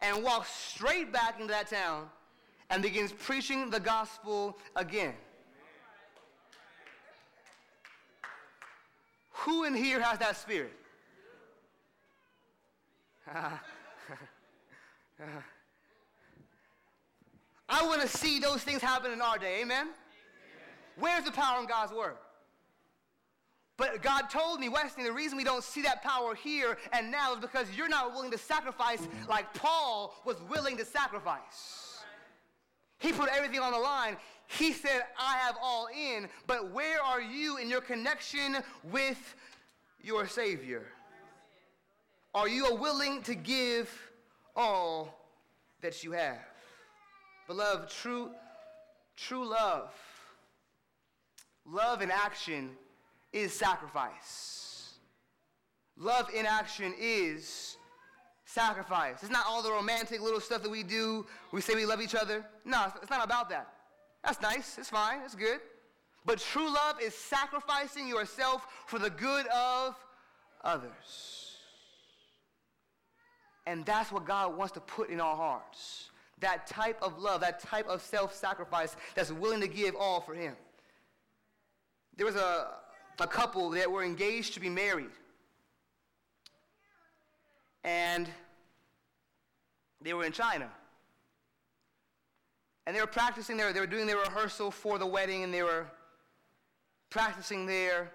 and 0.00 0.22
walks 0.22 0.50
straight 0.50 1.12
back 1.12 1.40
into 1.40 1.52
that 1.52 1.68
town 1.68 2.06
and 2.70 2.82
begins 2.82 3.12
preaching 3.12 3.70
the 3.70 3.80
gospel 3.80 4.58
again. 4.76 5.14
Who 9.30 9.64
in 9.64 9.74
here 9.74 10.00
has 10.00 10.18
that 10.18 10.36
spirit? 10.36 10.72
I 17.68 17.86
want 17.86 18.00
to 18.00 18.08
see 18.08 18.38
those 18.40 18.62
things 18.62 18.80
happen 18.80 19.12
in 19.12 19.20
our 19.20 19.38
day. 19.38 19.60
Amen? 19.60 19.82
Amen? 19.82 19.94
Where's 20.96 21.24
the 21.24 21.30
power 21.30 21.60
in 21.60 21.66
God's 21.66 21.92
word? 21.92 22.16
But 23.78 24.02
God 24.02 24.22
told 24.28 24.58
me, 24.58 24.68
Wesley, 24.68 25.04
the 25.04 25.12
reason 25.12 25.38
we 25.38 25.44
don't 25.44 25.62
see 25.62 25.82
that 25.82 26.02
power 26.02 26.34
here 26.34 26.76
and 26.92 27.12
now 27.12 27.34
is 27.34 27.40
because 27.40 27.68
you're 27.76 27.88
not 27.88 28.12
willing 28.12 28.32
to 28.32 28.38
sacrifice 28.38 29.00
like 29.28 29.54
Paul 29.54 30.20
was 30.26 30.36
willing 30.50 30.76
to 30.78 30.84
sacrifice. 30.84 32.02
He 32.98 33.12
put 33.12 33.28
everything 33.28 33.60
on 33.60 33.70
the 33.70 33.78
line. 33.78 34.16
He 34.48 34.72
said, 34.72 35.02
I 35.16 35.36
have 35.36 35.56
all 35.62 35.86
in, 35.96 36.28
but 36.48 36.72
where 36.72 37.00
are 37.00 37.20
you 37.20 37.58
in 37.58 37.70
your 37.70 37.80
connection 37.80 38.56
with 38.82 39.36
your 40.02 40.26
Savior? 40.26 40.84
Are 42.34 42.48
you 42.48 42.74
willing 42.74 43.22
to 43.22 43.36
give 43.36 43.88
all 44.56 45.24
that 45.82 46.02
you 46.02 46.10
have? 46.12 46.40
Beloved, 47.46 47.90
true, 47.90 48.30
true 49.16 49.46
love, 49.46 49.92
love 51.64 52.02
in 52.02 52.10
action 52.10 52.70
is 53.32 53.52
sacrifice. 53.52 54.94
Love 55.96 56.28
in 56.34 56.46
action 56.46 56.94
is 56.98 57.76
sacrifice. 58.44 59.22
It's 59.22 59.32
not 59.32 59.46
all 59.46 59.62
the 59.62 59.70
romantic 59.70 60.20
little 60.20 60.40
stuff 60.40 60.62
that 60.62 60.70
we 60.70 60.82
do. 60.82 61.26
We 61.52 61.60
say 61.60 61.74
we 61.74 61.86
love 61.86 62.00
each 62.00 62.14
other. 62.14 62.44
No, 62.64 62.86
it's 63.02 63.10
not 63.10 63.24
about 63.24 63.50
that. 63.50 63.68
That's 64.24 64.40
nice. 64.40 64.78
It's 64.78 64.90
fine. 64.90 65.20
It's 65.24 65.34
good. 65.34 65.60
But 66.24 66.38
true 66.38 66.72
love 66.72 67.00
is 67.02 67.14
sacrificing 67.14 68.08
yourself 68.08 68.66
for 68.86 68.98
the 68.98 69.10
good 69.10 69.46
of 69.48 69.96
others. 70.62 71.56
And 73.66 73.84
that's 73.84 74.10
what 74.10 74.24
God 74.24 74.56
wants 74.56 74.72
to 74.74 74.80
put 74.80 75.10
in 75.10 75.20
our 75.20 75.36
hearts. 75.36 76.10
That 76.40 76.66
type 76.66 76.98
of 77.02 77.18
love, 77.18 77.40
that 77.40 77.60
type 77.60 77.86
of 77.88 78.00
self 78.00 78.34
sacrifice 78.34 78.96
that's 79.14 79.32
willing 79.32 79.60
to 79.60 79.68
give 79.68 79.94
all 79.96 80.20
for 80.20 80.34
Him. 80.34 80.54
There 82.16 82.26
was 82.26 82.36
a, 82.36 82.68
a 83.20 83.26
couple 83.26 83.70
that 83.70 83.90
were 83.90 84.04
engaged 84.04 84.54
to 84.54 84.60
be 84.60 84.68
married. 84.68 85.10
And 87.84 88.28
they 90.00 90.14
were 90.14 90.24
in 90.24 90.32
China. 90.32 90.68
And 92.86 92.96
they 92.96 93.00
were 93.00 93.06
practicing 93.06 93.56
there, 93.56 93.72
they 93.72 93.80
were 93.80 93.86
doing 93.86 94.06
their 94.06 94.18
rehearsal 94.18 94.70
for 94.70 94.98
the 94.98 95.06
wedding, 95.06 95.44
and 95.44 95.52
they 95.52 95.62
were 95.62 95.86
practicing 97.10 97.66
there. 97.66 98.10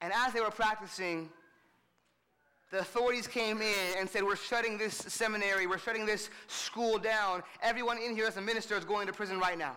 And 0.00 0.12
as 0.12 0.32
they 0.32 0.40
were 0.40 0.50
practicing, 0.50 1.28
the 2.70 2.80
authorities 2.80 3.26
came 3.26 3.62
in 3.62 3.98
and 3.98 4.08
said, 4.08 4.24
We're 4.24 4.36
shutting 4.36 4.78
this 4.78 4.94
seminary, 4.94 5.66
we're 5.66 5.78
shutting 5.78 6.06
this 6.06 6.28
school 6.48 6.98
down. 6.98 7.42
Everyone 7.62 7.98
in 7.98 8.14
here 8.14 8.26
as 8.26 8.36
a 8.36 8.40
minister 8.40 8.76
is 8.76 8.84
going 8.84 9.06
to 9.06 9.12
prison 9.12 9.38
right 9.38 9.56
now. 9.56 9.76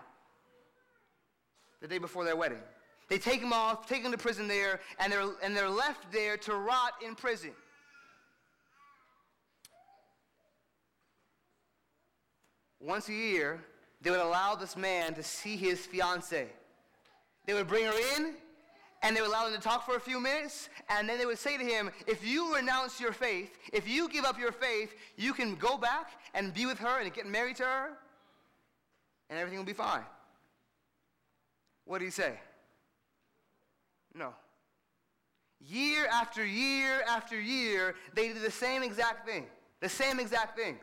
The 1.81 1.87
day 1.87 1.97
before 1.97 2.25
their 2.25 2.35
wedding. 2.35 2.59
They 3.11 3.17
take 3.17 3.41
him 3.41 3.51
off, 3.51 3.87
take 3.87 4.03
him 4.03 4.11
to 4.13 4.17
prison 4.17 4.47
there, 4.47 4.79
and 4.97 5.11
they're, 5.11 5.27
and 5.43 5.53
they're 5.53 5.69
left 5.69 6.13
there 6.13 6.37
to 6.37 6.55
rot 6.55 6.93
in 7.05 7.13
prison. 7.13 7.51
Once 12.79 13.09
a 13.09 13.13
year, 13.13 13.59
they 14.01 14.11
would 14.11 14.21
allow 14.21 14.55
this 14.55 14.77
man 14.77 15.13
to 15.15 15.23
see 15.23 15.57
his 15.57 15.85
fiancee. 15.85 16.45
They 17.45 17.53
would 17.53 17.67
bring 17.67 17.83
her 17.83 17.99
in, 18.15 18.35
and 19.03 19.13
they 19.13 19.19
would 19.19 19.29
allow 19.29 19.45
him 19.45 19.55
to 19.55 19.59
talk 19.59 19.85
for 19.85 19.97
a 19.97 19.99
few 19.99 20.21
minutes, 20.21 20.69
and 20.87 21.09
then 21.09 21.19
they 21.19 21.25
would 21.25 21.37
say 21.37 21.57
to 21.57 21.65
him, 21.65 21.91
If 22.07 22.25
you 22.25 22.55
renounce 22.55 23.01
your 23.01 23.11
faith, 23.11 23.57
if 23.73 23.89
you 23.89 24.07
give 24.07 24.23
up 24.23 24.39
your 24.39 24.53
faith, 24.53 24.95
you 25.17 25.33
can 25.33 25.55
go 25.55 25.77
back 25.77 26.11
and 26.33 26.53
be 26.53 26.65
with 26.65 26.79
her 26.79 27.01
and 27.01 27.13
get 27.13 27.27
married 27.27 27.57
to 27.57 27.63
her, 27.63 27.89
and 29.29 29.37
everything 29.37 29.59
will 29.59 29.65
be 29.65 29.73
fine. 29.73 30.05
What 31.83 31.99
did 31.99 32.05
he 32.05 32.11
say? 32.11 32.39
No. 34.13 34.33
Year 35.59 36.07
after 36.11 36.45
year 36.45 37.01
after 37.07 37.39
year, 37.39 37.95
they 38.13 38.29
did 38.29 38.41
the 38.41 38.51
same 38.51 38.83
exact 38.83 39.27
thing. 39.27 39.45
The 39.79 39.89
same 39.89 40.19
exact 40.19 40.57
thing. 40.57 40.77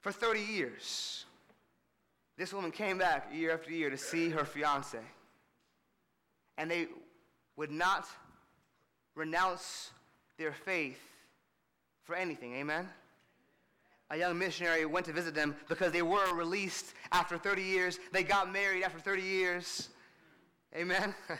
For 0.00 0.12
30 0.12 0.40
years. 0.40 1.24
This 2.36 2.54
woman 2.54 2.70
came 2.70 2.96
back 2.96 3.28
year 3.32 3.52
after 3.52 3.70
year 3.70 3.90
to 3.90 3.98
see 3.98 4.30
her 4.30 4.44
fiance. 4.44 4.98
And 6.56 6.70
they 6.70 6.88
would 7.56 7.70
not 7.70 8.06
renounce 9.14 9.90
their 10.38 10.52
faith 10.52 11.00
for 12.04 12.14
anything. 12.14 12.54
Amen? 12.54 12.88
A 14.10 14.16
young 14.16 14.38
missionary 14.38 14.86
went 14.86 15.06
to 15.06 15.12
visit 15.12 15.34
them 15.34 15.54
because 15.68 15.92
they 15.92 16.02
were 16.02 16.34
released 16.34 16.94
after 17.12 17.36
30 17.36 17.62
years. 17.62 17.98
They 18.12 18.22
got 18.22 18.52
married 18.52 18.82
after 18.82 18.98
30 18.98 19.22
years. 19.22 19.90
Amen? 20.74 21.14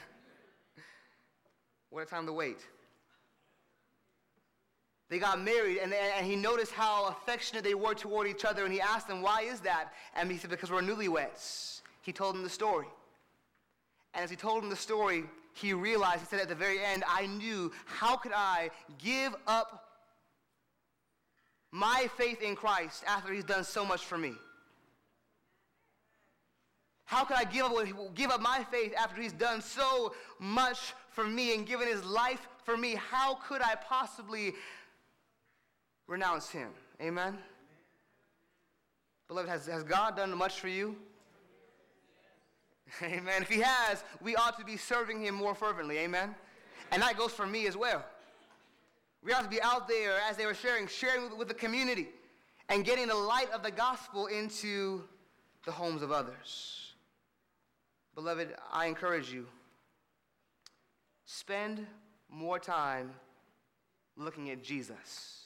what 1.89 2.03
a 2.03 2.05
time 2.05 2.25
to 2.25 2.33
wait. 2.33 2.59
They 5.09 5.19
got 5.19 5.41
married, 5.41 5.79
and, 5.79 5.93
and 5.93 6.25
he 6.25 6.37
noticed 6.37 6.71
how 6.71 7.07
affectionate 7.07 7.63
they 7.65 7.73
were 7.73 7.93
toward 7.93 8.27
each 8.27 8.45
other, 8.45 8.63
and 8.63 8.73
he 8.73 8.79
asked 8.79 9.09
them, 9.09 9.21
Why 9.21 9.41
is 9.41 9.59
that? 9.61 9.91
And 10.15 10.31
he 10.31 10.37
said, 10.37 10.49
Because 10.49 10.71
we're 10.71 10.81
newlyweds. 10.81 11.81
He 12.01 12.13
told 12.13 12.35
them 12.35 12.43
the 12.43 12.49
story. 12.49 12.87
And 14.13 14.23
as 14.23 14.29
he 14.29 14.35
told 14.35 14.63
him 14.63 14.69
the 14.69 14.75
story, 14.75 15.25
he 15.53 15.73
realized, 15.73 16.21
he 16.21 16.25
said 16.25 16.39
at 16.39 16.49
the 16.49 16.55
very 16.55 16.83
end, 16.83 17.03
I 17.07 17.27
knew, 17.27 17.71
how 17.85 18.15
could 18.15 18.31
I 18.33 18.69
give 18.99 19.35
up 19.47 19.85
my 21.71 22.09
faith 22.17 22.41
in 22.41 22.55
Christ 22.55 23.03
after 23.07 23.33
he's 23.33 23.43
done 23.43 23.63
so 23.63 23.85
much 23.85 24.05
for 24.05 24.17
me? 24.17 24.33
How 27.11 27.25
could 27.25 27.35
I 27.35 27.43
give 27.43 27.65
up, 27.65 28.15
give 28.15 28.31
up 28.31 28.39
my 28.39 28.65
faith 28.71 28.93
after 28.97 29.21
he's 29.21 29.33
done 29.33 29.61
so 29.61 30.13
much 30.39 30.93
for 31.09 31.25
me 31.25 31.53
and 31.53 31.67
given 31.67 31.85
his 31.85 32.05
life 32.05 32.47
for 32.63 32.77
me? 32.77 32.95
How 32.95 33.33
could 33.33 33.61
I 33.61 33.75
possibly 33.75 34.53
renounce 36.07 36.49
him. 36.49 36.69
Amen? 37.01 37.37
Beloved, 39.27 39.49
has, 39.49 39.65
has 39.65 39.83
God 39.83 40.15
done 40.15 40.37
much 40.37 40.61
for 40.61 40.69
you? 40.69 40.95
Amen. 43.03 43.41
If 43.41 43.49
he 43.49 43.59
has, 43.59 44.05
we 44.21 44.37
ought 44.37 44.57
to 44.57 44.63
be 44.63 44.77
serving 44.77 45.21
him 45.21 45.35
more 45.35 45.53
fervently. 45.53 45.97
Amen. 45.97 46.33
And 46.93 47.01
that 47.01 47.17
goes 47.17 47.33
for 47.33 47.45
me 47.45 47.67
as 47.67 47.75
well. 47.75 48.05
We 49.21 49.33
ought 49.33 49.43
to 49.43 49.49
be 49.49 49.61
out 49.61 49.89
there 49.89 50.17
as 50.29 50.37
they 50.37 50.45
were 50.45 50.53
sharing, 50.53 50.87
sharing 50.87 51.23
with, 51.23 51.37
with 51.37 51.47
the 51.49 51.55
community 51.55 52.07
and 52.69 52.85
getting 52.85 53.07
the 53.07 53.15
light 53.15 53.51
of 53.51 53.63
the 53.63 53.71
gospel 53.71 54.27
into 54.27 55.03
the 55.65 55.73
homes 55.73 56.03
of 56.03 56.13
others. 56.13 56.80
Beloved, 58.15 58.55
I 58.71 58.87
encourage 58.87 59.31
you, 59.31 59.47
spend 61.25 61.85
more 62.29 62.59
time 62.59 63.11
looking 64.17 64.49
at 64.49 64.63
Jesus. 64.63 65.45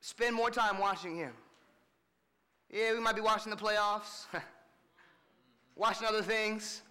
Spend 0.00 0.34
more 0.34 0.50
time 0.50 0.78
watching 0.78 1.16
him. 1.16 1.32
Yeah, 2.70 2.94
we 2.94 3.00
might 3.00 3.14
be 3.14 3.20
watching 3.20 3.50
the 3.50 3.56
playoffs, 3.56 4.26
watching 5.76 6.06
other 6.06 6.22
things. 6.22 6.82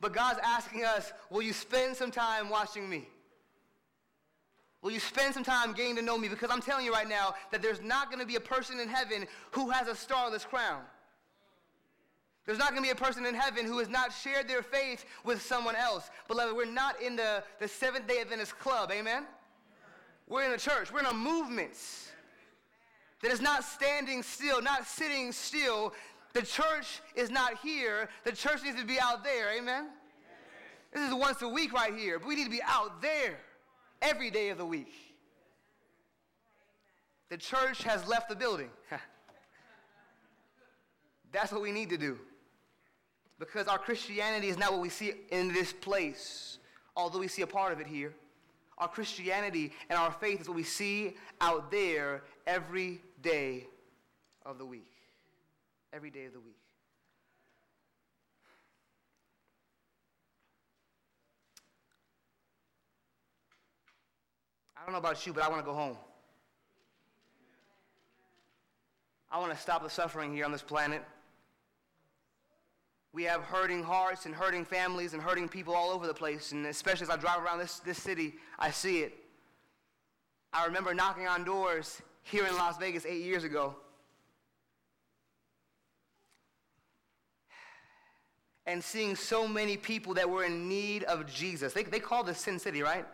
But 0.00 0.12
God's 0.12 0.40
asking 0.42 0.84
us, 0.84 1.12
will 1.30 1.42
you 1.42 1.52
spend 1.52 1.96
some 1.96 2.10
time 2.10 2.48
watching 2.48 2.88
me? 2.88 3.08
Will 4.82 4.90
you 4.92 5.00
spend 5.00 5.34
some 5.34 5.42
time 5.42 5.72
getting 5.72 5.96
to 5.96 6.02
know 6.02 6.16
me? 6.16 6.28
Because 6.28 6.50
I'm 6.50 6.60
telling 6.60 6.84
you 6.84 6.92
right 6.92 7.08
now 7.08 7.34
that 7.50 7.60
there's 7.60 7.80
not 7.80 8.08
going 8.08 8.20
to 8.20 8.26
be 8.26 8.36
a 8.36 8.40
person 8.40 8.78
in 8.78 8.88
heaven 8.88 9.26
who 9.50 9.70
has 9.70 9.88
a 9.88 9.94
starless 9.94 10.44
crown. 10.44 10.82
There's 12.46 12.58
not 12.58 12.70
going 12.70 12.82
to 12.82 12.86
be 12.86 12.92
a 12.92 12.94
person 12.94 13.26
in 13.26 13.34
heaven 13.34 13.66
who 13.66 13.78
has 13.80 13.88
not 13.88 14.12
shared 14.12 14.48
their 14.48 14.62
faith 14.62 15.04
with 15.24 15.42
someone 15.42 15.74
else. 15.74 16.08
Beloved, 16.28 16.56
we're 16.56 16.64
not 16.64 17.02
in 17.02 17.16
the, 17.16 17.42
the 17.58 17.66
Seventh 17.66 18.06
day 18.06 18.20
Adventist 18.20 18.56
club, 18.60 18.92
amen? 18.92 19.24
We're 20.28 20.44
in 20.44 20.52
a 20.52 20.58
church, 20.58 20.92
we're 20.92 21.00
in 21.00 21.06
a 21.06 21.14
movement 21.14 21.76
that 23.22 23.32
is 23.32 23.40
not 23.40 23.64
standing 23.64 24.22
still, 24.22 24.62
not 24.62 24.86
sitting 24.86 25.32
still. 25.32 25.92
The 26.34 26.42
church 26.42 27.00
is 27.16 27.30
not 27.30 27.58
here. 27.58 28.08
The 28.24 28.32
church 28.32 28.62
needs 28.62 28.78
to 28.80 28.86
be 28.86 29.00
out 29.00 29.24
there. 29.24 29.52
Amen? 29.56 29.88
This 30.92 31.08
is 31.08 31.14
once 31.14 31.42
a 31.42 31.48
week 31.48 31.72
right 31.72 31.94
here, 31.94 32.18
but 32.18 32.28
we 32.28 32.36
need 32.36 32.44
to 32.44 32.50
be 32.50 32.62
out 32.64 33.02
there 33.02 33.38
every 34.02 34.30
day 34.30 34.50
of 34.50 34.58
the 34.58 34.64
week. 34.64 34.92
The 37.28 37.36
church 37.36 37.82
has 37.82 38.06
left 38.06 38.28
the 38.28 38.36
building. 38.36 38.70
That's 41.32 41.50
what 41.50 41.60
we 41.60 41.72
need 41.72 41.90
to 41.90 41.98
do. 41.98 42.18
Because 43.38 43.68
our 43.68 43.78
Christianity 43.78 44.48
is 44.48 44.56
not 44.56 44.72
what 44.72 44.80
we 44.80 44.88
see 44.88 45.12
in 45.30 45.52
this 45.52 45.72
place, 45.72 46.58
although 46.96 47.18
we 47.18 47.28
see 47.28 47.42
a 47.42 47.46
part 47.46 47.72
of 47.72 47.80
it 47.80 47.86
here. 47.86 48.14
Our 48.78 48.88
Christianity 48.88 49.72
and 49.88 49.98
our 49.98 50.12
faith 50.12 50.40
is 50.42 50.48
what 50.48 50.56
we 50.56 50.62
see 50.62 51.16
out 51.40 51.70
there 51.70 52.22
every 52.46 53.00
day 53.22 53.66
of 54.44 54.58
the 54.58 54.66
week. 54.66 54.92
Every 55.92 56.10
day 56.10 56.26
of 56.26 56.32
the 56.32 56.40
week. 56.40 56.56
I 64.76 64.84
don't 64.84 64.92
know 64.92 64.98
about 64.98 65.26
you, 65.26 65.32
but 65.32 65.42
I 65.42 65.48
want 65.48 65.60
to 65.60 65.66
go 65.66 65.74
home. 65.74 65.96
I 69.32 69.38
want 69.38 69.52
to 69.52 69.58
stop 69.58 69.82
the 69.82 69.90
suffering 69.90 70.32
here 70.32 70.44
on 70.44 70.52
this 70.52 70.62
planet. 70.62 71.02
We 73.16 73.24
have 73.24 73.44
hurting 73.44 73.82
hearts 73.82 74.26
and 74.26 74.34
hurting 74.34 74.66
families 74.66 75.14
and 75.14 75.22
hurting 75.22 75.48
people 75.48 75.74
all 75.74 75.88
over 75.88 76.06
the 76.06 76.12
place. 76.12 76.52
And 76.52 76.66
especially 76.66 77.04
as 77.04 77.08
I 77.08 77.16
drive 77.16 77.42
around 77.42 77.60
this, 77.60 77.78
this 77.78 77.96
city, 77.96 78.34
I 78.58 78.70
see 78.70 78.98
it. 78.98 79.14
I 80.52 80.66
remember 80.66 80.92
knocking 80.92 81.26
on 81.26 81.42
doors 81.42 82.02
here 82.24 82.46
in 82.46 82.54
Las 82.56 82.76
Vegas 82.76 83.06
eight 83.06 83.22
years 83.22 83.42
ago. 83.42 83.74
And 88.66 88.84
seeing 88.84 89.16
so 89.16 89.48
many 89.48 89.78
people 89.78 90.12
that 90.12 90.28
were 90.28 90.44
in 90.44 90.68
need 90.68 91.02
of 91.04 91.26
Jesus. 91.26 91.72
They, 91.72 91.84
they 91.84 92.00
call 92.00 92.22
this 92.22 92.36
Sin 92.36 92.58
City, 92.58 92.82
right? 92.82 93.06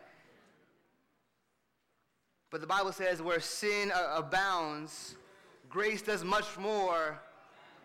But 2.51 2.61
the 2.61 2.67
Bible 2.67 2.91
says 2.91 3.23
where 3.23 3.39
sin 3.39 3.93
uh, 3.95 4.15
abounds, 4.17 5.15
grace 5.69 6.03
does 6.03 6.25
much 6.25 6.59
more 6.59 7.21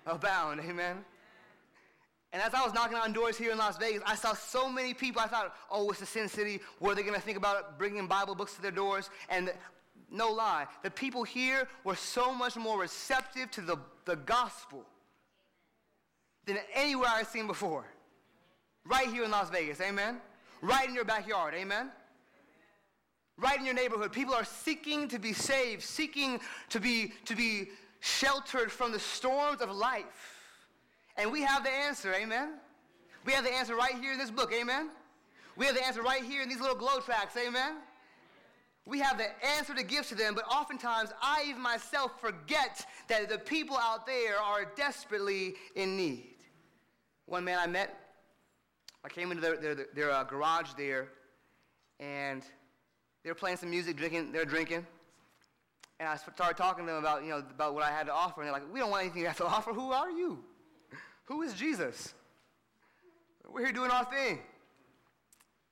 abound. 0.08 0.62
Amen. 0.62 1.06
And 2.34 2.42
as 2.42 2.54
I 2.54 2.64
was 2.64 2.74
knocking 2.74 2.98
on 2.98 3.14
doors 3.14 3.38
here 3.38 3.52
in 3.52 3.58
Las 3.58 3.78
Vegas, 3.78 4.04
I 4.06 4.16
saw 4.16 4.34
so 4.34 4.70
many 4.70 4.94
people. 4.94 5.22
I 5.22 5.28
thought, 5.28 5.56
oh, 5.72 5.90
it's 5.90 6.00
the 6.00 6.06
Sin 6.06 6.28
City. 6.28 6.60
Are 6.84 6.94
they 6.94 7.02
going 7.02 7.16
to 7.16 7.22
think 7.22 7.38
about 7.38 7.78
bringing 7.78 8.06
Bible 8.08 8.36
books 8.36 8.54
to 8.56 8.62
their 8.62 8.72
doors? 8.72 9.10
And 9.30 9.54
no 10.12 10.32
lie, 10.32 10.68
the 10.84 10.92
people 10.92 11.24
here 11.24 11.68
were 11.84 11.96
so 11.96 12.34
much 12.34 12.56
more 12.56 12.80
receptive 12.80 13.52
to 13.52 13.62
the, 13.62 13.78
the 14.06 14.16
gospel 14.16 14.86
than 16.46 16.58
anywhere 16.74 17.10
I've 17.10 17.28
seen 17.28 17.48
before. 17.48 17.86
Right 18.86 19.08
here 19.08 19.24
in 19.26 19.32
Las 19.32 19.50
Vegas, 19.50 19.82
amen? 19.82 20.18
Right 20.62 20.88
in 20.88 20.96
your 20.96 21.04
backyard, 21.04 21.54
amen? 21.56 21.92
Right 23.38 23.60
in 23.60 23.66
your 23.66 23.76
neighborhood. 23.76 24.14
People 24.14 24.34
are 24.34 24.46
seeking 24.46 25.10
to 25.10 25.20
be 25.20 25.34
saved, 25.34 25.84
seeking 25.84 26.40
to 26.70 26.80
be, 26.80 27.12
to 27.26 27.36
be 27.36 27.70
sheltered 28.00 28.72
from 28.72 28.92
the 28.92 29.00
storms 29.00 29.62
of 29.62 29.70
life. 29.70 30.37
And 31.18 31.32
we 31.32 31.42
have 31.42 31.64
the 31.64 31.72
answer, 31.72 32.14
amen? 32.14 32.54
We 33.26 33.34
have 33.34 33.44
the 33.44 33.54
answer 33.54 33.76
right 33.76 33.96
here 33.96 34.14
in 34.14 34.20
this 34.20 34.32
book, 34.32 34.54
amen? 34.54 34.90
We 35.56 35.66
have 35.66 35.76
the 35.76 35.86
answer 35.86 36.04
right 36.04 36.24
here 36.24 36.44
in 36.44 36.50
these 36.50 36.62
little 36.62 36.76
GLOW 36.76 37.00
tracts, 37.00 37.36
amen? 37.36 37.78
We 38.86 39.00
have 39.00 39.18
the 39.18 39.28
answer 39.46 39.74
to 39.74 39.84
give 39.84 40.08
to 40.08 40.16
them, 40.16 40.36
but 40.36 40.46
oftentimes 40.46 41.10
I 41.22 41.44
even 41.48 41.62
myself 41.62 42.22
forget 42.22 42.86
that 43.10 43.28
the 43.28 43.38
people 43.38 43.76
out 43.76 44.06
there 44.06 44.40
are 44.40 44.72
desperately 44.76 45.56
in 45.76 45.98
need. 45.98 46.36
One 47.26 47.44
man 47.44 47.60
I 47.60 47.68
met, 47.68 48.00
I 49.04 49.10
came 49.10 49.32
into 49.32 49.42
their, 49.42 49.58
their, 49.58 49.76
their 49.94 50.12
uh, 50.12 50.24
garage 50.24 50.70
there, 50.78 51.10
and 52.00 52.44
they 53.24 53.32
were 53.32 53.36
playing 53.36 53.58
some 53.58 53.70
music, 53.70 53.98
drinking, 53.98 54.32
they're 54.32 54.46
drinking. 54.46 54.86
And 56.00 56.08
I 56.08 56.16
started 56.16 56.56
talking 56.56 56.86
to 56.86 56.92
them 56.92 57.00
about, 57.00 57.24
you 57.24 57.30
know, 57.32 57.40
about 57.40 57.74
what 57.74 57.84
I 57.84 57.90
had 57.90 58.06
to 58.06 58.14
offer, 58.14 58.42
and 58.42 58.48
they're 58.48 58.54
like, 58.54 58.72
we 58.72 58.80
don't 58.80 58.92
want 58.92 59.04
anything 59.04 59.22
you 59.22 59.28
have 59.28 59.38
to 59.38 59.46
offer. 59.48 59.74
Who 59.74 59.92
are 59.92 60.12
you? 60.12 60.44
Who 61.28 61.42
is 61.44 61.54
Jesus? 61.54 62.14
We're 63.48 63.66
here 63.66 63.74
doing 63.74 63.92
our 63.92 64.06
thing. 64.06 64.40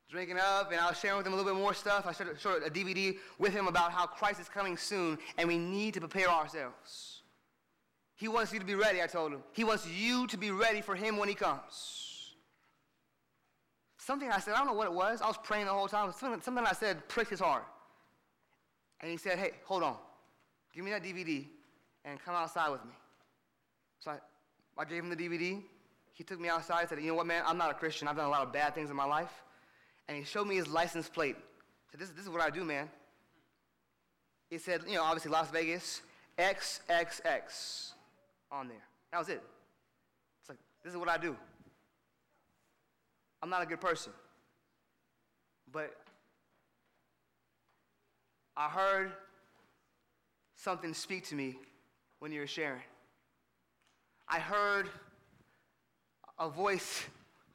Drinking 0.09 0.37
up, 0.37 0.71
and 0.71 0.79
I 0.79 0.89
was 0.89 0.99
sharing 0.99 1.17
with 1.17 1.25
him 1.25 1.33
a 1.33 1.35
little 1.35 1.51
bit 1.51 1.59
more 1.59 1.73
stuff. 1.73 2.05
I 2.05 2.13
showed, 2.13 2.63
a 2.63 2.69
DVD 2.69 3.17
with 3.39 3.53
him 3.53 3.67
about 3.67 3.91
how 3.91 4.05
Christ 4.05 4.39
is 4.39 4.47
coming 4.47 4.77
soon, 4.77 5.17
and 5.37 5.47
we 5.47 5.57
need 5.57 5.93
to 5.95 5.99
prepare 5.99 6.29
ourselves. 6.29 7.23
He 8.15 8.27
wants 8.27 8.53
you 8.53 8.59
to 8.59 8.65
be 8.65 8.75
ready, 8.75 9.01
I 9.01 9.07
told 9.07 9.33
him. 9.33 9.43
He 9.51 9.63
wants 9.63 9.87
you 9.87 10.27
to 10.27 10.37
be 10.37 10.51
ready 10.51 10.81
for 10.81 10.95
him 10.95 11.17
when 11.17 11.27
he 11.27 11.35
comes. 11.35 12.33
Something 13.97 14.31
I 14.31 14.39
said, 14.39 14.53
I 14.53 14.57
don't 14.57 14.67
know 14.67 14.73
what 14.73 14.87
it 14.87 14.93
was. 14.93 15.21
I 15.21 15.27
was 15.27 15.37
praying 15.43 15.65
the 15.65 15.73
whole 15.73 15.87
time. 15.87 16.13
Something, 16.13 16.41
something 16.41 16.63
I 16.65 16.73
said 16.73 17.07
pricked 17.09 17.31
his 17.31 17.39
heart. 17.39 17.65
And 19.01 19.09
he 19.09 19.17
said, 19.17 19.39
Hey, 19.39 19.51
hold 19.63 19.83
on. 19.83 19.97
Give 20.73 20.85
me 20.85 20.91
that 20.91 21.03
DVD 21.03 21.47
and 22.05 22.19
come 22.23 22.35
outside 22.35 22.69
with 22.69 22.85
me. 22.85 22.91
So 23.99 24.11
I, 24.11 24.17
I 24.77 24.85
gave 24.85 25.03
him 25.03 25.09
the 25.09 25.15
DVD. 25.15 25.61
He 26.13 26.23
took 26.23 26.39
me 26.39 26.49
outside 26.49 26.81
and 26.81 26.89
said, 26.89 26.99
You 27.01 27.07
know 27.07 27.15
what, 27.15 27.27
man? 27.27 27.43
I'm 27.45 27.57
not 27.57 27.71
a 27.71 27.73
Christian. 27.73 28.07
I've 28.07 28.15
done 28.15 28.25
a 28.25 28.29
lot 28.29 28.41
of 28.41 28.53
bad 28.53 28.75
things 28.75 28.89
in 28.89 28.95
my 28.95 29.05
life. 29.05 29.31
And 30.07 30.17
he 30.17 30.23
showed 30.23 30.47
me 30.47 30.55
his 30.55 30.67
license 30.67 31.09
plate. 31.09 31.35
He 31.35 31.91
said, 31.91 31.99
This, 31.99 32.09
this 32.09 32.23
is 32.23 32.29
what 32.29 32.41
I 32.41 32.49
do, 32.49 32.63
man. 32.63 32.89
He 34.49 34.57
said, 34.57 34.81
You 34.87 34.95
know, 34.95 35.03
obviously 35.03 35.31
Las 35.31 35.49
Vegas, 35.49 36.01
XXX 36.37 37.91
on 38.51 38.67
there. 38.67 38.77
That 39.11 39.19
was 39.19 39.29
it. 39.29 39.41
It's 40.41 40.49
like, 40.49 40.57
This 40.83 40.93
is 40.93 40.97
what 40.97 41.09
I 41.09 41.17
do. 41.17 41.35
I'm 43.41 43.49
not 43.49 43.61
a 43.61 43.65
good 43.65 43.81
person. 43.81 44.11
But 45.71 45.93
I 48.55 48.69
heard 48.69 49.11
something 50.55 50.93
speak 50.93 51.27
to 51.27 51.35
me 51.35 51.57
when 52.19 52.31
you 52.31 52.39
were 52.39 52.47
sharing. 52.47 52.81
I 54.27 54.39
heard 54.39 54.89
a 56.39 56.49
voice 56.49 57.05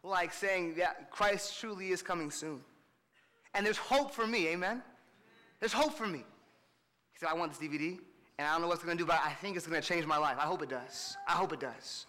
like 0.03 0.33
saying 0.33 0.75
that 0.77 1.11
Christ 1.11 1.59
truly 1.61 1.89
is 1.89 2.03
coming 2.03 2.31
soon. 2.31 2.61
And 3.55 3.66
there's 3.66 3.77
hope 3.77 4.12
for 4.14 4.27
me, 4.27 4.49
amen? 4.49 4.83
There's 5.59 5.73
hope 5.73 5.95
for 5.95 6.07
me. 6.07 6.18
He 6.18 7.18
said, 7.18 7.29
I 7.29 7.35
want 7.35 7.53
this 7.53 7.61
DVD, 7.61 7.99
and 8.39 8.49
I 8.49 8.53
don't 8.53 8.62
know 8.62 8.68
what's 8.68 8.83
to 8.83 8.95
do, 8.95 9.05
but 9.05 9.21
I 9.23 9.33
think 9.33 9.57
it's 9.57 9.66
to 9.66 9.81
change 9.83 10.07
my 10.07 10.16
life. 10.16 10.37
I 10.39 10.47
hope 10.47 10.62
it 10.62 10.71
does. 10.71 11.16
I 11.29 11.33
hope 11.33 11.53
it 11.53 11.61
does. 11.61 12.07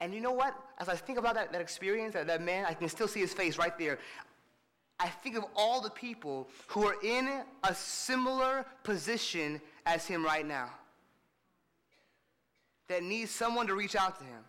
And 0.00 0.14
you 0.14 0.20
know 0.20 0.32
what? 0.32 0.54
As 0.78 0.88
I 0.88 0.96
think 0.96 1.18
about 1.18 1.34
that, 1.34 1.52
that 1.52 1.60
experience, 1.60 2.14
that, 2.14 2.26
that 2.26 2.42
man, 2.42 2.66
I 2.68 2.74
can 2.74 2.88
still 2.88 3.08
see 3.08 3.20
his 3.20 3.32
face 3.32 3.56
right 3.56 3.76
there. 3.78 3.98
I 5.00 5.08
think 5.08 5.36
of 5.36 5.44
all 5.56 5.80
the 5.80 5.90
people 5.90 6.48
who 6.68 6.86
are 6.86 6.96
in 7.02 7.42
a 7.64 7.74
similar 7.74 8.66
position 8.84 9.60
as 9.86 10.06
him 10.06 10.24
right 10.24 10.46
now 10.46 10.70
that 12.92 13.02
needs 13.02 13.30
someone 13.30 13.66
to 13.66 13.74
reach 13.74 13.96
out 13.96 14.18
to 14.18 14.24
him, 14.24 14.44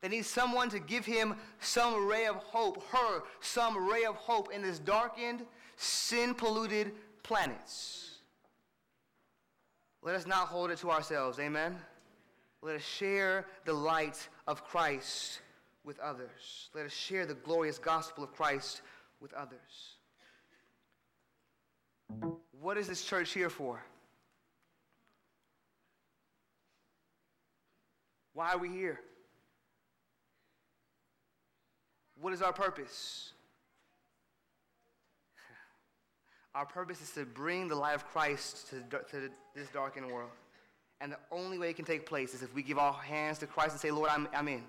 that 0.00 0.10
needs 0.10 0.26
someone 0.26 0.70
to 0.70 0.78
give 0.78 1.04
him 1.04 1.34
some 1.60 2.06
ray 2.06 2.24
of 2.24 2.36
hope, 2.36 2.82
her 2.90 3.22
some 3.40 3.86
ray 3.86 4.06
of 4.06 4.14
hope 4.14 4.50
in 4.50 4.62
this 4.62 4.78
darkened, 4.78 5.44
sin 5.76 6.34
polluted 6.34 6.92
planets. 7.22 8.20
Let 10.02 10.14
us 10.14 10.26
not 10.26 10.48
hold 10.48 10.70
it 10.70 10.78
to 10.78 10.90
ourselves, 10.90 11.38
amen? 11.38 11.76
Let 12.62 12.76
us 12.76 12.82
share 12.82 13.44
the 13.66 13.74
light 13.74 14.28
of 14.46 14.64
Christ 14.64 15.42
with 15.84 15.98
others. 15.98 16.70
Let 16.74 16.86
us 16.86 16.92
share 16.92 17.26
the 17.26 17.34
glorious 17.34 17.78
gospel 17.78 18.24
of 18.24 18.32
Christ 18.32 18.80
with 19.20 19.34
others. 19.34 19.98
What 22.62 22.78
is 22.78 22.88
this 22.88 23.04
church 23.04 23.34
here 23.34 23.50
for? 23.50 23.84
Why 28.38 28.52
are 28.52 28.58
we 28.58 28.68
here? 28.68 29.00
What 32.20 32.32
is 32.32 32.40
our 32.40 32.52
purpose? 32.52 33.32
Our 36.54 36.64
purpose 36.64 37.02
is 37.02 37.10
to 37.14 37.24
bring 37.24 37.66
the 37.66 37.74
light 37.74 37.96
of 37.96 38.06
Christ 38.06 38.70
to, 38.70 38.76
to 39.10 39.28
this 39.56 39.68
darkened 39.70 40.08
world. 40.12 40.30
And 41.00 41.10
the 41.10 41.18
only 41.32 41.58
way 41.58 41.70
it 41.70 41.74
can 41.74 41.84
take 41.84 42.06
place 42.06 42.32
is 42.32 42.44
if 42.44 42.54
we 42.54 42.62
give 42.62 42.78
our 42.78 42.92
hands 42.92 43.40
to 43.40 43.48
Christ 43.48 43.72
and 43.72 43.80
say, 43.80 43.90
Lord, 43.90 44.08
I'm, 44.08 44.28
I'm 44.32 44.46
in. 44.46 44.62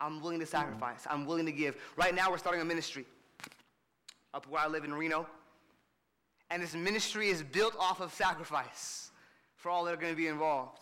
I'm 0.00 0.20
willing 0.20 0.40
to 0.40 0.44
mm. 0.44 0.48
sacrifice. 0.48 1.06
I'm 1.08 1.26
willing 1.26 1.46
to 1.46 1.52
give. 1.52 1.76
Right 1.96 2.12
now, 2.12 2.28
we're 2.28 2.38
starting 2.38 2.60
a 2.60 2.64
ministry 2.64 3.04
up 4.34 4.48
where 4.48 4.62
I 4.62 4.66
live 4.66 4.82
in 4.82 4.92
Reno. 4.92 5.28
And 6.50 6.60
this 6.60 6.74
ministry 6.74 7.28
is 7.28 7.40
built 7.44 7.76
off 7.78 8.00
of 8.00 8.12
sacrifice 8.12 9.12
for 9.54 9.70
all 9.70 9.84
that 9.84 9.94
are 9.94 9.96
going 9.96 10.12
to 10.12 10.16
be 10.16 10.26
involved. 10.26 10.80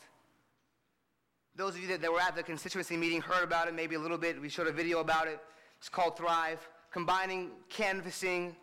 Those 1.58 1.74
of 1.74 1.80
you 1.80 1.88
that, 1.88 2.00
that 2.02 2.12
were 2.12 2.20
at 2.20 2.36
the 2.36 2.42
constituency 2.44 2.96
meeting 2.96 3.20
heard 3.20 3.42
about 3.42 3.66
it 3.66 3.74
maybe 3.74 3.96
a 3.96 3.98
little 3.98 4.16
bit. 4.16 4.40
We 4.40 4.48
showed 4.48 4.68
a 4.68 4.72
video 4.72 5.00
about 5.00 5.26
it. 5.26 5.40
It's 5.80 5.88
called 5.88 6.16
Thrive, 6.16 6.60
combining 6.92 7.50
canvassing, 7.68 8.54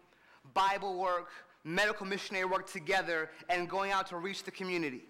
Bible 0.53 0.97
work, 0.97 1.27
medical 1.65 2.05
missionary 2.05 2.45
work 2.45 2.71
together, 2.71 3.31
and 3.49 3.69
going 3.69 3.91
out 3.91 4.07
to 4.07 4.15
reach 4.15 4.43
the 4.43 4.51
community. 4.51 5.01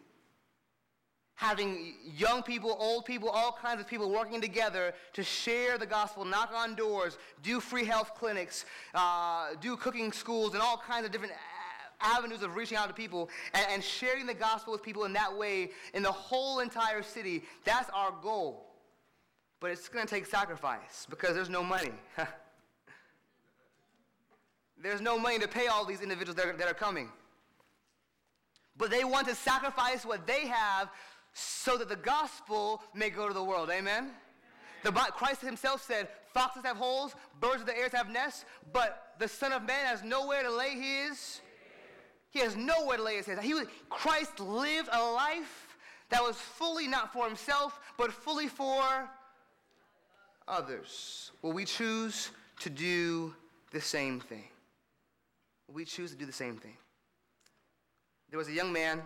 Having 1.35 1.93
young 2.17 2.41
people, 2.41 2.75
old 2.79 3.05
people, 3.05 3.29
all 3.29 3.51
kinds 3.51 3.79
of 3.81 3.87
people 3.87 4.09
working 4.09 4.41
together 4.41 4.95
to 5.13 5.21
share 5.21 5.77
the 5.77 5.85
gospel, 5.85 6.25
knock 6.25 6.51
on 6.55 6.73
doors, 6.73 7.19
do 7.43 7.59
free 7.59 7.85
health 7.85 8.15
clinics, 8.17 8.65
uh, 8.95 9.49
do 9.61 9.77
cooking 9.77 10.11
schools, 10.11 10.53
and 10.53 10.63
all 10.63 10.77
kinds 10.77 11.05
of 11.05 11.11
different 11.11 11.33
avenues 12.05 12.43
of 12.43 12.55
reaching 12.55 12.77
out 12.77 12.87
to 12.87 12.93
people 12.93 13.29
and, 13.53 13.65
and 13.69 13.83
sharing 13.83 14.25
the 14.25 14.33
gospel 14.33 14.73
with 14.73 14.83
people 14.83 15.05
in 15.05 15.13
that 15.13 15.35
way 15.35 15.71
in 15.93 16.03
the 16.03 16.11
whole 16.11 16.59
entire 16.59 17.01
city. 17.01 17.43
That's 17.63 17.89
our 17.91 18.11
goal. 18.21 18.65
But 19.59 19.71
it's 19.71 19.87
going 19.87 20.05
to 20.05 20.13
take 20.13 20.25
sacrifice 20.25 21.07
because 21.09 21.33
there's 21.35 21.49
no 21.49 21.63
money. 21.63 21.91
there's 24.81 25.01
no 25.01 25.17
money 25.17 25.39
to 25.39 25.47
pay 25.47 25.67
all 25.67 25.85
these 25.85 26.01
individuals 26.01 26.35
that 26.35 26.45
are, 26.45 26.53
that 26.53 26.67
are 26.67 26.73
coming. 26.73 27.09
But 28.77 28.91
they 28.91 29.03
want 29.03 29.27
to 29.27 29.35
sacrifice 29.35 30.05
what 30.05 30.27
they 30.27 30.47
have 30.47 30.89
so 31.33 31.77
that 31.77 31.89
the 31.89 31.95
gospel 31.95 32.81
may 32.93 33.09
go 33.09 33.27
to 33.27 33.33
the 33.33 33.43
world. 33.43 33.69
Amen? 33.69 34.11
The, 34.83 34.91
Christ 34.91 35.41
himself 35.41 35.81
said, 35.81 36.07
Foxes 36.33 36.63
have 36.63 36.77
holes, 36.77 37.15
birds 37.39 37.61
of 37.61 37.65
the 37.65 37.77
air 37.77 37.89
have 37.93 38.09
nests, 38.09 38.45
but 38.73 39.13
the 39.19 39.27
Son 39.27 39.53
of 39.53 39.63
Man 39.63 39.85
has 39.85 40.03
nowhere 40.03 40.43
to 40.43 40.51
lay 40.51 40.75
his 40.75 41.39
he 42.35 42.41
has 42.41 42.57
nowhere 42.57 42.97
to 42.97 43.03
lay 43.03 43.15
his 43.15 43.27
head. 43.27 43.39
He 43.39 43.53
was, 43.53 43.65
Christ 43.89 44.41
lived 44.41 44.89
a 44.91 45.01
life 45.01 45.77
that 46.09 46.21
was 46.21 46.35
fully 46.35 46.85
not 46.85 47.13
for 47.13 47.25
himself, 47.25 47.79
but 47.97 48.11
fully 48.11 48.49
for 48.49 49.09
others. 50.45 51.31
Will 51.41 51.53
we 51.53 51.63
choose 51.63 52.31
to 52.59 52.69
do 52.69 53.33
the 53.71 53.79
same 53.79 54.19
thing? 54.19 54.43
Will 55.67 55.75
we 55.75 55.85
choose 55.85 56.11
to 56.11 56.17
do 56.17 56.25
the 56.25 56.33
same 56.33 56.57
thing? 56.57 56.75
There 58.29 58.37
was 58.37 58.49
a 58.49 58.53
young 58.53 58.73
man 58.73 59.01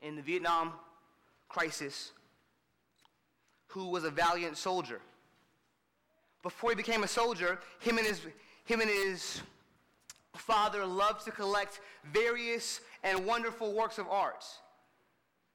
in 0.00 0.16
the 0.16 0.22
Vietnam 0.22 0.72
crisis 1.50 2.12
who 3.66 3.88
was 3.88 4.04
a 4.04 4.10
valiant 4.10 4.56
soldier. 4.56 5.02
Before 6.42 6.70
he 6.70 6.76
became 6.76 7.02
a 7.02 7.08
soldier, 7.08 7.58
him 7.80 7.98
and 7.98 8.06
his, 8.06 8.22
him 8.64 8.80
and 8.80 8.88
his 8.88 9.42
father 10.38 10.84
loved 10.84 11.24
to 11.24 11.30
collect 11.30 11.80
various 12.12 12.80
and 13.02 13.26
wonderful 13.26 13.72
works 13.72 13.98
of 13.98 14.08
art. 14.08 14.44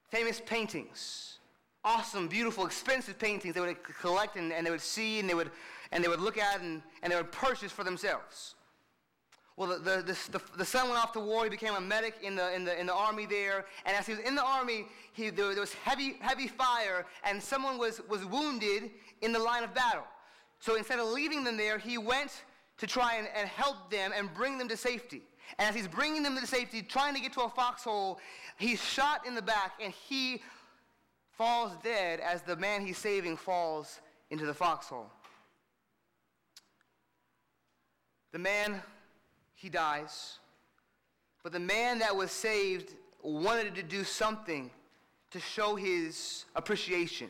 famous 0.10 0.42
paintings, 0.46 1.40
awesome, 1.84 2.28
beautiful, 2.28 2.66
expensive 2.66 3.20
paintings 3.20 3.54
they 3.54 3.62
would 3.62 3.84
collect 3.84 4.38
and, 4.38 4.54
and 4.54 4.66
they 4.66 4.72
would 4.72 4.82
see 4.82 5.20
and 5.20 5.30
they 5.30 5.34
would, 5.34 5.52
and 5.92 6.04
they 6.04 6.08
would 6.08 6.22
look 6.22 6.38
at 6.38 6.62
and, 6.62 6.82
and 7.02 7.12
they 7.12 7.18
would 7.18 7.32
purchase 7.32 7.72
for 7.72 7.84
themselves. 7.84 8.56
Well, 9.58 9.80
the, 9.80 10.04
the, 10.04 10.38
the, 10.38 10.42
the, 10.56 10.66
son 10.66 10.88
went 10.88 11.04
off 11.04 11.14
to 11.14 11.20
war. 11.20 11.44
He 11.44 11.50
became 11.50 11.74
a 11.74 11.82
medic 11.82 12.14
in 12.22 12.36
the, 12.36 12.54
in 12.54 12.64
the, 12.64 12.80
in 12.80 12.86
the 12.86 12.94
army 12.94 13.26
there. 13.26 13.66
And 13.88 13.98
as 13.98 14.06
he 14.06 14.14
was 14.14 14.22
in 14.22 14.36
the 14.36 14.44
army, 14.44 14.86
he, 15.14 15.32
there, 15.32 15.48
was 15.48 15.74
heavy, 15.74 16.18
heavy 16.20 16.48
fire, 16.48 17.08
and 17.24 17.42
someone 17.42 17.80
was, 17.80 18.00
was 18.08 18.24
wounded 18.24 18.92
in 19.24 19.34
the 19.34 19.40
line 19.40 19.64
of 19.64 19.74
battle. 19.74 20.04
So 20.60 20.76
instead 20.76 21.00
of 21.00 21.08
leaving 21.08 21.44
them 21.44 21.58
there, 21.58 21.80
he 21.80 21.98
went 21.98 22.44
to 22.78 22.88
try 22.88 23.16
and, 23.16 23.28
and 23.36 23.48
help 23.48 23.90
them 23.90 24.12
and 24.16 24.34
bring 24.34 24.58
them 24.58 24.68
to 24.68 24.78
safety. 24.78 25.24
And 25.58 25.70
as 25.70 25.76
he's 25.76 25.88
bringing 25.88 26.24
them 26.24 26.38
to 26.38 26.46
safety, 26.46 26.82
trying 26.82 27.16
to 27.16 27.22
get 27.22 27.34
to 27.34 27.42
a 27.42 27.50
foxhole, 27.50 28.20
he's 28.58 28.84
shot 28.84 29.26
in 29.26 29.36
the 29.36 29.42
back 29.42 29.74
and 29.82 29.94
he 29.94 30.42
falls 31.32 31.72
dead 31.84 32.20
as 32.20 32.42
the 32.42 32.56
man 32.56 32.86
he's 32.86 32.98
saving 32.98 33.38
falls 33.38 34.00
into 34.30 34.46
the 34.46 34.54
foxhole. 34.54 35.10
The 38.32 38.40
man, 38.40 38.82
he 39.56 39.70
dies. 39.70 40.40
But 41.44 41.54
the 41.54 41.60
man 41.60 42.00
that 42.00 42.16
was 42.16 42.32
saved 42.32 42.94
wanted 43.24 43.76
to 43.76 43.84
do 43.84 44.04
something 44.04 44.70
to 45.32 45.40
show 45.40 45.76
his 45.76 46.46
appreciation. 46.56 47.30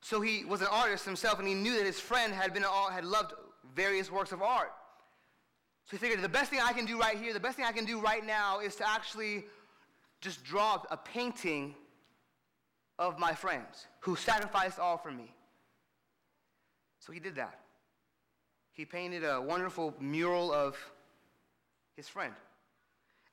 So 0.00 0.20
he 0.20 0.44
was 0.44 0.60
an 0.60 0.68
artist 0.70 1.04
himself, 1.04 1.38
and 1.38 1.48
he 1.48 1.54
knew 1.54 1.76
that 1.76 1.86
his 1.86 2.00
friend 2.00 2.32
had, 2.32 2.52
been, 2.52 2.62
had 2.62 3.04
loved 3.04 3.32
various 3.74 4.10
works 4.10 4.32
of 4.32 4.42
art. 4.42 4.72
So 5.86 5.96
he 5.96 5.98
figured 5.98 6.22
the 6.22 6.28
best 6.28 6.50
thing 6.50 6.60
I 6.62 6.72
can 6.72 6.86
do 6.86 6.98
right 6.98 7.16
here, 7.16 7.32
the 7.32 7.40
best 7.40 7.56
thing 7.56 7.66
I 7.66 7.72
can 7.72 7.84
do 7.84 8.00
right 8.00 8.24
now 8.24 8.60
is 8.60 8.74
to 8.76 8.88
actually 8.88 9.44
just 10.20 10.42
draw 10.44 10.82
a 10.90 10.96
painting 10.96 11.74
of 12.98 13.18
my 13.18 13.34
friends 13.34 13.86
who 14.00 14.16
sacrificed 14.16 14.78
all 14.78 14.96
for 14.96 15.10
me. 15.10 15.34
So 17.00 17.12
he 17.12 17.20
did 17.20 17.34
that. 17.36 17.60
He 18.72 18.84
painted 18.84 19.24
a 19.24 19.40
wonderful 19.40 19.94
mural 20.00 20.52
of 20.52 20.76
his 21.96 22.08
friend. 22.08 22.32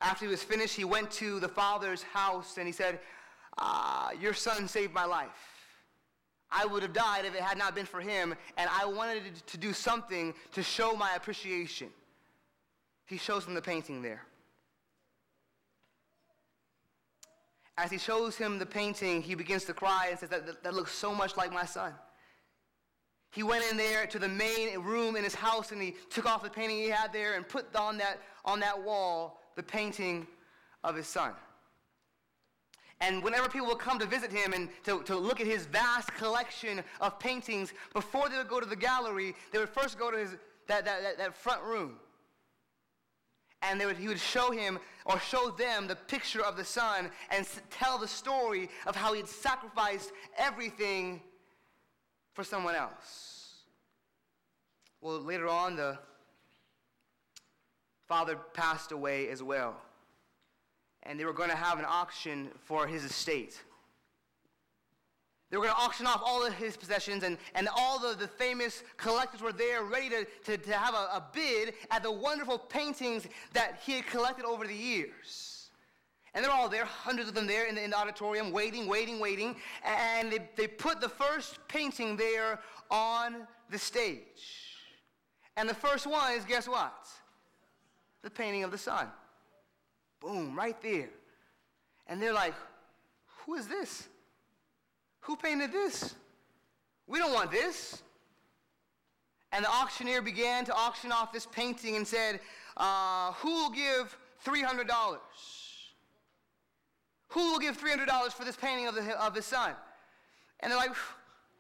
After 0.02 0.26
he 0.26 0.32
was 0.32 0.44
finished, 0.44 0.76
he 0.76 0.84
went 0.84 1.10
to 1.12 1.40
the 1.40 1.48
father's 1.48 2.04
house 2.04 2.58
and 2.58 2.68
he 2.68 2.74
said, 2.74 3.00
ah, 3.58 4.12
Your 4.20 4.34
son 4.34 4.68
saved 4.68 4.94
my 4.94 5.06
life. 5.06 5.30
I 6.52 6.66
would 6.66 6.84
have 6.84 6.94
died 6.94 7.26
if 7.26 7.34
it 7.34 7.42
had 7.42 7.58
not 7.58 7.76
been 7.76 7.86
for 7.86 8.02
him, 8.02 8.36
and 8.58 8.70
I 8.72 8.86
wanted 8.86 9.46
to 9.48 9.58
do 9.58 9.72
something 9.72 10.34
to 10.52 10.62
show 10.62 10.96
my 10.96 11.14
appreciation. 11.16 11.90
He 13.06 13.18
shows 13.18 13.46
him 13.46 13.54
the 13.54 13.62
painting 13.62 14.02
there. 14.02 14.24
As 17.78 17.90
he 17.90 17.98
shows 17.98 18.36
him 18.36 18.60
the 18.60 18.66
painting, 18.66 19.22
he 19.22 19.34
begins 19.34 19.64
to 19.66 19.74
cry 19.74 20.08
and 20.10 20.20
says, 20.20 20.30
That, 20.30 20.62
that, 20.64 20.74
looks 20.74 20.92
so 20.92 21.16
much 21.16 21.38
like 21.38 21.52
my 21.52 21.66
son. 21.66 21.94
He 23.32 23.44
went 23.44 23.64
in 23.72 23.78
there 23.78 24.06
to 24.08 24.20
the 24.20 24.28
main 24.28 24.78
room 24.80 25.16
in 25.16 25.24
his 25.24 25.34
house 25.34 25.72
and 25.72 25.82
he 25.82 25.96
took 26.10 26.26
off 26.26 26.44
the 26.44 26.50
painting 26.50 26.78
he 26.78 26.90
had 26.90 27.14
there 27.14 27.36
and 27.36 27.48
put 27.48 27.74
on 27.76 27.98
that, 27.98 28.20
on 28.44 28.60
that 28.60 28.84
wall 28.84 29.40
the 29.56 29.64
painting 29.64 30.28
of 30.84 30.96
his 30.96 31.08
son. 31.08 31.32
And 33.02 33.24
whenever 33.24 33.50
people 33.50 33.68
would 33.68 33.80
come 33.80 34.00
to 34.00 34.06
visit 34.06 34.32
him 34.32 34.54
and 34.54 34.70
to, 34.86 35.04
to 35.04 35.18
look 35.18 35.42
at 35.42 35.48
his 35.48 35.66
vast 35.66 36.14
collection 36.14 36.84
of 37.02 37.20
paintings, 37.20 37.74
before 37.94 38.30
they 38.30 38.38
would 38.38 38.48
go 38.48 38.60
to 38.60 38.66
the 38.66 38.76
gallery, 38.76 39.36
they 39.52 39.60
would 39.60 39.70
first 39.70 40.00
go 40.00 40.12
to 40.12 40.18
his, 40.18 40.30
that, 40.68 40.86
that, 40.86 41.02
that, 41.02 41.18
that 41.18 41.36
front 41.36 41.64
room 41.64 41.98
and 43.64 43.80
would, 43.80 43.98
he 43.98 44.08
would 44.08 44.20
show 44.20 44.52
him 44.52 44.80
or 45.06 45.20
show 45.20 45.52
them 45.52 45.88
the 45.88 45.96
picture 45.96 46.44
of 46.44 46.58
the 46.58 46.64
son 46.64 47.10
and 47.30 47.48
tell 47.70 47.98
the 47.98 48.08
story 48.08 48.70
of 48.88 48.96
how 48.96 49.14
he 49.14 49.20
had 49.20 49.30
sacrificed 49.30 50.12
everything 50.38 51.22
for 52.34 52.44
someone 52.44 52.76
else. 52.76 53.64
Well, 55.00 55.20
later 55.20 55.48
on, 55.48 55.76
the 55.76 55.98
father 58.08 58.36
passed 58.54 58.92
away 58.92 59.30
as 59.30 59.42
well, 59.42 59.76
and 61.04 61.20
they 61.20 61.26
were 61.26 61.34
going 61.34 61.50
to 61.50 61.56
have 61.56 61.80
an 61.80 61.86
auction 61.88 62.50
for 62.66 62.88
his 62.88 63.04
estate. 63.04 63.62
They 65.50 65.58
were 65.58 65.64
going 65.64 65.76
to 65.76 65.82
auction 65.82 66.08
off 66.08 66.22
all 66.26 66.46
of 66.46 66.54
his 66.54 66.78
possessions, 66.78 67.24
and, 67.24 67.38
and 67.56 67.68
all 67.76 68.00
the, 68.00 68.16
the 68.16 68.28
famous 68.28 68.84
collectors 68.96 69.42
were 69.42 69.52
there 69.52 69.84
ready 69.84 70.10
to, 70.10 70.26
to, 70.46 70.58
to 70.58 70.74
have 70.74 70.94
a, 70.94 70.98
a 70.98 71.28
bid 71.34 71.74
at 71.92 72.04
the 72.04 72.12
wonderful 72.12 72.58
paintings 72.58 73.28
that 73.52 73.82
he 73.86 73.94
had 73.94 74.08
collected 74.08 74.46
over 74.46 74.66
the 74.66 74.74
years. 74.74 75.70
And 76.34 76.46
they're 76.46 76.52
all 76.52 76.70
there, 76.70 76.86
hundreds 76.86 77.28
of 77.28 77.36
them 77.36 77.48
there 77.48 77.66
in 77.66 77.76
the, 77.76 77.84
in 77.84 77.90
the 77.90 77.98
auditorium, 77.98 78.54
waiting, 78.54 78.88
waiting, 78.88 79.20
waiting. 79.20 79.58
And 79.84 80.32
they, 80.32 80.40
they 80.56 80.68
put 80.68 81.02
the 81.02 81.10
first 81.10 81.60
painting 81.68 82.16
there 82.16 82.60
on 82.90 83.46
the 83.70 83.78
stage. 83.78 84.78
And 85.58 85.68
the 85.68 85.74
first 85.74 86.08
one 86.08 86.32
is 86.32 86.46
guess 86.46 86.70
what? 86.70 87.08
The 88.22 88.30
painting 88.30 88.64
of 88.64 88.72
the 88.72 88.78
son. 88.78 89.08
Boom, 90.22 90.56
right 90.56 90.80
there. 90.82 91.10
And 92.08 92.22
they're 92.22 92.34
like, 92.34 92.54
who 93.46 93.56
is 93.56 93.68
this? 93.68 94.08
Who 95.22 95.36
painted 95.36 95.72
this? 95.72 96.16
We 97.08 97.20
don't 97.20 97.34
want 97.34 97.52
this. 97.52 98.02
And 99.52 99.66
the 99.66 99.70
auctioneer 99.70 100.22
began 100.22 100.64
to 100.66 100.74
auction 100.74 101.12
off 101.12 101.34
this 101.34 101.46
painting 101.46 101.98
and 101.98 102.08
said, 102.08 102.40
uh, 102.78 103.34
Who 103.34 103.50
will 103.50 103.70
give 103.70 104.18
$300? 104.46 105.18
Who 107.30 107.52
will 107.52 107.60
give 107.60 107.78
$300 107.78 108.32
for 108.32 108.46
this 108.46 108.56
painting 108.56 108.88
of, 108.88 108.96
the, 108.96 109.22
of 109.22 109.36
his 109.36 109.46
son? 109.46 109.74
And 110.62 110.72
they're 110.72 110.80
like, 110.80 110.96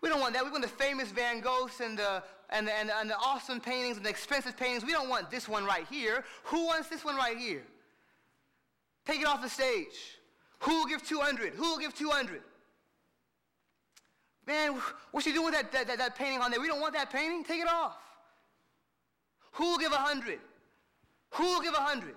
We 0.02 0.10
don't 0.10 0.22
want 0.22 0.34
that. 0.36 0.46
We 0.46 0.52
want 0.52 0.64
the 0.64 0.70
famous 0.70 1.12
Van 1.12 1.42
Goghs 1.42 1.82
and 1.82 1.98
the, 1.98 2.24
and, 2.50 2.68
the, 2.68 2.74
and, 2.74 2.90
the, 2.90 2.98
and 2.98 3.10
the 3.10 3.18
awesome 3.18 3.60
paintings 3.60 3.98
and 3.98 4.06
the 4.06 4.10
expensive 4.10 4.56
paintings. 4.56 4.86
We 4.86 4.94
don't 4.94 5.10
want 5.10 5.30
this 5.30 5.50
one 5.50 5.66
right 5.66 5.86
here. 5.90 6.24
Who 6.46 6.66
wants 6.68 6.88
this 6.88 7.04
one 7.04 7.18
right 7.18 7.38
here? 7.38 7.64
Take 9.06 9.22
it 9.22 9.28
off 9.28 9.42
the 9.42 9.50
stage. 9.50 10.20
Who 10.60 10.80
will 10.80 10.86
give 10.86 11.06
200? 11.08 11.54
Who 11.54 11.64
will 11.64 11.80
give 11.80 11.96
200? 11.96 12.42
Man, 14.48 14.80
what's 15.12 15.26
she 15.26 15.34
doing 15.34 15.46
with 15.46 15.54
that, 15.54 15.88
that, 15.88 15.98
that, 15.98 16.16
painting 16.16 16.40
on 16.40 16.52
there? 16.52 16.60
We 16.60 16.68
don't 16.68 16.82
want 16.82 16.94
that 16.94 17.12
painting. 17.12 17.44
Take 17.44 17.62
it 17.62 17.68
off. 17.68 17.98
Who 19.54 19.72
will 19.72 19.78
give 19.78 19.92
a 19.92 19.98
hundred? 19.98 20.40
Who 21.32 21.44
will 21.44 21.62
give 21.62 21.74
a 21.74 21.82
hundred? 21.82 22.16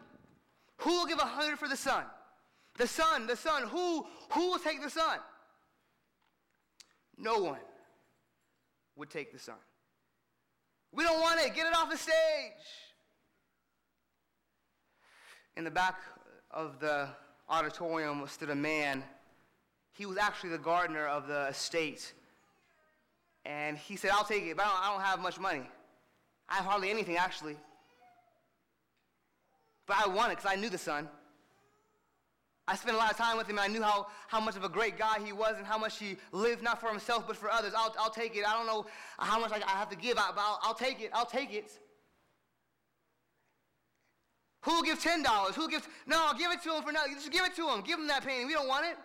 Who 0.79 0.91
will 0.91 1.07
give 1.07 1.19
a 1.19 1.25
hundred 1.25 1.59
for 1.59 1.69
the 1.69 1.77
son? 1.77 2.05
The 2.77 2.87
son, 2.87 3.27
the 3.27 3.37
son. 3.37 3.65
Who, 3.65 4.07
who 4.31 4.51
will 4.51 4.59
take 4.59 4.83
the 4.83 4.91
son? 4.91 5.19
No 7.17 7.39
one 7.39 7.61
would 8.97 9.11
take 9.11 9.33
the 9.33 9.39
son. 9.39 9.57
We 10.93 11.05
don't 11.05 11.21
want 11.21 11.41
it. 11.41 11.55
Get 11.55 11.67
it 11.67 11.77
off 11.77 11.91
the 11.91 11.97
stage. 11.97 12.13
In 15.57 15.65
the 15.65 15.71
back 15.71 15.97
of 16.55 16.81
the 16.81 17.09
auditorium 17.51 18.27
stood 18.27 18.49
a 18.49 18.55
man 18.55 19.05
he 19.95 20.07
was 20.07 20.19
actually 20.19 20.51
the 20.51 20.59
gardener 20.59 21.07
of 21.07 21.29
the 21.29 21.47
estate. 21.47 22.13
And 23.45 23.79
he 23.79 23.97
said, 23.97 24.11
I'll 24.13 24.25
take 24.25 24.45
it, 24.45 24.57
but 24.57 24.67
I 24.67 24.69
don't, 24.69 24.83
I 24.83 24.93
don't 24.93 25.03
have 25.03 25.21
much 25.21 25.39
money. 25.39 25.63
I 26.49 26.57
have 26.57 26.65
hardly 26.65 26.91
anything, 26.91 27.17
actually. 27.17 27.57
But 29.87 29.97
I 30.05 30.09
want 30.09 30.33
it 30.33 30.37
because 30.37 30.51
I 30.51 30.57
knew 30.57 30.69
the 30.69 30.79
son. 30.79 31.09
I 32.67 32.75
spent 32.77 32.97
a 32.97 32.99
lot 32.99 33.11
of 33.11 33.19
time 33.19 33.37
with 33.37 33.47
him, 33.47 33.59
and 33.59 33.61
I 33.61 33.69
knew 33.69 33.83
how, 33.83 34.07
how 34.27 34.41
much 34.41 34.57
of 34.57 34.65
a 34.65 34.69
great 34.69 34.99
guy 34.99 35.19
he 35.23 35.33
was 35.33 35.57
and 35.59 35.67
how 35.67 35.79
much 35.79 35.99
he 35.99 36.17
lived 36.33 36.63
not 36.63 36.81
for 36.81 36.89
himself 36.89 37.27
but 37.27 37.37
for 37.37 37.51
others. 37.51 37.73
I'll, 37.77 37.95
I'll 37.99 38.11
take 38.11 38.37
it. 38.37 38.49
I 38.49 38.55
don't 38.55 38.67
know 38.67 38.87
how 39.19 39.39
much 39.39 39.53
I, 39.53 39.57
I 39.57 39.77
have 39.79 39.91
to 39.91 39.97
give, 39.97 40.17
but 40.17 40.35
I'll, 40.37 40.59
I'll 40.63 40.75
take 40.75 41.01
it. 41.01 41.11
I'll 41.13 41.27
take 41.27 41.53
it. 41.53 41.79
Who 44.65 44.77
will 44.77 44.83
give 44.83 44.99
$10? 44.99 45.55
Who 45.55 45.69
gives? 45.69 45.87
No, 46.07 46.33
give 46.39 46.51
it 46.51 46.63
to 46.63 46.75
him 46.75 46.83
for 46.83 46.91
nothing. 46.91 47.15
Just 47.15 47.31
give 47.31 47.45
it 47.45 47.55
to 47.57 47.69
him. 47.69 47.83
Give 47.83 47.99
him 47.99 48.07
that 48.07 48.25
painting. 48.25 48.47
We 48.47 48.55
don't 48.55 48.67
want 48.67 48.87
it. 48.87 48.97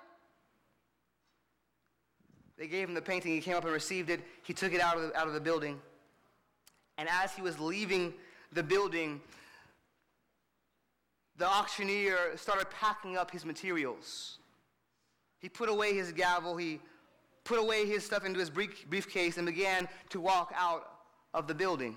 They 2.58 2.68
gave 2.68 2.88
him 2.88 2.94
the 2.96 3.02
painting. 3.02 3.34
He 3.34 3.42
came 3.42 3.56
up 3.56 3.66
and 3.66 3.74
received 3.74 4.10
it. 4.10 4.22
He 4.44 4.54
took 4.54 4.74
it 4.74 4.80
out 4.80 4.96
of 4.96 5.02
the, 5.02 5.18
out 5.18 5.28
of 5.28 5.34
the 5.34 5.40
building. 5.42 5.80
And 6.98 7.10
as 7.10 7.34
he 7.34 7.42
was 7.42 7.60
leaving 7.60 8.14
the 8.54 8.64
building, 8.64 9.20
the 11.38 11.46
auctioneer 11.46 12.38
started 12.38 12.70
packing 12.70 13.18
up 13.18 13.32
his 13.32 13.46
materials. 13.46 14.38
He 15.40 15.50
put 15.50 15.70
away 15.70 15.94
his 15.94 16.12
gavel, 16.12 16.56
he 16.56 16.80
put 17.44 17.60
away 17.60 17.86
his 17.86 18.06
stuff 18.06 18.26
into 18.26 18.40
his 18.40 18.50
briefcase, 18.50 19.38
and 19.38 19.46
began 19.46 19.88
to 20.10 20.22
walk 20.22 20.54
out 20.56 20.90
of 21.34 21.48
the 21.48 21.56
building. 21.56 21.96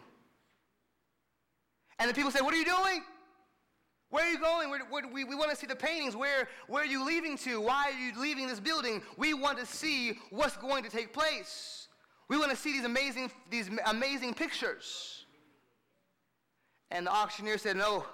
And 1.98 2.10
the 2.10 2.14
people 2.14 2.30
said, 2.30 2.42
What 2.42 2.54
are 2.54 2.58
you 2.58 2.64
doing? 2.64 3.02
Where 4.12 4.26
are 4.26 4.30
you 4.30 4.38
going? 4.38 4.68
Where, 4.68 4.80
where, 4.90 5.08
we, 5.10 5.24
we 5.24 5.34
want 5.34 5.50
to 5.52 5.56
see 5.56 5.66
the 5.66 5.74
paintings. 5.74 6.14
Where, 6.14 6.46
where 6.68 6.82
are 6.82 6.86
you 6.86 7.02
leaving 7.02 7.38
to? 7.38 7.62
Why 7.62 7.90
are 7.90 7.98
you 7.98 8.12
leaving 8.20 8.46
this 8.46 8.60
building? 8.60 9.00
We 9.16 9.32
want 9.32 9.58
to 9.58 9.64
see 9.64 10.18
what's 10.28 10.54
going 10.58 10.84
to 10.84 10.90
take 10.90 11.14
place. 11.14 11.88
We 12.28 12.36
want 12.36 12.50
to 12.50 12.56
see 12.56 12.72
these 12.72 12.84
amazing, 12.84 13.30
these 13.48 13.70
amazing 13.86 14.34
pictures. 14.34 15.24
And 16.90 17.06
the 17.06 17.10
auctioneer 17.10 17.56
said, 17.56 17.78
No, 17.78 18.04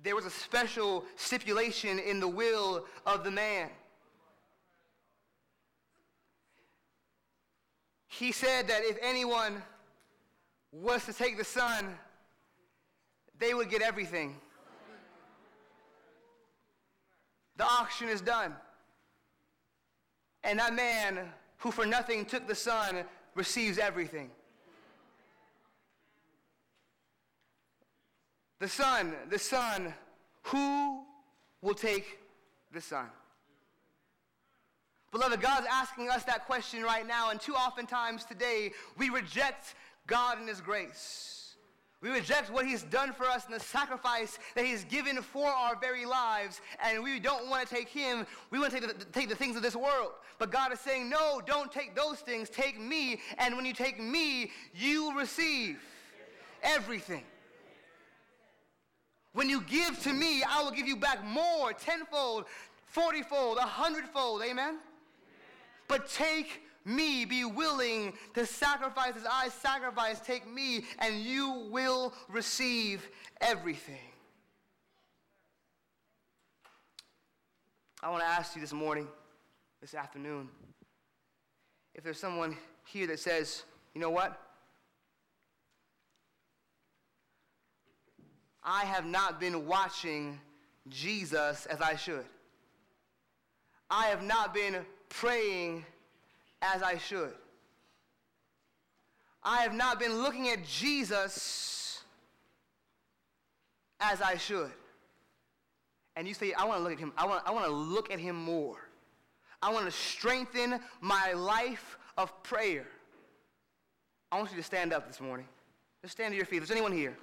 there 0.00 0.14
was 0.14 0.26
a 0.26 0.30
special 0.30 1.06
stipulation 1.16 1.98
in 1.98 2.20
the 2.20 2.28
will 2.28 2.86
of 3.04 3.24
the 3.24 3.32
man. 3.32 3.68
He 8.06 8.30
said 8.30 8.68
that 8.68 8.82
if 8.84 8.96
anyone 9.02 9.60
was 10.70 11.04
to 11.06 11.12
take 11.12 11.36
the 11.36 11.44
son, 11.44 11.98
they 13.40 13.54
would 13.54 13.68
get 13.68 13.82
everything. 13.82 14.36
The 17.62 17.68
auction 17.68 18.08
is 18.08 18.20
done. 18.20 18.52
And 20.42 20.58
that 20.58 20.74
man 20.74 21.20
who 21.58 21.70
for 21.70 21.86
nothing 21.86 22.24
took 22.24 22.48
the 22.48 22.56
son 22.56 23.04
receives 23.36 23.78
everything. 23.78 24.32
The 28.58 28.66
son, 28.66 29.14
the 29.30 29.38
son, 29.38 29.94
who 30.42 31.04
will 31.60 31.74
take 31.74 32.18
the 32.72 32.80
son? 32.80 33.06
Beloved, 35.12 35.40
God's 35.40 35.68
asking 35.70 36.10
us 36.10 36.24
that 36.24 36.46
question 36.46 36.82
right 36.82 37.06
now, 37.06 37.30
and 37.30 37.40
too 37.40 37.54
oftentimes 37.54 38.24
today 38.24 38.72
we 38.98 39.08
reject 39.08 39.76
God 40.08 40.40
and 40.40 40.48
His 40.48 40.60
grace. 40.60 41.41
We 42.02 42.10
reject 42.10 42.50
what 42.50 42.66
He's 42.66 42.82
done 42.82 43.12
for 43.12 43.26
us 43.26 43.44
and 43.46 43.54
the 43.54 43.60
sacrifice 43.60 44.38
that 44.56 44.64
He's 44.64 44.84
given 44.84 45.22
for 45.22 45.46
our 45.46 45.76
very 45.76 46.04
lives, 46.04 46.60
and 46.84 47.02
we 47.02 47.20
don't 47.20 47.48
want 47.48 47.68
to 47.68 47.74
take 47.74 47.88
Him. 47.88 48.26
We 48.50 48.58
want 48.58 48.72
to 48.72 48.80
take 48.80 48.98
the, 48.98 49.04
take 49.06 49.28
the 49.28 49.36
things 49.36 49.54
of 49.56 49.62
this 49.62 49.76
world. 49.76 50.10
But 50.38 50.50
God 50.50 50.72
is 50.72 50.80
saying, 50.80 51.08
No, 51.08 51.40
don't 51.46 51.70
take 51.70 51.94
those 51.94 52.18
things. 52.18 52.50
Take 52.50 52.80
me, 52.80 53.20
and 53.38 53.56
when 53.56 53.64
you 53.64 53.72
take 53.72 54.02
me, 54.02 54.50
you 54.74 55.16
receive 55.16 55.78
everything. 56.62 57.22
When 59.32 59.48
you 59.48 59.62
give 59.62 60.02
to 60.02 60.12
me, 60.12 60.42
I 60.42 60.62
will 60.62 60.72
give 60.72 60.86
you 60.86 60.96
back 60.96 61.24
more, 61.24 61.72
tenfold, 61.72 62.44
fortyfold, 62.86 63.58
a 63.58 63.62
hundredfold. 63.62 64.42
Amen? 64.42 64.78
But 65.88 66.10
take 66.10 66.62
me, 66.84 67.24
be 67.24 67.44
willing 67.44 68.12
to 68.34 68.46
sacrifice 68.46 69.14
as 69.16 69.26
I 69.30 69.48
sacrifice. 69.48 70.20
Take 70.20 70.50
me, 70.50 70.84
and 70.98 71.20
you 71.20 71.68
will 71.70 72.12
receive 72.28 73.08
everything. 73.40 73.98
I 78.02 78.10
want 78.10 78.22
to 78.22 78.28
ask 78.28 78.54
you 78.56 78.60
this 78.60 78.72
morning, 78.72 79.06
this 79.80 79.94
afternoon, 79.94 80.48
if 81.94 82.02
there's 82.02 82.18
someone 82.18 82.56
here 82.86 83.06
that 83.06 83.20
says, 83.20 83.62
you 83.94 84.00
know 84.00 84.10
what? 84.10 84.40
I 88.64 88.84
have 88.84 89.04
not 89.04 89.38
been 89.40 89.66
watching 89.66 90.40
Jesus 90.88 91.66
as 91.66 91.80
I 91.80 91.96
should. 91.96 92.24
I 93.90 94.06
have 94.06 94.22
not 94.22 94.54
been 94.54 94.84
praying 95.08 95.84
as 96.62 96.82
I 96.82 96.96
should. 96.96 97.34
I 99.42 99.62
have 99.62 99.74
not 99.74 99.98
been 99.98 100.22
looking 100.22 100.48
at 100.48 100.64
Jesus 100.64 102.02
as 104.00 104.22
I 104.22 104.36
should. 104.36 104.70
And 106.14 106.28
you 106.28 106.34
say, 106.34 106.52
I 106.52 106.64
want 106.64 106.78
to 106.78 106.82
look 106.84 106.92
at 106.92 106.98
him. 106.98 107.12
I 107.16 107.26
want, 107.26 107.42
I 107.46 107.50
want 107.50 107.66
to 107.66 107.72
look 107.72 108.12
at 108.12 108.20
him 108.20 108.36
more. 108.36 108.76
I 109.60 109.72
want 109.72 109.86
to 109.86 109.92
strengthen 109.92 110.80
my 111.00 111.32
life 111.32 111.98
of 112.16 112.42
prayer. 112.42 112.86
I 114.30 114.38
want 114.38 114.50
you 114.50 114.56
to 114.56 114.62
stand 114.62 114.92
up 114.92 115.08
this 115.08 115.20
morning. 115.20 115.46
Just 116.02 116.12
stand 116.12 116.32
to 116.32 116.36
your 116.36 116.46
feet. 116.46 116.62
Is 116.62 116.70
anyone 116.70 116.92
here? 116.92 117.16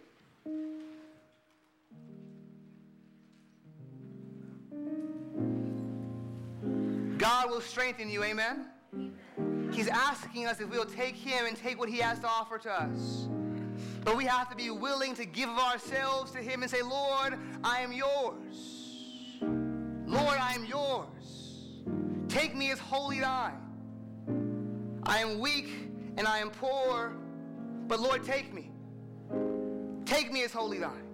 God 7.17 7.49
will 7.49 7.61
strengthen 7.61 8.09
you, 8.09 8.23
amen? 8.23 8.65
He's 9.71 9.87
asking 9.87 10.47
us 10.47 10.59
if 10.59 10.69
we'll 10.69 10.85
take 10.85 11.15
him 11.15 11.45
and 11.45 11.55
take 11.55 11.79
what 11.79 11.89
he 11.89 11.97
has 11.97 12.19
to 12.19 12.27
offer 12.27 12.57
to 12.59 12.71
us. 12.71 13.27
But 14.03 14.17
we 14.17 14.25
have 14.25 14.49
to 14.49 14.55
be 14.55 14.69
willing 14.71 15.13
to 15.15 15.25
give 15.25 15.49
ourselves 15.49 16.31
to 16.31 16.39
him 16.39 16.63
and 16.63 16.71
say, 16.71 16.81
Lord, 16.81 17.37
I 17.63 17.81
am 17.81 17.91
yours. 17.91 18.89
Lord, 19.41 20.37
I 20.39 20.53
am 20.53 20.65
yours. 20.65 21.05
Take 22.27 22.55
me 22.55 22.71
as 22.71 22.79
wholly 22.79 23.19
thine. 23.19 23.59
I 25.03 25.19
am 25.19 25.39
weak 25.39 25.69
and 26.17 26.27
I 26.27 26.39
am 26.39 26.49
poor, 26.49 27.15
but 27.87 27.99
Lord, 27.99 28.23
take 28.23 28.53
me. 28.53 28.71
Take 30.05 30.31
me 30.31 30.43
as 30.43 30.51
wholly 30.51 30.79
thine. 30.79 31.05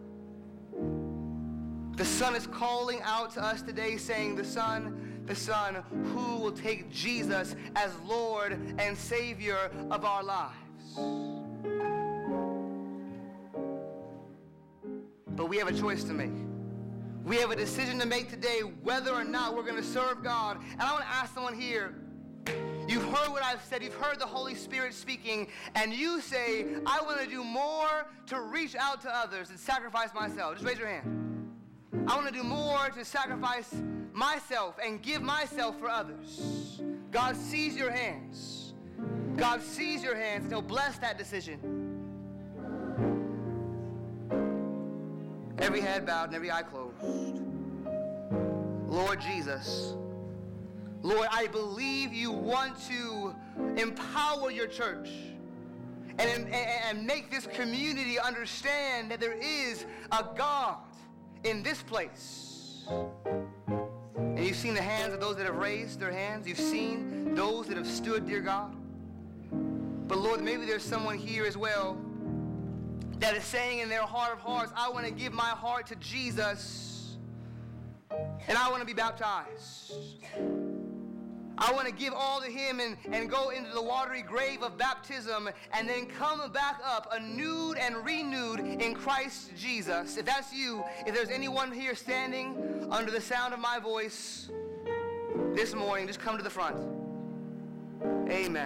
The 1.96 2.06
Son 2.06 2.36
is 2.36 2.48
calling 2.48 3.02
out 3.04 3.34
to 3.36 3.44
us 3.44 3.62
today, 3.62 3.96
saying, 3.96 4.36
The 4.36 4.44
Son, 4.44 5.05
the 5.26 5.36
Son 5.36 5.84
who 6.14 6.38
will 6.38 6.52
take 6.52 6.92
Jesus 6.92 7.56
as 7.76 7.92
Lord 8.06 8.54
and 8.78 8.98
Savior 8.98 9.72
of 9.90 10.06
our 10.06 10.24
lives. 10.24 10.56
But 15.28 15.48
we 15.50 15.58
have 15.58 15.68
a 15.68 15.74
choice 15.74 16.04
to 16.06 16.14
make. 16.14 16.32
We 17.24 17.38
have 17.38 17.52
a 17.52 17.56
decision 17.56 18.00
to 18.00 18.06
make 18.06 18.30
today 18.30 18.60
whether 18.84 19.12
or 19.12 19.24
not 19.24 19.56
we're 19.56 19.64
going 19.64 19.76
to 19.76 19.84
serve 19.84 20.24
God. 20.24 20.58
And 20.74 20.82
I 20.82 20.92
want 20.92 21.04
to 21.04 21.10
ask 21.10 21.34
someone 21.34 21.60
here 21.60 21.96
You've 22.88 23.04
heard 23.06 23.32
what 23.32 23.44
I've 23.44 23.64
said. 23.64 23.82
You've 23.82 23.96
heard 23.96 24.20
the 24.20 24.28
Holy 24.28 24.54
Spirit 24.54 24.94
speaking. 24.94 25.48
And 25.74 25.92
you 25.92 26.22
say, 26.22 26.68
I 26.86 27.02
want 27.02 27.20
to 27.20 27.28
do 27.28 27.44
more 27.44 28.06
to 28.28 28.42
reach 28.42 28.76
out 28.76 29.02
to 29.02 29.16
others 29.16 29.50
and 29.50 29.60
sacrifice 29.60 30.14
myself. 30.14 30.54
Just 30.54 30.66
raise 30.66 30.78
your 30.78 30.88
hand. 30.88 31.52
I 32.08 32.16
want 32.16 32.28
to 32.28 32.34
do 32.34 32.44
more 32.44 32.90
to 32.90 33.04
sacrifice 33.04 33.74
myself 34.16 34.76
and 34.84 35.02
give 35.02 35.22
myself 35.22 35.78
for 35.80 35.90
others. 35.90 36.82
God 37.12 37.36
sees 37.36 37.76
your 37.76 37.92
hands. 37.92 38.74
God 39.36 39.62
sees 39.62 40.04
your 40.04 40.16
hands 40.16 40.46
and 40.46 40.54
He'll 40.54 40.62
bless 40.62 40.98
that 41.00 41.18
decision. 41.18 41.60
Every 45.60 45.82
head 45.82 46.06
bowed 46.06 46.28
and 46.28 46.36
every 46.36 46.52
eye 46.52 46.64
closed. 46.64 46.96
Lord 48.88 49.20
Jesus, 49.20 49.94
Lord, 51.02 51.28
I 51.32 51.48
believe 51.48 52.14
you 52.14 52.32
want 52.32 52.78
to 52.88 53.36
empower 53.78 54.52
your 54.52 54.68
church 54.68 55.10
and, 56.18 56.46
and, 56.46 56.54
and 56.54 57.06
make 57.06 57.30
this 57.30 57.48
community 57.48 58.18
understand 58.20 59.12
that 59.12 59.20
there 59.20 59.38
is 59.42 59.86
a 60.12 60.26
God 60.36 60.78
in 61.44 61.62
this 61.62 61.84
place. 61.84 62.86
And 64.36 64.46
you've 64.46 64.58
seen 64.58 64.74
the 64.74 64.82
hands 64.82 65.14
of 65.14 65.22
those 65.22 65.38
that 65.38 65.46
have 65.46 65.56
raised 65.56 66.00
their 66.00 66.12
hands. 66.12 66.46
You've 66.46 66.60
seen 66.60 67.34
those 67.36 67.68
that 67.68 67.78
have 67.78 67.88
stood, 67.88 68.28
dear 68.28 68.42
God. 68.42 68.76
But 70.08 70.18
Lord, 70.18 70.42
maybe 70.42 70.66
there's 70.66 70.84
someone 70.84 71.18
here 71.18 71.46
as 71.46 71.56
well 71.56 71.98
that 73.20 73.34
is 73.36 73.46
saying 73.46 73.80
in 73.80 73.88
their 73.88 74.02
heart 74.02 74.34
of 74.34 74.40
hearts, 74.40 74.74
I 74.76 74.90
want 74.90 75.06
to 75.06 75.12
give 75.12 75.32
my 75.32 75.50
heart 75.50 75.88
to 75.88 75.96
Jesus 75.96 77.18
and 78.12 78.58
I 78.58 78.70
want 78.70 78.82
to 78.82 78.86
be 78.86 78.94
baptized. 78.94 79.94
I 81.58 81.72
want 81.72 81.88
to 81.88 81.94
give 81.94 82.14
all 82.14 82.42
to 82.42 82.48
him 82.50 82.80
and, 82.80 82.98
and 83.12 83.30
go 83.30 83.50
into 83.50 83.72
the 83.72 83.82
watery 83.82 84.22
grave 84.22 84.62
of 84.62 84.78
baptism 84.78 85.50
and 85.74 85.88
then 85.88 86.06
come 86.06 86.52
back 86.52 86.82
up 86.86 87.12
renewed 87.14 87.78
and 87.78 88.06
renewed 88.06 88.60
in 88.60 88.94
Christ 88.94 89.52
Jesus. 89.56 90.18
If 90.18 90.26
that's 90.26 90.54
you, 90.54 90.84
if 91.06 91.14
there's 91.14 91.30
anyone 91.30 91.72
here 91.72 91.96
standing 91.96 92.88
under 92.92 93.12
the 93.12 93.22
sound 93.22 93.54
of 93.54 93.60
my 93.60 93.80
voice 93.80 94.50
this 95.54 95.74
morning, 95.74 96.08
just 96.08 96.20
come 96.20 96.38
to 96.38 96.44
the 96.44 96.50
front. 96.50 96.78
Amen. 98.30 98.64